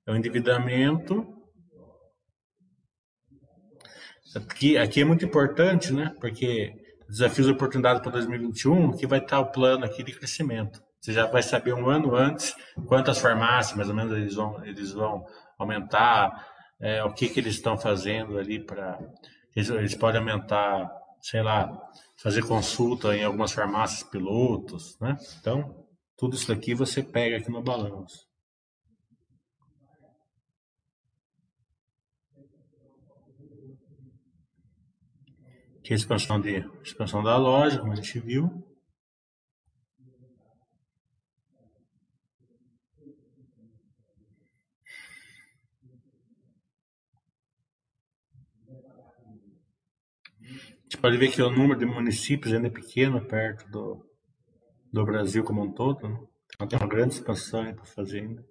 o 0.06 0.14
endividamento. 0.14 1.26
Aqui, 4.36 4.78
aqui 4.78 5.00
é 5.00 5.04
muito 5.04 5.24
importante, 5.24 5.92
né? 5.92 6.14
Porque 6.20 6.72
desafios 7.08 7.48
e 7.48 7.50
oportunidades 7.50 8.00
para 8.00 8.12
2021, 8.12 8.96
que 8.96 9.08
vai 9.08 9.18
estar 9.18 9.40
o 9.40 9.50
plano 9.50 9.84
aqui 9.84 10.04
de 10.04 10.12
crescimento. 10.12 10.80
Você 11.00 11.12
já 11.12 11.26
vai 11.26 11.42
saber 11.42 11.74
um 11.74 11.90
ano 11.90 12.14
antes 12.14 12.54
quantas 12.86 13.18
farmácias, 13.18 13.76
mais 13.76 13.88
ou 13.88 13.94
menos, 13.96 14.16
eles 14.16 14.36
vão, 14.36 14.64
eles 14.64 14.92
vão 14.92 15.24
aumentar, 15.58 16.46
é, 16.80 17.02
o 17.02 17.12
que, 17.12 17.28
que 17.28 17.40
eles 17.40 17.56
estão 17.56 17.76
fazendo 17.76 18.38
ali 18.38 18.64
para. 18.64 19.00
Eles, 19.56 19.68
eles, 19.68 19.94
podem 19.96 20.20
aumentar, 20.20 20.88
sei 21.20 21.42
lá, 21.42 21.76
fazer 22.22 22.46
consulta 22.46 23.16
em 23.16 23.24
algumas 23.24 23.52
farmácias 23.52 24.02
pilotos, 24.02 24.98
né? 25.00 25.16
Então, 25.40 25.86
tudo 26.16 26.36
isso 26.36 26.48
daqui 26.48 26.74
você 26.74 27.02
pega 27.02 27.38
aqui 27.38 27.50
no 27.50 27.62
balanço. 27.62 28.28
Que 35.82 35.92
é 35.92 35.94
a 35.94 35.96
expansão, 35.96 36.40
de, 36.40 36.58
expansão 36.82 37.22
da 37.22 37.36
loja, 37.38 37.80
como 37.80 37.92
a 37.92 37.96
gente 37.96 38.20
viu. 38.20 38.69
Gente 50.90 51.00
pode 51.00 51.16
ver 51.16 51.30
que 51.30 51.40
o 51.40 51.50
número 51.50 51.78
de 51.78 51.86
municípios 51.86 52.52
ainda 52.52 52.66
é 52.66 52.70
pequeno 52.70 53.24
perto 53.24 53.70
do, 53.70 54.04
do 54.92 55.04
Brasil 55.04 55.44
como 55.44 55.62
um 55.62 55.72
todo. 55.72 56.08
Né? 56.08 56.18
Então 56.52 56.66
tem 56.66 56.78
uma 56.78 56.88
grande 56.88 57.14
expansão 57.14 57.72
para 57.72 57.84
fazer 57.84 58.22
ainda. 58.22 58.44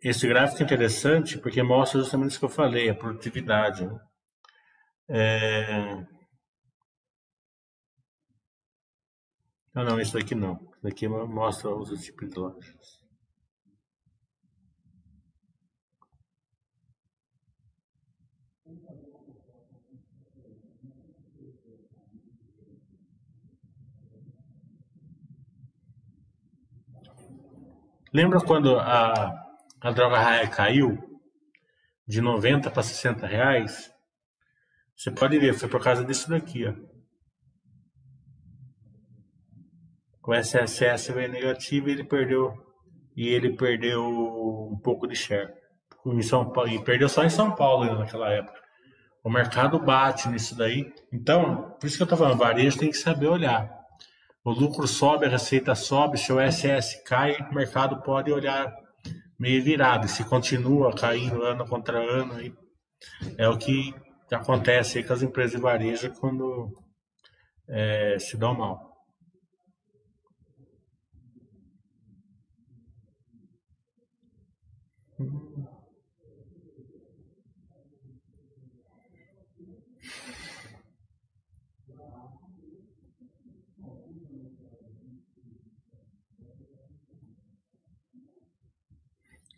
Esse 0.00 0.28
gráfico 0.28 0.62
é 0.62 0.64
interessante 0.64 1.36
porque 1.38 1.60
mostra 1.60 2.00
justamente 2.00 2.30
isso 2.30 2.38
que 2.38 2.44
eu 2.44 2.50
falei, 2.50 2.88
a 2.88 2.94
produtividade. 2.94 3.84
Né? 3.84 4.00
É... 5.08 5.94
Não, 9.74 9.84
não, 9.84 10.00
isso 10.00 10.16
aqui 10.16 10.36
não. 10.36 10.54
Isso 10.54 10.82
daqui 10.84 11.08
mostra 11.08 11.74
os 11.74 11.90
tipos 12.04 12.30
de 12.30 12.38
lojas. 12.38 13.05
Lembra 28.16 28.40
quando 28.40 28.78
a, 28.78 29.46
a 29.78 29.90
droga 29.90 30.18
raia 30.18 30.48
caiu 30.48 30.96
de 32.08 32.22
90 32.22 32.70
para 32.70 32.82
60 32.82 33.26
reais? 33.26 33.92
Você 34.96 35.10
pode 35.10 35.38
ver, 35.38 35.52
foi 35.52 35.68
por 35.68 35.84
causa 35.84 36.02
disso 36.02 36.30
daqui, 36.30 36.64
ó. 36.66 36.72
O 40.26 40.32
SSS 40.34 41.12
veio 41.12 41.30
negativo 41.30 41.90
e 41.90 41.92
ele 41.92 42.04
perdeu 42.04 42.54
e 43.14 43.28
ele 43.28 43.54
perdeu 43.54 44.02
um 44.02 44.80
pouco 44.82 45.06
de 45.06 45.14
share. 45.14 45.52
Em 46.06 46.22
São 46.22 46.50
Paulo, 46.50 46.70
e 46.70 46.82
perdeu 46.82 47.10
só 47.10 47.22
em 47.22 47.28
São 47.28 47.54
Paulo 47.54 47.98
naquela 47.98 48.32
época. 48.32 48.58
O 49.22 49.28
mercado 49.28 49.78
bate 49.78 50.26
nisso 50.30 50.56
daí. 50.56 50.90
Então, 51.12 51.76
por 51.78 51.86
isso 51.86 51.98
que 51.98 52.02
eu 52.02 52.06
estou 52.06 52.16
falando, 52.16 52.38
varejo 52.38 52.78
tem 52.78 52.88
que 52.88 52.96
saber 52.96 53.26
olhar 53.26 53.85
o 54.46 54.52
lucro 54.52 54.86
sobe, 54.86 55.26
a 55.26 55.28
receita 55.28 55.74
sobe, 55.74 56.16
se 56.16 56.32
o 56.32 56.38
SS 56.40 57.02
cai, 57.02 57.36
o 57.50 57.52
mercado 57.52 58.00
pode 58.02 58.30
olhar 58.30 58.72
meio 59.36 59.60
virado. 59.60 60.06
E 60.06 60.08
se 60.08 60.22
continua 60.22 60.94
caindo 60.94 61.42
ano 61.42 61.66
contra 61.66 61.98
ano, 61.98 62.34
aí 62.34 62.54
é 63.36 63.48
o 63.48 63.58
que 63.58 63.92
acontece 64.30 64.98
aí 64.98 65.04
com 65.04 65.12
as 65.12 65.22
empresas 65.22 65.50
de 65.50 65.60
varejo 65.60 66.12
quando 66.20 66.72
é, 67.68 68.18
se 68.20 68.36
dão 68.36 68.54
mal. 68.54 68.85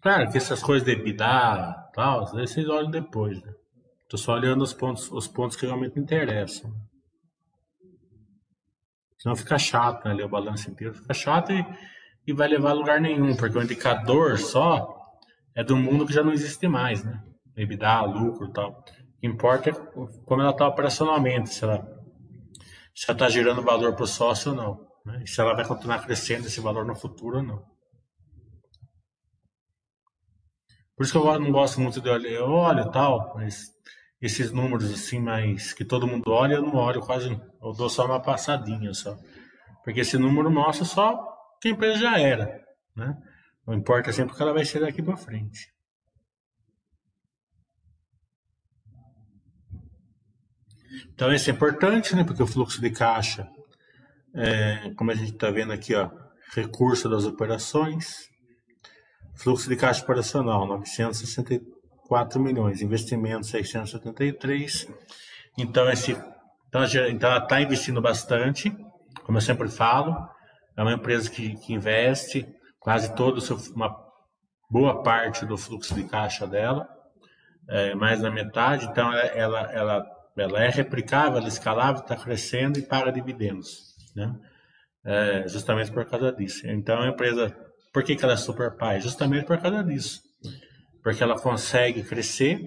Claro 0.01 0.30
que 0.30 0.38
essas 0.38 0.62
coisas 0.62 0.86
de 0.86 0.92
EBITDA, 0.92 1.90
tal, 1.92 2.26
vocês 2.26 2.68
olham 2.68 2.90
depois, 2.90 3.42
né? 3.42 3.53
Tô 4.09 4.16
só 4.16 4.34
olhando 4.34 4.62
os 4.62 4.72
pontos, 4.72 5.11
os 5.11 5.26
pontos 5.26 5.57
que 5.57 5.66
realmente 5.66 5.99
interessam. 5.99 6.72
Senão 9.18 9.34
fica 9.34 9.59
chato, 9.59 10.09
né? 10.09 10.24
O 10.24 10.28
balanço 10.28 10.70
inteiro 10.70 10.94
fica 10.94 11.12
chato 11.12 11.53
e, 11.53 11.66
e 12.26 12.32
vai 12.32 12.49
levar 12.49 12.70
a 12.70 12.74
lugar 12.74 13.01
nenhum, 13.01 13.36
porque 13.36 13.59
o 13.59 13.62
indicador 13.62 14.38
só 14.38 14.88
é 15.55 15.64
do 15.64 15.76
mundo 15.76 16.07
que 16.07 16.12
já 16.12 16.22
não 16.22 16.32
existe 16.32 16.68
mais, 16.68 17.03
né? 17.05 17.20
EBITDA, 17.57 18.03
lucro 18.03 18.53
tal. 18.53 18.70
O 18.70 19.20
que 19.20 19.26
importa 19.26 19.70
é 19.70 19.72
como 20.24 20.40
ela 20.40 20.53
está 20.53 20.68
operacionalmente, 20.68 21.51
se 21.51 21.64
ela 21.64 21.84
está 22.94 23.28
gerando 23.28 23.62
valor 23.62 23.94
para 23.94 24.05
o 24.05 24.07
sócio 24.07 24.53
ou 24.53 24.57
não. 24.57 24.88
Né? 25.05 25.24
Se 25.26 25.40
ela 25.40 25.55
vai 25.55 25.66
continuar 25.66 26.05
crescendo 26.05 26.46
esse 26.46 26.61
valor 26.61 26.86
no 26.86 26.94
futuro 26.94 27.38
ou 27.38 27.42
não. 27.42 27.78
Por 30.99 31.05
isso 31.05 31.12
que 31.12 31.18
eu 31.18 31.38
não 31.38 31.53
gosto 31.53 31.80
muito 31.80 32.01
de 32.01 32.09
olhar, 32.09 32.28
eu 32.28 32.51
olho 32.51 32.90
tal, 32.90 33.32
mas 33.36 33.72
esses 34.20 34.51
números 34.51 34.92
assim, 34.92 35.20
mais 35.20 35.72
que 35.72 35.84
todo 35.84 36.09
mundo 36.09 36.28
olha, 36.32 36.55
eu 36.55 36.62
não 36.62 36.74
olho 36.74 37.01
quase, 37.01 37.30
eu 37.30 37.72
dou 37.72 37.88
só 37.88 38.05
uma 38.05 38.20
passadinha 38.20 38.92
só. 38.92 39.16
Porque 39.84 40.01
esse 40.01 40.18
número 40.18 40.51
mostra 40.51 40.84
só 40.84 41.24
que 41.62 41.68
a 41.68 41.70
empresa 41.70 42.01
já 42.01 42.18
era, 42.18 42.61
né? 42.96 43.16
Não 43.64 43.74
importa 43.74 44.12
sempre 44.12 44.34
o 44.34 44.36
que 44.36 44.42
ela 44.42 44.53
vai 44.53 44.64
ser 44.64 44.80
daqui 44.80 45.01
para 45.01 45.16
frente. 45.16 45.72
Então 51.14 51.32
isso 51.32 51.49
é 51.49 51.53
importante, 51.53 52.16
né? 52.16 52.24
Porque 52.24 52.42
o 52.42 52.46
fluxo 52.49 52.80
de 52.80 52.90
caixa, 52.90 53.49
é, 54.34 54.92
como 54.96 55.12
a 55.12 55.14
gente 55.14 55.30
está 55.30 55.49
vendo 55.49 55.72
aqui, 55.72 55.94
ó, 55.94 56.11
recurso 56.57 57.09
das 57.09 57.24
operações, 57.24 58.28
Fluxo 59.39 59.68
de 59.68 59.76
caixa 59.76 60.03
operacional, 60.03 60.66
964 60.66 62.41
milhões. 62.41 62.82
Investimentos, 62.82 63.51
673. 63.51 64.89
Então, 65.57 65.89
esse, 65.91 66.12
então, 66.68 66.84
então 67.09 67.30
ela 67.30 67.43
está 67.43 67.61
investindo 67.61 68.01
bastante, 68.01 68.70
como 69.24 69.39
eu 69.39 69.43
sempre 69.43 69.68
falo. 69.68 70.16
É 70.76 70.82
uma 70.82 70.93
empresa 70.93 71.30
que, 71.30 71.57
que 71.57 71.72
investe 71.72 72.47
quase 72.78 73.14
todo, 73.14 73.41
uma 73.74 73.95
boa 74.70 75.03
parte 75.03 75.45
do 75.47 75.57
fluxo 75.57 75.95
de 75.95 76.05
caixa 76.05 76.47
dela, 76.47 76.89
é, 77.68 77.95
mais 77.95 78.20
da 78.20 78.30
metade. 78.30 78.86
Então, 78.86 79.12
ela, 79.12 79.26
ela, 79.32 79.72
ela 79.72 80.18
ela 80.41 80.62
é 80.62 80.68
replicável, 80.68 81.39
ela 81.39 81.47
é 81.47 81.49
escalável, 81.49 82.01
está 82.01 82.16
crescendo 82.16 82.78
e 82.78 82.82
paga 82.82 83.11
dividendos, 83.11 83.95
né? 84.14 84.34
É, 85.05 85.49
justamente 85.49 85.91
por 85.91 86.05
causa 86.05 86.32
disso. 86.32 86.66
Então, 86.66 87.01
a 87.01 87.09
empresa, 87.09 87.57
por 87.93 88.05
que, 88.05 88.16
que 88.16 88.24
ela 88.24 88.34
é 88.34 88.36
super 88.36 88.76
pai? 88.76 89.01
Justamente 89.01 89.47
por 89.47 89.61
causa 89.61 89.82
disso. 89.82 90.20
Porque 91.03 91.22
ela 91.22 91.41
consegue 91.41 92.03
crescer, 92.03 92.61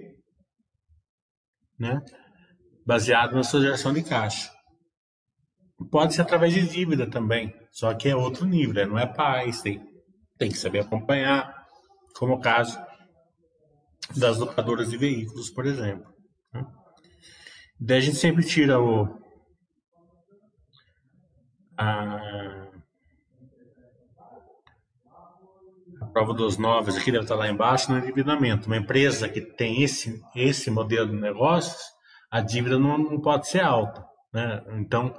né? 1.80 2.02
Baseado 2.86 3.36
na 3.36 3.44
sua 3.44 3.62
geração 3.62 3.94
de 3.94 4.04
caixa. 4.04 4.52
Pode 5.90 6.14
ser 6.14 6.22
através 6.22 6.54
de 6.54 6.68
dívida 6.68 7.10
também, 7.10 7.54
só 7.72 7.94
que 7.94 8.10
é 8.10 8.16
outro 8.16 8.46
nível, 8.46 8.76
né? 8.76 8.86
não 8.86 9.00
é 9.00 9.08
paz, 9.08 9.62
tem, 9.62 9.82
tem 10.38 10.52
que 10.52 10.58
saber 10.58 10.80
acompanhar, 10.80 11.66
como 12.16 12.34
o 12.34 12.40
caso 12.40 12.80
das 14.16 14.38
locadoras 14.38 14.92
de 14.92 14.98
veículos, 14.98 15.50
por 15.50 15.66
exemplo. 15.66 16.06
Né? 16.54 16.66
Daí 17.80 17.98
a 17.98 18.02
gente 18.02 18.18
sempre 18.18 18.46
tira 18.46 18.80
o, 18.80 19.08
a, 21.78 22.41
prova 26.12 26.34
dos 26.34 26.58
novos, 26.58 26.98
aqui 26.98 27.12
deve 27.12 27.24
estar 27.24 27.36
lá 27.36 27.50
embaixo, 27.50 27.92
no 27.92 27.98
endividamento. 27.98 28.68
Uma 28.68 28.78
empresa 28.78 29.30
que 29.30 29.42
tem 29.42 29.82
esse, 29.82 30.22
esse 30.36 30.70
modelo 30.70 31.10
de 31.10 31.16
negócios, 31.16 31.82
a 32.30 32.42
dívida 32.42 32.78
não, 32.78 32.98
não 32.98 33.20
pode 33.20 33.48
ser 33.48 33.62
alta. 33.62 34.06
Né? 34.34 34.64
Então, 34.78 35.14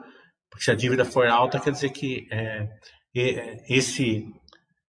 se 0.59 0.71
a 0.71 0.75
dívida 0.75 1.05
for 1.05 1.27
alta, 1.27 1.61
quer 1.61 1.73
dizer 1.73 1.91
que 1.91 2.27
é, 2.31 2.69
esse, 3.69 4.27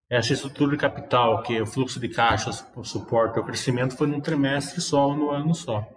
essa 0.10 0.34
estrutura 0.34 0.72
de 0.72 0.78
capital, 0.78 1.42
que 1.42 1.62
o 1.62 1.66
fluxo 1.66 2.00
de 2.00 2.10
caixa 2.10 2.52
suporta 2.84 3.40
o 3.40 3.46
crescimento, 3.46 3.96
foi 3.96 4.08
num 4.08 4.22
trimestre 4.22 4.82
só 4.82 5.08
ou 5.08 5.16
no 5.16 5.32
ano 5.32 5.54
só. 5.54 5.88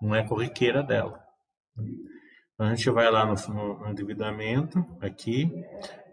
Não 0.00 0.14
é 0.14 0.26
corriqueira 0.26 0.82
dela. 0.82 1.18
Então, 2.54 2.66
a 2.66 2.74
gente 2.74 2.88
vai 2.90 3.10
lá 3.10 3.26
no, 3.26 3.34
no 3.80 3.88
endividamento, 3.90 4.84
aqui. 5.00 5.50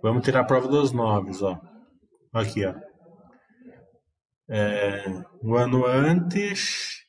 Vamos 0.01 0.23
tirar 0.23 0.41
a 0.41 0.45
prova 0.45 0.67
dos 0.67 0.91
noves, 0.91 1.41
ó. 1.41 1.59
Aqui, 2.33 2.65
ó. 2.65 2.73
É, 4.49 5.05
o 5.41 5.55
ano 5.55 5.85
antes, 5.85 7.03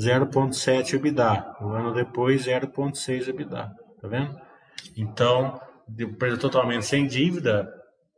0,7 0.00 0.94
EBITDA. 0.94 1.56
O 1.60 1.68
ano 1.68 1.92
depois, 1.94 2.46
0,6 2.46 3.28
EBITDA. 3.28 3.70
Tá 4.00 4.08
vendo? 4.08 4.38
Então, 4.96 5.60
empresa 5.98 6.36
totalmente 6.38 6.84
sem 6.84 7.06
dívida, 7.06 7.68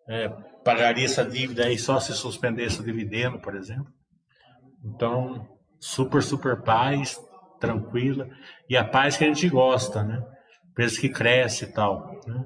é, 0.09 0.29
pagaria 0.65 1.05
essa 1.05 1.25
dívida 1.25 1.65
aí 1.65 1.79
só 1.79 2.01
se 2.01 2.13
suspendesse 2.13 2.81
o 2.81 2.85
dividendo, 2.85 3.39
por 3.39 3.55
exemplo. 3.55 3.93
Então, 4.85 5.47
super, 5.79 6.23
super 6.23 6.63
paz, 6.63 7.19
tranquila. 7.61 8.29
E 8.69 8.77
a 8.77 8.85
paz 8.85 9.17
que 9.17 9.25
a 9.25 9.29
gente 9.29 9.49
gosta, 9.49 10.03
né? 10.03 10.23
Empresa 10.71 11.01
que 11.01 11.09
cresce 11.09 11.65
e 11.65 11.73
tal, 11.73 12.11
né? 12.27 12.45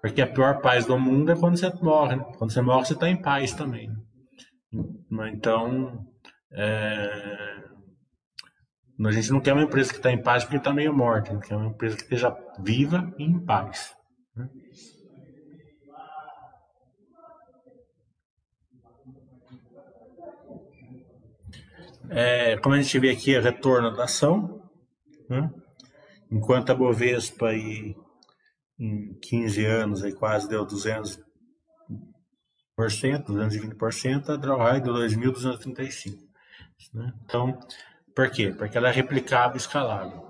Porque 0.00 0.22
a 0.22 0.26
pior 0.26 0.60
paz 0.60 0.86
do 0.86 0.98
mundo 0.98 1.32
é 1.32 1.36
quando 1.36 1.56
você 1.56 1.72
morre. 1.82 2.16
Né? 2.16 2.24
Quando 2.38 2.52
você 2.52 2.60
morre, 2.60 2.86
você 2.86 2.92
está 2.92 3.08
em 3.08 3.20
paz 3.20 3.52
também. 3.52 3.90
Então, 5.32 6.06
é, 6.52 7.64
a 9.04 9.10
gente 9.10 9.30
não 9.30 9.40
quer 9.40 9.52
uma 9.52 9.62
empresa 9.62 9.90
que 9.90 9.98
está 9.98 10.10
em 10.10 10.22
paz 10.22 10.44
porque 10.44 10.56
está 10.56 10.72
meio 10.72 10.94
morta. 10.94 11.30
A 11.30 11.34
gente 11.34 11.46
quer 11.46 11.56
uma 11.56 11.66
empresa 11.66 11.96
que 11.96 12.02
esteja 12.02 12.36
viva 12.58 13.12
e 13.18 13.24
em 13.24 13.38
paz. 13.38 13.94
Né? 14.34 14.48
É, 22.08 22.56
como 22.58 22.74
a 22.74 22.80
gente 22.80 22.98
vê 22.98 23.10
aqui, 23.10 23.34
é 23.34 23.40
retorno 23.40 23.94
da 23.94 24.04
ação. 24.04 24.62
Né? 25.28 25.52
Enquanto 26.30 26.70
a 26.70 26.74
Bovespa 26.74 27.48
aí, 27.48 27.94
em 28.78 29.14
15 29.20 29.64
anos 29.64 30.04
aí 30.04 30.12
quase 30.12 30.48
deu 30.48 30.66
200%, 30.66 31.25
220%, 32.78 34.28
a 34.28 34.36
Drawhigh 34.36 34.80
deu 34.80 34.94
2.235%. 34.94 36.18
Né? 36.92 37.12
Então, 37.24 37.58
por 38.14 38.30
quê? 38.30 38.54
Porque 38.56 38.76
ela 38.76 38.88
é 38.88 38.92
replicável 38.92 39.56
escalável. 39.56 40.26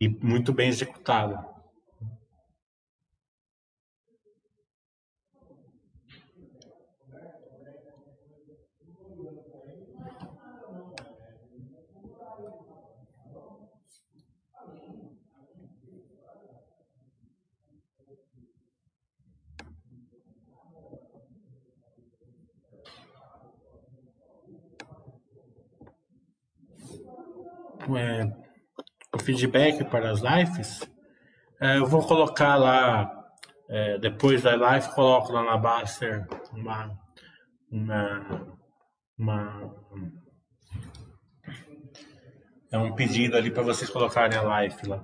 E 0.00 0.08
muito 0.08 0.52
bem 0.52 0.68
executada. 0.68 1.47
É, 27.96 28.30
o 29.14 29.18
feedback 29.18 29.84
para 29.84 30.10
as 30.10 30.20
lives, 30.20 30.80
é, 31.60 31.78
eu 31.78 31.86
vou 31.86 32.06
colocar 32.06 32.56
lá, 32.56 33.10
é, 33.68 33.98
depois 33.98 34.42
da 34.42 34.54
live, 34.54 34.94
coloco 34.94 35.32
lá 35.32 35.42
na 35.42 35.56
Baster 35.56 36.26
uma, 36.52 36.98
uma, 37.70 38.58
uma 39.18 39.74
é 42.70 42.78
um 42.78 42.94
pedido 42.94 43.36
ali 43.36 43.50
para 43.50 43.62
vocês 43.62 43.88
colocarem 43.88 44.36
a 44.36 44.42
live 44.42 44.86
lá. 44.86 45.02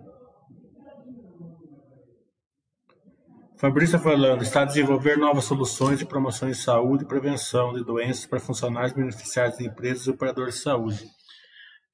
Fabrício 3.57 3.99
falando, 3.99 4.43
está 4.43 4.63
a 4.63 4.67
desenvolver 4.67 5.17
novas 5.17 5.45
soluções 5.45 5.99
de 5.99 6.05
promoções 6.05 6.59
de 6.59 6.63
saúde 6.63 7.05
e 7.05 7.09
prevenção 7.09 7.73
de 7.73 7.83
doenças 7.83 8.27
para 8.27 8.39
funcionários 8.39 8.93
beneficiários 8.93 9.57
de 9.57 9.67
empresas 9.67 10.07
e 10.07 10.11
operadores 10.11 10.57
de 10.57 10.61
saúde. 10.61 11.07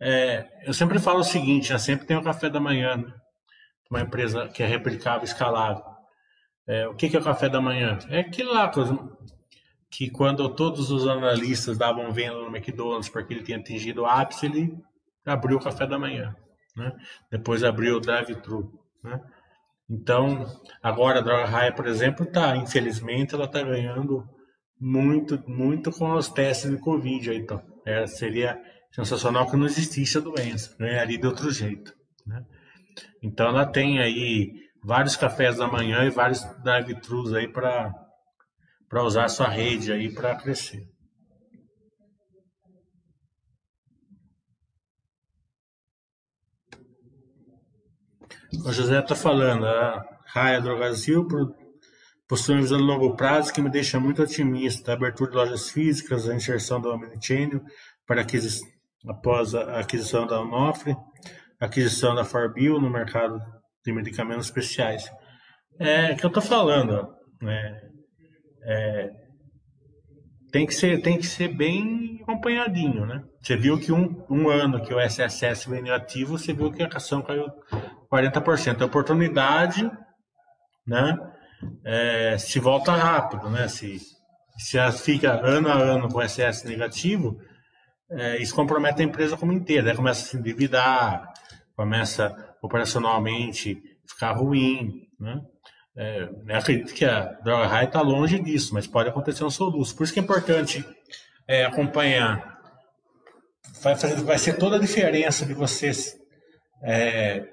É, 0.01 0.49
eu 0.65 0.73
sempre 0.73 0.99
falo 0.99 1.21
o 1.21 1.25
seguinte, 1.25 1.73
né? 1.73 1.79
sempre 1.79 2.07
tem 2.07 2.17
o 2.17 2.23
café 2.23 2.49
da 2.49 2.59
manhã, 2.59 2.97
né? 2.97 3.13
uma 3.91 4.01
empresa 4.01 4.49
que 4.49 4.63
é 4.63 4.67
replicável, 4.67 5.25
escalável. 5.25 5.85
É, 6.67 6.87
o 6.89 6.95
que, 6.95 7.09
que 7.09 7.17
é 7.17 7.21
o 7.21 7.25
café 7.25 7.49
da 7.49 7.61
manhã? 7.61 7.99
É 8.09 8.21
aquilo 8.21 8.55
lá 8.55 8.71
que 9.91 10.09
quando 10.09 10.49
todos 10.55 10.91
os 10.91 11.07
analistas 11.07 11.77
davam 11.77 12.13
venda 12.13 12.37
no 12.37 12.47
McDonald's 12.47 13.09
porque 13.09 13.35
ele 13.35 13.43
tinha 13.43 13.59
atingido 13.59 14.03
o 14.03 14.07
ápice, 14.07 14.47
ele 14.47 14.79
abriu 15.27 15.59
o 15.59 15.61
café 15.61 15.87
da 15.87 15.99
manhã. 15.99 16.35
Né? 16.77 16.97
Depois 17.31 17.65
abriu 17.65 17.97
o 17.97 18.01
drive-thru. 18.01 18.73
Né? 19.03 19.21
Então, 19.89 20.47
agora 20.81 21.19
a 21.19 21.23
Droga 21.23 21.47
Raia, 21.47 21.73
por 21.73 21.87
exemplo, 21.87 22.25
está, 22.25 22.57
infelizmente, 22.57 23.35
ela 23.35 23.47
está 23.47 23.61
ganhando 23.63 24.25
muito, 24.81 25.43
muito 25.51 25.91
com 25.91 26.13
os 26.13 26.29
testes 26.29 26.71
de 26.71 26.79
Covid. 26.79 27.31
Aí, 27.31 27.39
então, 27.39 27.61
é, 27.85 28.07
seria 28.07 28.63
sensacional 28.91 29.49
que 29.49 29.57
não 29.57 29.67
existisse 29.67 30.19
a 30.19 30.21
doença, 30.21 30.75
ganharia 30.79 31.19
de 31.19 31.27
outro 31.27 31.51
jeito. 31.51 31.95
Né? 32.27 32.45
Então 33.23 33.49
ela 33.49 33.67
tem 33.67 34.01
aí 34.01 34.53
vários 34.83 35.17
cafés 35.17 35.59
da 35.59 35.67
manhã 35.67 36.05
e 36.05 36.11
vários 36.11 36.43
drive-thrus 36.63 37.33
aí 37.35 37.49
para 37.49 37.95
para 38.89 39.05
usar 39.05 39.27
a 39.27 39.29
sua 39.29 39.49
rede 39.49 39.93
aí 39.93 40.13
para 40.13 40.35
crescer. 40.35 40.85
O 48.65 48.73
José 48.73 48.99
está 48.99 49.15
falando, 49.15 49.65
a 49.65 50.05
Raia 50.27 50.61
Drogazil 50.61 51.25
possui 52.27 52.57
uma 52.57 52.63
visão 52.63 52.79
de 52.79 52.85
longo 52.85 53.15
prazo 53.15 53.53
que 53.53 53.63
me 53.63 53.71
deixa 53.71 54.01
muito 54.01 54.21
otimista. 54.23 54.91
A 54.91 54.95
abertura 54.95 55.31
de 55.31 55.37
lojas 55.37 55.71
físicas, 55.71 56.29
a 56.29 56.35
inserção 56.35 56.81
do 56.81 56.91
Omnichannel 56.91 57.63
para 58.05 58.23
aquisição 58.23 58.69
após 59.07 59.55
a 59.55 59.81
aquisição 59.81 60.27
da 60.27 60.41
Onofre, 60.41 60.97
aquisição 61.59 62.15
da 62.15 62.25
Farbio 62.25 62.81
no 62.81 62.91
mercado 62.91 63.41
de 63.85 63.93
medicamentos 63.93 64.47
especiais. 64.47 65.11
É 65.79 66.15
que 66.15 66.25
eu 66.25 66.29
estou 66.29 66.43
falando, 66.43 67.09
né? 67.41 67.81
É, 68.63 69.11
tem 70.53 70.67
que 70.67 70.75
ser 70.75 71.01
tem 71.01 71.17
que 71.19 71.27
ser 71.27 71.49
bem 71.49 72.19
acompanhadinho, 72.23 73.07
né? 73.07 73.23
Você 73.41 73.57
viu 73.57 73.79
que 73.79 73.91
um, 73.91 74.25
um 74.29 74.49
ano 74.51 74.83
que 74.83 74.93
o 74.93 75.01
SSS 75.01 75.69
veio 75.69 75.95
ativo, 75.95 76.37
você 76.37 76.53
viu 76.53 76.71
que 76.71 76.83
a 76.83 76.89
ação 76.89 77.23
caiu 77.23 77.47
40%. 78.13 78.83
A 78.83 78.85
oportunidade, 78.85 79.91
né? 80.87 81.17
É, 81.85 82.37
se 82.39 82.59
volta 82.59 82.93
rápido, 82.93 83.49
né? 83.49 83.69
Se 83.69 83.99
se 84.59 84.79
fica 85.03 85.33
ano 85.33 85.69
a 85.69 85.75
ano 85.75 86.09
com 86.09 86.21
SS 86.21 86.67
negativo, 86.67 87.39
é, 88.11 88.43
isso 88.43 88.55
compromete 88.55 89.01
a 89.01 89.05
empresa 89.05 89.37
como 89.37 89.53
inteira. 89.53 89.95
Começa 89.95 90.23
a 90.23 90.29
se 90.29 90.37
endividar, 90.37 91.33
começa 91.77 92.35
operacionalmente 92.61 93.81
ficar 94.07 94.33
ruim. 94.33 95.07
Né? 95.19 95.41
É, 95.97 96.29
eu 96.49 96.57
acredito 96.57 96.93
que 96.93 97.05
a 97.05 97.33
droga 97.45 97.67
high 97.67 97.85
está 97.85 98.01
longe 98.01 98.41
disso, 98.41 98.75
mas 98.75 98.87
pode 98.87 99.09
acontecer 99.09 99.45
um 99.45 99.51
soluço. 99.51 99.95
Por 99.97 100.05
isso 100.05 100.13
que 100.13 100.21
é 100.21 100.23
importante 100.23 100.85
é, 101.47 101.65
acompanhar. 101.65 102.59
Vai, 103.81 103.97
fazer, 103.97 104.17
vai 104.23 104.39
ser 104.39 104.59
toda 104.59 104.77
a 104.77 104.81
diferença 104.81 105.47
de 105.47 105.55
vocês 105.55 106.15
é, 106.83 107.49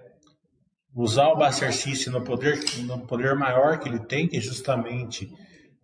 usar 0.94 1.28
o 1.30 1.38
Buster 1.38 1.72
System 1.74 2.12
no 2.12 2.24
poder, 2.24 2.60
no 2.84 3.06
poder 3.06 3.36
maior 3.36 3.80
que 3.80 3.88
ele 3.88 4.00
tem, 4.00 4.28
que 4.28 4.38
é 4.38 4.42
justamente 4.42 5.32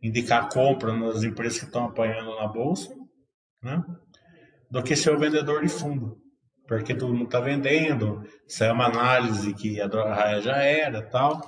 indicar 0.02 0.50
compra 0.50 0.92
nas 0.92 1.24
empresas 1.24 1.60
que 1.60 1.66
estão 1.66 1.86
apanhando 1.86 2.36
na 2.36 2.48
bolsa, 2.48 2.94
né? 3.62 3.82
Do 4.74 4.82
que 4.82 4.96
ser 4.96 5.16
o 5.16 5.20
vendedor 5.20 5.62
de 5.62 5.70
fundo. 5.70 6.18
Porque 6.68 6.96
todo 6.96 7.14
mundo 7.14 7.26
está 7.26 7.40
vendendo, 7.40 8.28
isso 8.48 8.64
é 8.64 8.72
uma 8.72 8.88
análise 8.88 9.54
que 9.54 9.80
a 9.80 9.88
raia 9.88 10.42
já 10.42 10.56
era 10.64 11.00
tal. 11.00 11.40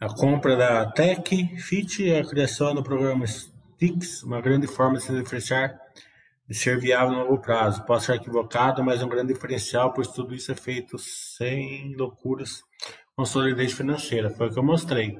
A 0.00 0.08
compra 0.14 0.56
da 0.56 0.90
Tech 0.92 1.58
Fit 1.58 2.02
e 2.02 2.16
a 2.16 2.24
criação 2.24 2.74
do 2.74 2.82
programa 2.82 3.26
Stix, 3.26 4.22
uma 4.22 4.40
grande 4.40 4.66
forma 4.66 4.96
de 4.96 5.04
se 5.04 5.12
diferenciar 5.12 5.78
de 6.48 6.54
ser 6.54 6.78
viável 6.78 7.16
no 7.16 7.24
longo 7.24 7.38
prazo. 7.40 7.84
Posso 7.84 8.12
estar 8.12 8.16
equivocado, 8.16 8.82
mas 8.82 9.00
é 9.00 9.04
um 9.04 9.08
grande 9.08 9.32
diferencial, 9.32 9.92
pois 9.92 10.08
tudo 10.08 10.34
isso 10.34 10.52
é 10.52 10.54
feito 10.54 10.98
sem 10.98 11.94
loucuras 11.96 12.62
com 13.14 13.24
solidez 13.24 13.72
financeira. 13.72 14.30
Foi 14.30 14.48
o 14.48 14.52
que 14.52 14.58
eu 14.58 14.62
mostrei. 14.62 15.18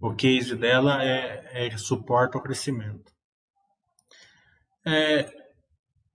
O 0.00 0.14
case 0.14 0.56
dela 0.56 1.02
é, 1.02 1.66
é 1.66 1.76
suporte 1.76 2.36
ao 2.36 2.42
crescimento. 2.42 3.12
É, 4.84 5.30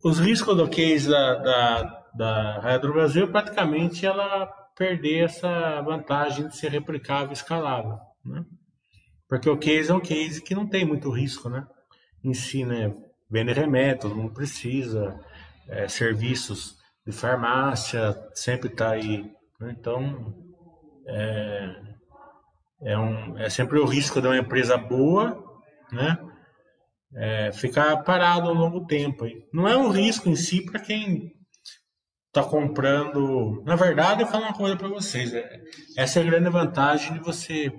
os 0.03 0.20
riscos 0.20 0.55
do 0.55 0.68
case 0.68 1.10
da, 1.10 1.36
da, 1.36 2.10
da 2.14 2.60
Raia 2.60 2.80
do 2.80 2.91
Brasil, 2.91 3.32
praticamente 3.32 4.05
ela 4.05 4.45
perder 4.78 5.26
essa 5.26 5.82
vantagem 5.82 6.47
de 6.47 6.55
ser 6.55 6.72
replicável 6.72 7.32
e 7.32 7.34
escalável. 7.34 7.99
Né? 8.24 8.45
Porque 9.28 9.49
o 9.49 9.57
case 9.57 9.91
é 9.91 9.93
um 9.93 9.99
case 9.99 10.41
que 10.41 10.55
não 10.55 10.68
tem 10.68 10.86
muito 10.86 11.10
risco 11.10 11.49
né? 11.49 11.68
em 12.24 12.34
si, 12.34 12.64
né? 12.64 12.93
Vende 13.30 13.54
remédio, 13.54 14.02
todo 14.02 14.16
mundo 14.16 14.34
precisa, 14.34 15.20
é, 15.68 15.88
serviços 15.88 16.76
de 17.06 17.12
farmácia, 17.12 18.16
sempre 18.34 18.70
está 18.70 18.92
aí. 18.92 19.32
Né? 19.60 19.76
Então, 19.78 20.34
é, 21.08 21.76
é, 22.84 22.98
um, 22.98 23.38
é 23.38 23.50
sempre 23.50 23.80
o 23.80 23.86
risco 23.86 24.20
de 24.20 24.28
uma 24.28 24.38
empresa 24.38 24.78
boa, 24.78 25.44
né? 25.92 26.18
É, 27.16 27.52
ficar 27.52 27.98
parado 28.04 28.50
ao 28.50 28.54
longo 28.54 28.86
tempo. 28.86 29.26
Não 29.52 29.68
é 29.68 29.76
um 29.76 29.90
risco 29.90 30.30
em 30.30 30.36
si 30.36 30.64
para 30.64 30.80
quem 30.80 31.34
está 32.28 32.44
comprando. 32.44 33.64
Na 33.66 33.76
verdade, 33.76 34.22
eu 34.22 34.28
falo 34.28 34.44
uma 34.44 34.54
coisa 34.54 34.78
para 34.78 34.88
vocês: 34.88 35.34
é, 35.34 35.62
essa 35.98 36.20
é 36.20 36.24
a 36.24 36.26
grande 36.26 36.50
vantagem 36.50 37.14
de 37.14 37.20
você 37.20 37.72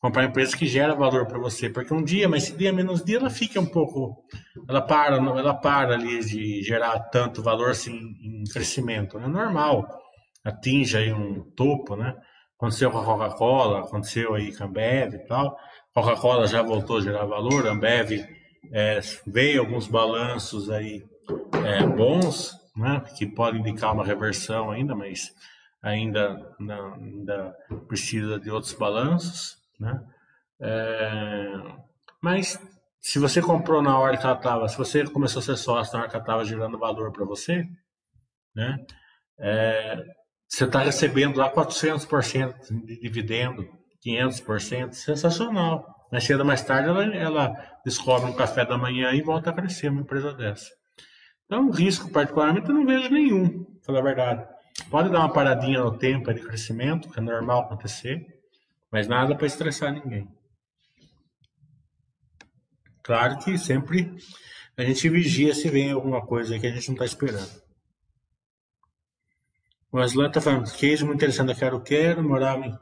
comprar 0.00 0.24
empresa 0.24 0.56
que 0.56 0.66
gera 0.66 0.94
valor 0.94 1.26
para 1.26 1.38
você, 1.38 1.68
porque 1.68 1.92
um 1.92 2.02
dia, 2.02 2.28
mas 2.28 2.44
se 2.44 2.56
dia 2.56 2.72
menos 2.72 3.04
dia, 3.04 3.18
ela 3.18 3.28
fica 3.28 3.60
um 3.60 3.66
pouco, 3.66 4.24
ela 4.68 4.80
para, 4.80 5.16
ela 5.16 5.54
para 5.54 5.94
ali 5.94 6.24
de 6.24 6.62
gerar 6.62 6.98
tanto 7.10 7.42
valor 7.42 7.70
assim 7.70 7.92
em 7.92 8.44
crescimento, 8.50 9.18
é 9.18 9.28
normal, 9.28 9.86
atinge 10.44 10.96
aí 10.96 11.12
um 11.12 11.42
topo, 11.54 11.96
né? 11.96 12.16
Aconteceu 12.56 12.90
com 12.90 12.98
a 12.98 13.04
Coca-Cola, 13.04 13.80
aconteceu 13.80 14.34
aí 14.34 14.54
com 14.54 14.64
a 14.64 14.66
Ambev 14.66 15.14
e 15.14 15.26
tal. 15.26 15.56
Coca-Cola 15.94 16.46
já 16.46 16.62
voltou 16.62 16.98
a 16.98 17.00
gerar 17.00 17.24
valor, 17.24 17.66
a 17.66 17.72
Ambev 17.72 18.26
é, 18.72 19.00
veio 19.26 19.60
alguns 19.60 19.86
balanços 19.86 20.70
aí 20.70 21.02
é, 21.64 21.86
bons, 21.86 22.52
né, 22.76 23.02
que 23.16 23.26
pode 23.26 23.58
indicar 23.58 23.92
uma 23.92 24.04
reversão 24.04 24.70
ainda, 24.70 24.94
mas 24.94 25.30
ainda, 25.82 26.54
ainda 26.58 27.54
precisa 27.88 28.38
de 28.38 28.50
outros 28.50 28.72
balanços. 28.72 29.59
Né? 29.80 30.00
É, 30.60 31.52
mas 32.22 32.60
se 33.00 33.18
você 33.18 33.40
comprou 33.40 33.80
na 33.82 33.98
hora 33.98 34.16
que 34.16 34.24
ela 34.24 34.36
estava, 34.36 34.68
se 34.68 34.76
você 34.76 35.04
começou 35.04 35.40
a 35.40 35.42
ser 35.42 35.56
sócio 35.56 35.94
na 35.94 36.00
hora 36.00 36.08
que 36.10 36.16
ela 36.16 36.22
estava 36.22 36.44
gerando 36.44 36.78
valor 36.78 37.10
para 37.12 37.24
você, 37.24 37.66
né? 38.54 38.84
É, 39.38 40.04
você 40.46 40.64
está 40.64 40.80
recebendo 40.80 41.38
lá 41.38 41.50
400% 41.50 42.84
de 42.84 43.00
dividendo, 43.00 43.66
500%, 44.04 44.92
sensacional. 44.92 45.86
Mais 46.12 46.24
cedo 46.24 46.40
ou 46.40 46.46
mais 46.46 46.62
tarde 46.62 46.88
ela, 46.88 47.04
ela 47.14 47.80
descobre 47.84 48.28
um 48.28 48.34
café 48.34 48.66
da 48.66 48.76
manhã 48.76 49.12
e 49.12 49.22
volta 49.22 49.50
a 49.50 49.52
crescer 49.52 49.88
uma 49.88 50.00
empresa 50.00 50.34
dessa. 50.34 50.68
Então, 51.46 51.70
risco, 51.70 52.10
particularmente, 52.10 52.68
eu 52.68 52.74
não 52.74 52.84
vejo 52.84 53.10
nenhum, 53.10 53.64
para 53.64 53.84
falar 53.84 53.98
a 54.00 54.02
verdade. 54.02 54.48
Pode 54.90 55.10
dar 55.10 55.20
uma 55.20 55.32
paradinha 55.32 55.80
no 55.80 55.96
tempo 55.96 56.32
de 56.34 56.40
crescimento, 56.40 57.08
que 57.08 57.18
é 57.18 57.22
normal 57.22 57.62
acontecer, 57.62 58.26
mas 58.90 59.06
nada 59.06 59.34
para 59.34 59.46
estressar 59.46 59.92
ninguém. 59.92 60.28
Claro 63.02 63.38
que 63.38 63.56
sempre 63.58 64.14
a 64.76 64.84
gente 64.84 65.08
vigia 65.08 65.54
se 65.54 65.68
vem 65.68 65.90
alguma 65.90 66.24
coisa 66.24 66.58
que 66.58 66.66
a 66.66 66.70
gente 66.70 66.88
não 66.88 66.94
está 66.94 67.04
esperando. 67.04 67.50
O 69.92 69.98
Aslan 69.98 70.28
está 70.28 70.40
falando, 70.40 70.70
queijo 70.72 71.04
muito 71.04 71.18
interessante, 71.18 71.50
eu 71.50 71.56
quero, 71.56 71.80
quero, 71.82 72.22
morava 72.22 72.78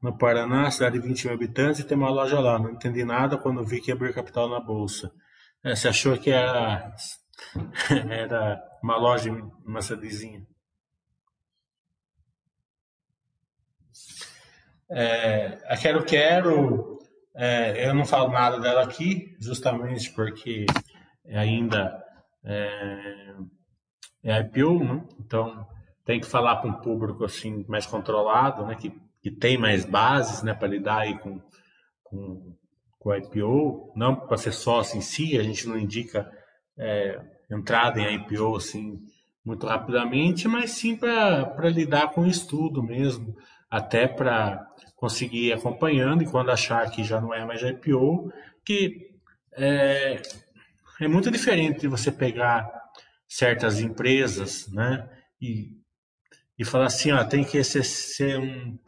no 0.00 0.16
Paraná, 0.16 0.70
cidade 0.70 0.98
de 0.98 1.06
20 1.06 1.26
mil 1.26 1.34
habitantes, 1.34 1.80
e 1.80 1.84
tem 1.84 1.96
uma 1.96 2.10
loja 2.10 2.40
lá. 2.40 2.58
Não 2.58 2.70
entendi 2.70 3.04
nada 3.04 3.36
quando 3.36 3.64
vi 3.64 3.80
que 3.80 3.92
abrir 3.92 4.14
capital 4.14 4.48
na 4.48 4.58
Bolsa. 4.58 5.12
É, 5.62 5.76
você 5.76 5.88
achou 5.88 6.16
que 6.18 6.30
era 6.30 6.92
Era 8.10 8.62
uma 8.82 8.96
loja 8.96 9.30
uma 9.64 9.82
cidadezinha. 9.82 10.46
É, 14.94 15.58
a 15.66 15.76
Quero 15.76 16.04
Quero, 16.04 16.98
é, 17.34 17.88
eu 17.88 17.94
não 17.94 18.04
falo 18.04 18.30
nada 18.30 18.60
dela 18.60 18.82
aqui, 18.82 19.34
justamente 19.40 20.10
porque 20.12 20.66
ainda 21.30 22.02
é, 22.44 23.34
é 24.22 24.40
IPO, 24.40 24.84
né? 24.84 25.02
então 25.18 25.66
tem 26.04 26.20
que 26.20 26.26
falar 26.26 26.60
com 26.60 26.68
um 26.68 26.74
público 26.74 27.24
assim 27.24 27.64
mais 27.68 27.86
controlado, 27.86 28.66
né? 28.66 28.74
que, 28.74 28.92
que 29.22 29.30
tem 29.30 29.56
mais 29.56 29.86
bases 29.86 30.42
né? 30.42 30.52
para 30.52 30.68
lidar 30.68 30.98
aí 30.98 31.18
com, 31.18 31.40
com, 32.04 32.54
com 32.98 33.14
IPO, 33.14 33.94
não 33.96 34.14
para 34.14 34.36
ser 34.36 34.52
sócio 34.52 34.98
em 34.98 35.00
si, 35.00 35.38
a 35.38 35.42
gente 35.42 35.66
não 35.66 35.78
indica 35.78 36.30
é, 36.78 37.18
entrada 37.50 37.98
em 37.98 38.16
IPO 38.16 38.56
assim 38.56 39.00
muito 39.44 39.66
rapidamente, 39.66 40.46
mas 40.46 40.70
sim 40.70 40.94
para 40.94 41.68
lidar 41.70 42.10
com 42.10 42.22
o 42.22 42.28
estudo 42.28 42.82
mesmo, 42.82 43.34
até 43.72 44.06
para 44.06 44.70
conseguir 44.94 45.46
ir 45.46 45.52
acompanhando 45.54 46.22
e 46.22 46.26
quando 46.26 46.50
achar 46.50 46.90
que 46.90 47.02
já 47.02 47.22
não 47.22 47.32
é 47.32 47.42
mais 47.42 47.62
IPO, 47.62 48.30
que 48.62 49.10
é, 49.52 50.20
é 51.00 51.08
muito 51.08 51.30
diferente 51.30 51.80
de 51.80 51.88
você 51.88 52.12
pegar 52.12 52.70
certas 53.26 53.80
empresas, 53.80 54.68
né, 54.68 55.08
e, 55.40 55.70
e 56.58 56.66
falar 56.66 56.84
assim, 56.84 57.12
ó, 57.12 57.24
tem 57.24 57.42
que 57.42 57.64
ser, 57.64 57.82
ser 57.82 58.38
um, 58.38 58.78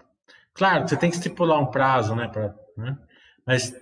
claro, 0.52 0.86
você 0.86 0.98
tem 0.98 1.08
que 1.08 1.16
estipular 1.16 1.58
um 1.58 1.70
prazo, 1.70 2.14
né, 2.14 2.28
pra, 2.28 2.54
né, 2.76 2.98
mas 3.46 3.74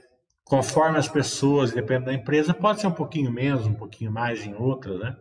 conforme 0.45 0.99
as 0.99 1.09
pessoas, 1.09 1.73
depende 1.73 2.05
da 2.05 2.15
empresa, 2.15 2.55
pode 2.55 2.81
ser 2.81 2.87
um 2.87 2.93
pouquinho 2.93 3.33
menos, 3.33 3.67
um 3.67 3.75
pouquinho 3.75 4.13
mais 4.13 4.47
em 4.47 4.55
outras, 4.55 5.01
né? 5.01 5.17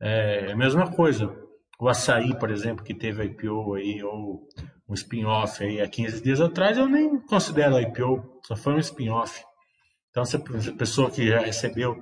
É 0.00 0.52
a 0.52 0.56
mesma 0.56 0.90
coisa. 0.90 1.36
O 1.78 1.88
açaí, 1.88 2.34
por 2.38 2.50
exemplo, 2.50 2.84
que 2.84 2.94
teve 2.94 3.24
IPO 3.24 3.74
aí, 3.74 4.02
ou 4.02 4.48
um 4.88 4.94
spin-off 4.94 5.62
aí 5.62 5.80
há 5.80 5.88
15 5.88 6.22
dias 6.22 6.40
atrás, 6.40 6.76
eu 6.76 6.88
nem 6.88 7.18
considero 7.20 7.80
IPO, 7.80 8.40
só 8.46 8.54
foi 8.54 8.74
um 8.74 8.78
spin-off. 8.78 9.42
Então, 10.10 10.24
se 10.24 10.36
a 10.36 10.72
pessoa 10.78 11.10
que 11.10 11.26
já 11.26 11.40
recebeu, 11.40 11.96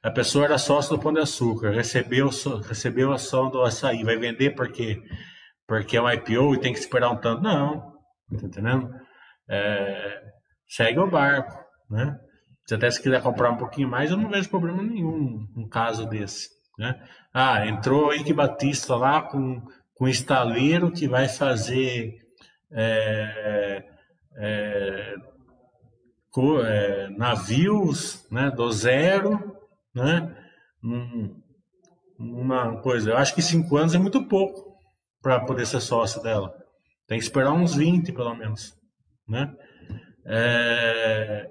a 0.00 0.10
pessoa 0.10 0.44
era 0.44 0.56
sócio 0.56 0.96
do 0.96 1.02
Pão 1.02 1.12
de 1.12 1.18
Açúcar, 1.18 1.72
recebeu, 1.72 2.30
recebeu 2.64 3.10
a 3.10 3.16
ação 3.16 3.50
do 3.50 3.60
açaí, 3.60 4.04
vai 4.04 4.16
vender 4.16 4.54
porque, 4.54 5.02
porque 5.66 5.96
é 5.96 6.00
um 6.00 6.08
IPO 6.08 6.54
e 6.54 6.60
tem 6.60 6.72
que 6.72 6.78
esperar 6.78 7.10
um 7.10 7.16
tanto. 7.16 7.42
Não, 7.42 7.80
tá 8.30 8.46
entendendo? 8.46 8.88
É, 9.48 10.22
segue 10.68 11.00
o 11.00 11.10
barco. 11.10 11.58
Né? 11.90 12.16
Se 12.66 12.76
até 12.76 12.88
se 12.88 13.02
quiser 13.02 13.20
comprar 13.20 13.50
um 13.50 13.56
pouquinho 13.56 13.88
mais, 13.88 14.12
eu 14.12 14.16
não 14.16 14.30
vejo 14.30 14.48
problema 14.48 14.80
nenhum 14.80 15.48
num 15.52 15.68
caso 15.68 16.06
desse. 16.06 16.48
Né? 16.78 17.02
Ah, 17.34 17.66
entrou 17.66 18.08
o 18.08 18.14
Ike 18.14 18.32
Batista 18.32 18.94
lá 18.94 19.22
com, 19.22 19.60
com 19.94 20.06
estaleiro 20.06 20.92
que 20.92 21.08
vai 21.08 21.28
fazer 21.28 22.25
é, 22.72 23.84
é, 24.36 25.14
é, 26.64 27.08
navios 27.10 28.26
né, 28.30 28.50
do 28.50 28.70
zero, 28.70 29.56
né? 29.94 30.36
uma 32.18 32.80
coisa. 32.80 33.10
Eu 33.10 33.16
acho 33.16 33.34
que 33.34 33.42
cinco 33.42 33.76
anos 33.76 33.94
é 33.94 33.98
muito 33.98 34.26
pouco 34.26 34.76
para 35.22 35.40
poder 35.40 35.66
ser 35.66 35.80
sócio 35.80 36.22
dela. 36.22 36.54
Tem 37.06 37.18
que 37.18 37.24
esperar 37.24 37.52
uns 37.52 37.74
20, 37.74 38.12
pelo 38.12 38.34
menos. 38.34 38.76
Né? 39.28 39.54
É, 40.24 41.50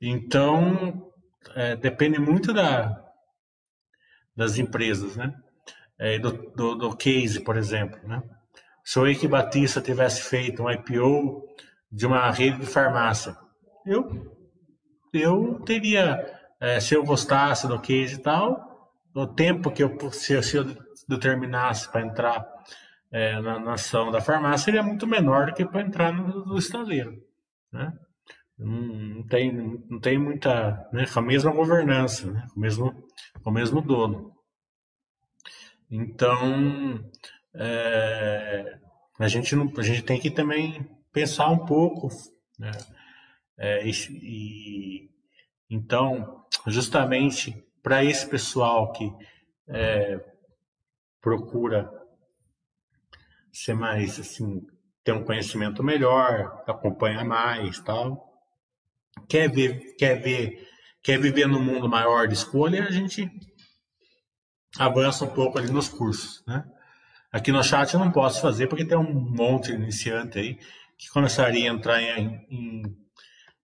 então, 0.00 1.10
é, 1.54 1.76
depende 1.76 2.18
muito 2.18 2.52
da, 2.52 3.02
das 4.36 4.58
empresas, 4.58 5.16
né? 5.16 5.34
É, 5.98 6.18
do, 6.18 6.32
do, 6.32 6.74
do, 6.74 6.96
case, 6.96 7.40
por 7.40 7.56
exemplo, 7.56 8.00
né? 8.06 8.22
Se 8.84 8.98
o 8.98 9.06
Eike 9.06 9.26
Batista 9.26 9.80
tivesse 9.80 10.22
feito 10.22 10.62
um 10.62 10.70
IPO 10.70 11.42
de 11.90 12.06
uma 12.06 12.30
rede 12.30 12.58
de 12.58 12.66
farmácia. 12.66 13.36
Eu, 13.86 14.36
eu 15.12 15.60
teria, 15.60 16.24
é, 16.60 16.80
se 16.80 16.94
eu 16.94 17.04
gostasse 17.04 17.66
do 17.66 17.80
case 17.80 18.16
e 18.16 18.18
tal, 18.18 18.92
o 19.14 19.26
tempo 19.26 19.70
que 19.70 19.82
eu, 19.82 19.96
se, 20.10 20.42
se 20.42 20.56
eu 20.56 20.64
determinasse 21.08 21.90
para 21.90 22.02
entrar 22.02 22.44
é, 23.12 23.40
na, 23.40 23.60
na, 23.60 23.74
ação 23.74 24.10
da 24.10 24.20
farmácia 24.20 24.64
seria 24.64 24.82
muito 24.82 25.06
menor 25.06 25.46
do 25.46 25.54
que 25.54 25.64
para 25.64 25.82
entrar 25.82 26.12
no, 26.12 26.44
no 26.44 26.58
estaleiro. 26.58 27.22
Né? 27.72 27.96
Não, 28.58 29.22
tem, 29.26 29.52
não 29.88 30.00
tem 30.00 30.18
muita. 30.18 30.88
Né, 30.92 31.06
com 31.06 31.20
a 31.20 31.22
mesma 31.22 31.52
governança, 31.52 32.30
né, 32.30 32.46
com, 32.52 32.58
o 32.58 32.60
mesmo, 32.60 32.92
com 33.42 33.50
o 33.50 33.52
mesmo 33.52 33.80
dono. 33.80 34.32
Então, 35.90 37.00
é, 37.54 38.78
a, 39.18 39.28
gente 39.28 39.54
não, 39.54 39.72
a 39.76 39.82
gente 39.82 40.02
tem 40.02 40.20
que 40.20 40.30
também 40.30 40.86
pensar 41.12 41.48
um 41.50 41.64
pouco. 41.64 42.08
Né, 42.58 42.70
é, 43.56 43.86
e, 43.86 43.90
e, 44.10 45.10
então, 45.70 46.44
justamente 46.66 47.64
para 47.82 48.04
esse 48.04 48.26
pessoal 48.26 48.92
que 48.92 49.12
é, 49.68 50.20
procura 51.20 51.90
ser 53.52 53.74
mais 53.74 54.18
assim, 54.18 54.66
ter 55.04 55.12
um 55.12 55.24
conhecimento 55.24 55.82
melhor, 55.82 56.62
acompanha 56.66 57.24
mais, 57.24 57.78
tal. 57.80 58.32
Quer 59.28 59.50
ver, 59.50 59.94
quer 59.96 60.20
ver, 60.20 60.68
quer 61.02 61.20
viver 61.20 61.46
num 61.46 61.62
mundo 61.62 61.88
maior 61.88 62.26
de 62.26 62.34
escolha, 62.34 62.84
a 62.84 62.90
gente 62.90 63.30
avança 64.78 65.24
um 65.24 65.32
pouco 65.32 65.58
ali 65.58 65.70
nos 65.70 65.88
cursos, 65.88 66.44
né? 66.46 66.64
Aqui 67.34 67.50
no 67.50 67.64
chat 67.64 67.92
eu 67.92 67.98
não 67.98 68.12
posso 68.12 68.40
fazer 68.40 68.68
porque 68.68 68.84
tem 68.84 68.96
um 68.96 69.12
monte 69.12 69.72
de 69.72 69.82
iniciante 69.82 70.38
aí 70.38 70.56
que 70.96 71.08
começaria 71.12 71.68
a 71.68 71.74
entrar 71.74 72.00
em, 72.00 72.40
em, 72.48 72.82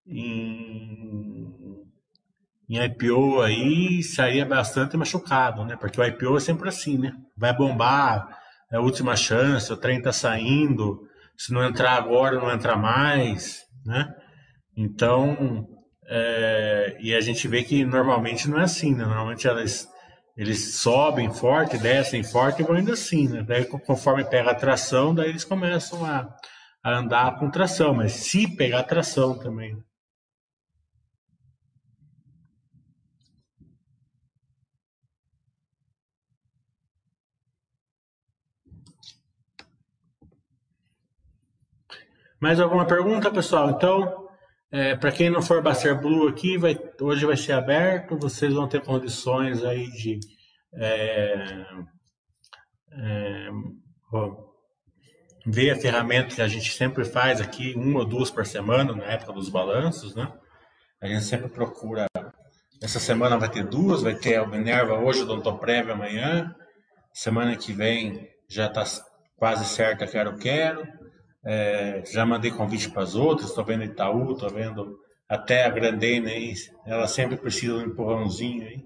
em, 0.09 1.55
em 2.69 2.85
IPO 2.85 3.41
aí 3.41 4.01
e 4.01 4.03
sairia 4.03 4.45
bastante 4.45 4.97
machucado, 4.97 5.65
né? 5.65 5.77
Porque 5.77 6.01
o 6.01 6.05
IPO 6.05 6.37
é 6.37 6.41
sempre 6.41 6.69
assim, 6.69 6.99
né? 6.99 7.13
Vai 7.37 7.57
bombar, 7.57 8.37
é 8.73 8.77
a 8.77 8.81
última 8.81 9.15
chance, 9.15 9.73
o 9.73 9.77
trem 9.77 10.03
tá 10.03 10.13
saindo, 10.13 11.07
se 11.37 11.53
não 11.53 11.65
entrar 11.65 11.93
agora, 11.93 12.41
não 12.41 12.53
entra 12.53 12.75
mais, 12.75 13.61
né? 13.87 14.13
Então, 14.77 15.65
é, 16.09 16.97
e 16.99 17.15
a 17.15 17.21
gente 17.21 17.47
vê 17.47 17.63
que 17.63 17.85
normalmente 17.85 18.51
não 18.51 18.59
é 18.59 18.65
assim, 18.65 18.97
né? 18.97 19.05
Normalmente 19.05 19.47
elas, 19.47 19.89
eles 20.37 20.77
sobem 20.77 21.33
forte, 21.33 21.79
descem 21.79 22.23
forte 22.23 22.63
e 22.63 22.65
vão 22.65 22.79
indo 22.79 22.93
assim, 22.93 23.29
né? 23.29 23.43
Daí, 23.43 23.65
conforme 23.65 24.25
pega 24.25 24.51
a 24.51 24.55
tração, 24.55 25.15
daí 25.15 25.29
eles 25.29 25.45
começam 25.45 26.05
a, 26.05 26.35
a 26.83 26.99
andar 26.99 27.39
com 27.39 27.51
tração, 27.51 27.95
mas 27.95 28.13
se 28.13 28.47
pegar 28.57 28.85
tração 28.85 29.39
também. 29.39 29.77
Mais 42.41 42.59
alguma 42.59 42.87
pergunta, 42.87 43.31
pessoal? 43.31 43.71
Então, 43.71 44.20
é, 44.73 44.95
para 44.95 45.11
quem 45.11 45.31
não 45.31 45.43
for 45.43 45.63
Baster 45.63 46.01
Blue 46.01 46.29
aqui, 46.29 46.57
vai, 46.57 46.79
hoje 47.01 47.27
vai 47.27 47.37
ser 47.37 47.53
aberto, 47.53 48.17
vocês 48.17 48.53
vão 48.53 48.69
ter 48.69 48.81
condições 48.83 49.65
aí 49.65 49.91
de 49.91 50.21
é, 50.75 51.65
é, 52.93 53.49
ver 55.47 55.71
a 55.71 55.77
ferramenta 55.77 56.37
que 56.37 56.43
a 56.43 56.49
gente 56.49 56.73
sempre 56.73 57.05
faz 57.05 57.41
aqui, 57.41 57.75
uma 57.75 58.01
ou 58.01 58.05
duas 58.05 58.31
por 58.31 58.47
semana, 58.47 58.95
na 58.95 59.05
época 59.05 59.33
dos 59.33 59.49
balanços, 59.49 60.15
né? 60.15 60.33
A 61.01 61.07
gente 61.07 61.25
sempre 61.25 61.49
procura. 61.49 62.07
Essa 62.83 63.01
semana 63.01 63.39
vai 63.39 63.51
ter 63.51 63.65
duas, 63.65 64.03
vai 64.03 64.15
ter 64.15 64.41
o 64.41 64.47
Minerva 64.47 64.99
hoje, 64.99 65.23
o 65.23 65.27
Doutor 65.27 65.59
Prévio 65.59 65.95
amanhã. 65.95 66.55
Semana 67.13 67.57
que 67.57 67.73
vem 67.73 68.29
já 68.49 68.67
está 68.67 68.85
quase 69.37 69.65
certa 69.65 70.07
Quero 70.07 70.37
Quero. 70.37 70.87
É, 71.45 72.03
já 72.13 72.27
mandei 72.27 72.51
convite 72.51 72.91
para 72.91 73.03
as 73.03 73.15
outras, 73.15 73.49
estou 73.49 73.65
vendo 73.65 73.85
Itaú, 73.85 74.33
estou 74.33 74.51
vendo 74.51 74.99
até 75.29 75.65
a 75.65 75.71
Grandene 75.71 76.31
aí, 76.31 76.55
ela 76.85 77.07
sempre 77.07 77.37
precisa 77.37 77.79
de 77.79 77.85
um 77.85 77.87
empurrãozinho 77.87 78.67
aí. 78.67 78.85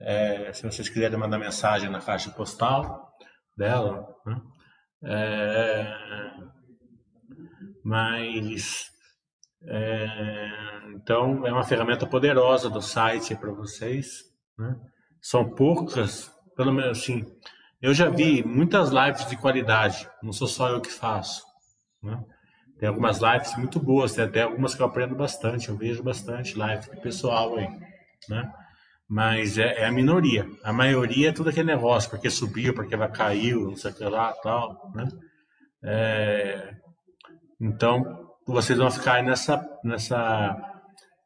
É, 0.00 0.52
se 0.52 0.62
vocês 0.62 0.88
quiserem 0.88 1.18
mandar 1.18 1.38
mensagem 1.38 1.90
na 1.90 2.00
caixa 2.00 2.30
postal 2.30 3.12
dela, 3.56 4.06
né? 4.26 4.40
é, 5.04 5.94
mas 7.84 8.90
é, 9.66 10.48
então 10.94 11.46
é 11.46 11.52
uma 11.52 11.64
ferramenta 11.64 12.06
poderosa 12.06 12.68
do 12.68 12.82
site 12.82 13.34
para 13.34 13.52
vocês. 13.52 14.24
Né? 14.58 14.76
São 15.20 15.54
poucas, 15.54 16.30
pelo 16.56 16.72
menos 16.72 16.98
assim. 16.98 17.24
Eu 17.80 17.92
já 17.92 18.08
vi 18.08 18.42
muitas 18.42 18.90
lives 18.90 19.26
de 19.26 19.36
qualidade, 19.36 20.08
não 20.22 20.32
sou 20.32 20.48
só 20.48 20.70
eu 20.70 20.80
que 20.80 20.90
faço. 20.90 21.42
Né? 22.04 22.22
Tem 22.78 22.88
algumas 22.88 23.20
lives 23.20 23.56
muito 23.56 23.80
boas, 23.80 24.12
tem 24.12 24.24
até 24.24 24.42
algumas 24.42 24.74
que 24.74 24.82
eu 24.82 24.86
aprendo 24.86 25.14
bastante, 25.14 25.68
eu 25.68 25.76
vejo 25.76 26.02
bastante 26.02 26.56
live 26.56 26.90
de 26.90 27.00
pessoal 27.00 27.56
aí, 27.56 27.68
né? 28.28 28.52
Mas 29.08 29.58
é, 29.58 29.82
é, 29.82 29.86
a 29.86 29.92
minoria. 29.92 30.46
A 30.62 30.72
maioria 30.72 31.28
é 31.28 31.32
tudo 31.32 31.50
aquele 31.50 31.66
negócio, 31.66 32.10
porque 32.10 32.30
subiu, 32.30 32.74
porque 32.74 32.96
vai 32.96 33.10
caiu, 33.10 33.68
não 33.68 33.76
sei 33.76 33.90
o 33.90 33.94
que 33.94 34.04
lá, 34.04 34.32
tal, 34.42 34.90
né? 34.94 35.08
É, 35.82 36.74
então, 37.60 38.30
vocês 38.46 38.78
vão 38.78 38.90
ficar 38.90 39.22
nessa, 39.22 39.64
nessa 39.84 40.56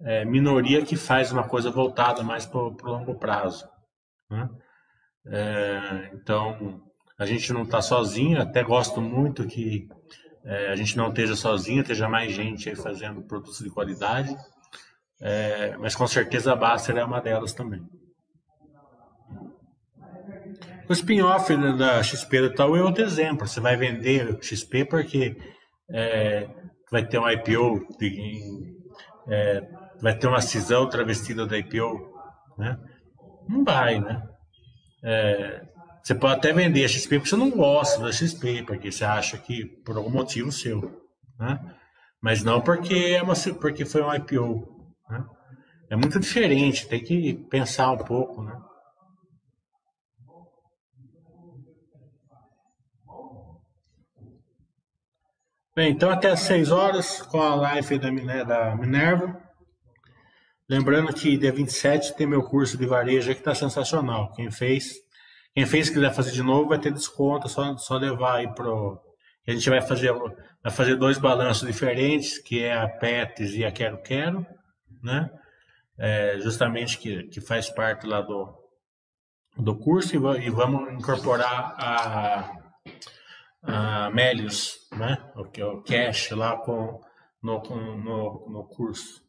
é, 0.02 0.24
minoria 0.24 0.84
que 0.84 0.96
faz 0.96 1.32
uma 1.32 1.48
coisa 1.48 1.70
voltada 1.70 2.22
mais 2.22 2.44
para 2.44 2.60
o 2.60 2.76
longo 2.84 3.14
prazo, 3.14 3.68
né? 4.30 4.48
É, 5.26 6.10
então, 6.14 6.82
a 7.18 7.24
gente 7.26 7.52
não 7.52 7.62
está 7.62 7.80
sozinho, 7.80 8.40
até 8.40 8.62
gosto 8.62 9.00
muito 9.00 9.46
que 9.46 9.88
é, 10.48 10.72
a 10.72 10.76
gente 10.76 10.96
não 10.96 11.10
esteja 11.10 11.36
sozinho, 11.36 11.82
esteja 11.82 12.08
mais 12.08 12.32
gente 12.32 12.70
aí 12.70 12.74
fazendo 12.74 13.20
produtos 13.20 13.58
de 13.58 13.68
qualidade, 13.68 14.34
é, 15.20 15.76
mas 15.76 15.94
com 15.94 16.06
certeza 16.06 16.52
a 16.52 16.56
Baster 16.56 16.96
é 16.96 17.04
uma 17.04 17.20
delas 17.20 17.52
também. 17.52 17.82
O 20.88 20.92
spin-off 20.94 21.54
da 21.76 22.02
XP 22.02 22.36
e 22.44 22.54
tal 22.54 22.74
é 22.74 22.82
outro 22.82 23.04
exemplo. 23.04 23.46
Você 23.46 23.60
vai 23.60 23.76
vender 23.76 24.38
XP 24.42 24.86
porque 24.86 25.36
é, 25.90 26.48
vai 26.90 27.06
ter 27.06 27.18
um 27.18 27.28
IPO, 27.28 27.86
de, 27.98 28.74
é, 29.28 29.68
vai 30.00 30.16
ter 30.16 30.28
uma 30.28 30.40
cisão 30.40 30.88
travestida 30.88 31.46
da 31.46 31.58
IPO, 31.58 32.10
né? 32.56 32.78
Não 33.46 33.64
vai, 33.64 34.00
né? 34.00 34.22
É, 35.04 35.62
você 36.08 36.14
pode 36.14 36.36
até 36.36 36.54
vender 36.54 36.86
a 36.86 36.88
XP 36.88 37.18
porque 37.18 37.28
você 37.28 37.36
não 37.36 37.50
gosta 37.50 38.02
da 38.02 38.10
XP, 38.10 38.62
porque 38.62 38.90
você 38.90 39.04
acha 39.04 39.36
que 39.36 39.66
por 39.84 39.94
algum 39.94 40.08
motivo 40.08 40.50
seu, 40.50 40.80
né? 41.38 41.60
Mas 42.18 42.42
não 42.42 42.62
porque 42.62 42.94
é 42.94 43.22
uma, 43.22 43.34
porque 43.60 43.84
foi 43.84 44.00
um 44.00 44.14
IPO, 44.14 44.86
né? 45.10 45.22
É 45.90 45.96
muito 45.96 46.18
diferente, 46.18 46.88
tem 46.88 47.04
que 47.04 47.34
pensar 47.50 47.90
um 47.90 47.98
pouco, 47.98 48.42
né? 48.42 48.58
Bem, 55.76 55.92
então 55.92 56.08
até 56.08 56.30
às 56.30 56.40
6 56.40 56.70
horas 56.70 57.20
com 57.20 57.42
a 57.42 57.54
live 57.54 57.98
da, 57.98 58.44
da 58.44 58.76
Minerva. 58.76 59.42
Lembrando 60.70 61.12
que 61.12 61.36
dia 61.36 61.52
27 61.52 62.16
tem 62.16 62.26
meu 62.26 62.42
curso 62.42 62.78
de 62.78 62.86
varejo 62.86 63.30
que 63.34 63.40
está 63.40 63.54
sensacional. 63.54 64.32
Quem 64.32 64.50
fez 64.50 65.06
quem 65.58 65.66
fez 65.66 65.90
quiser 65.90 66.14
fazer 66.14 66.30
de 66.30 66.40
novo 66.40 66.68
vai 66.68 66.78
ter 66.78 66.92
desconto, 66.92 67.48
só, 67.48 67.76
só 67.78 67.96
levar 67.96 68.36
aí 68.36 68.54
pro. 68.54 68.96
A 69.44 69.50
gente 69.50 69.68
vai 69.68 69.82
fazer, 69.82 70.12
vai 70.62 70.70
fazer 70.70 70.94
dois 70.94 71.18
balanços 71.18 71.66
diferentes, 71.66 72.38
que 72.38 72.62
é 72.62 72.72
a 72.72 72.86
PETS 72.88 73.54
e 73.54 73.64
a 73.64 73.72
Quero 73.72 74.00
Quero, 74.00 74.46
né? 75.02 75.28
É, 75.98 76.38
justamente 76.38 76.96
que, 76.96 77.24
que 77.24 77.40
faz 77.40 77.68
parte 77.68 78.06
lá 78.06 78.20
do, 78.20 78.54
do 79.56 79.76
curso 79.76 80.14
e, 80.14 80.46
e 80.46 80.48
vamos 80.48 80.92
incorporar 80.92 81.74
a, 81.76 82.52
a 83.60 84.10
Melius, 84.10 84.76
né? 84.92 85.18
O, 85.34 85.44
que 85.44 85.60
é 85.60 85.66
o 85.66 85.82
cash 85.82 86.30
lá 86.30 86.56
com, 86.58 87.00
no, 87.42 87.60
no, 87.96 88.48
no 88.48 88.64
curso. 88.68 89.27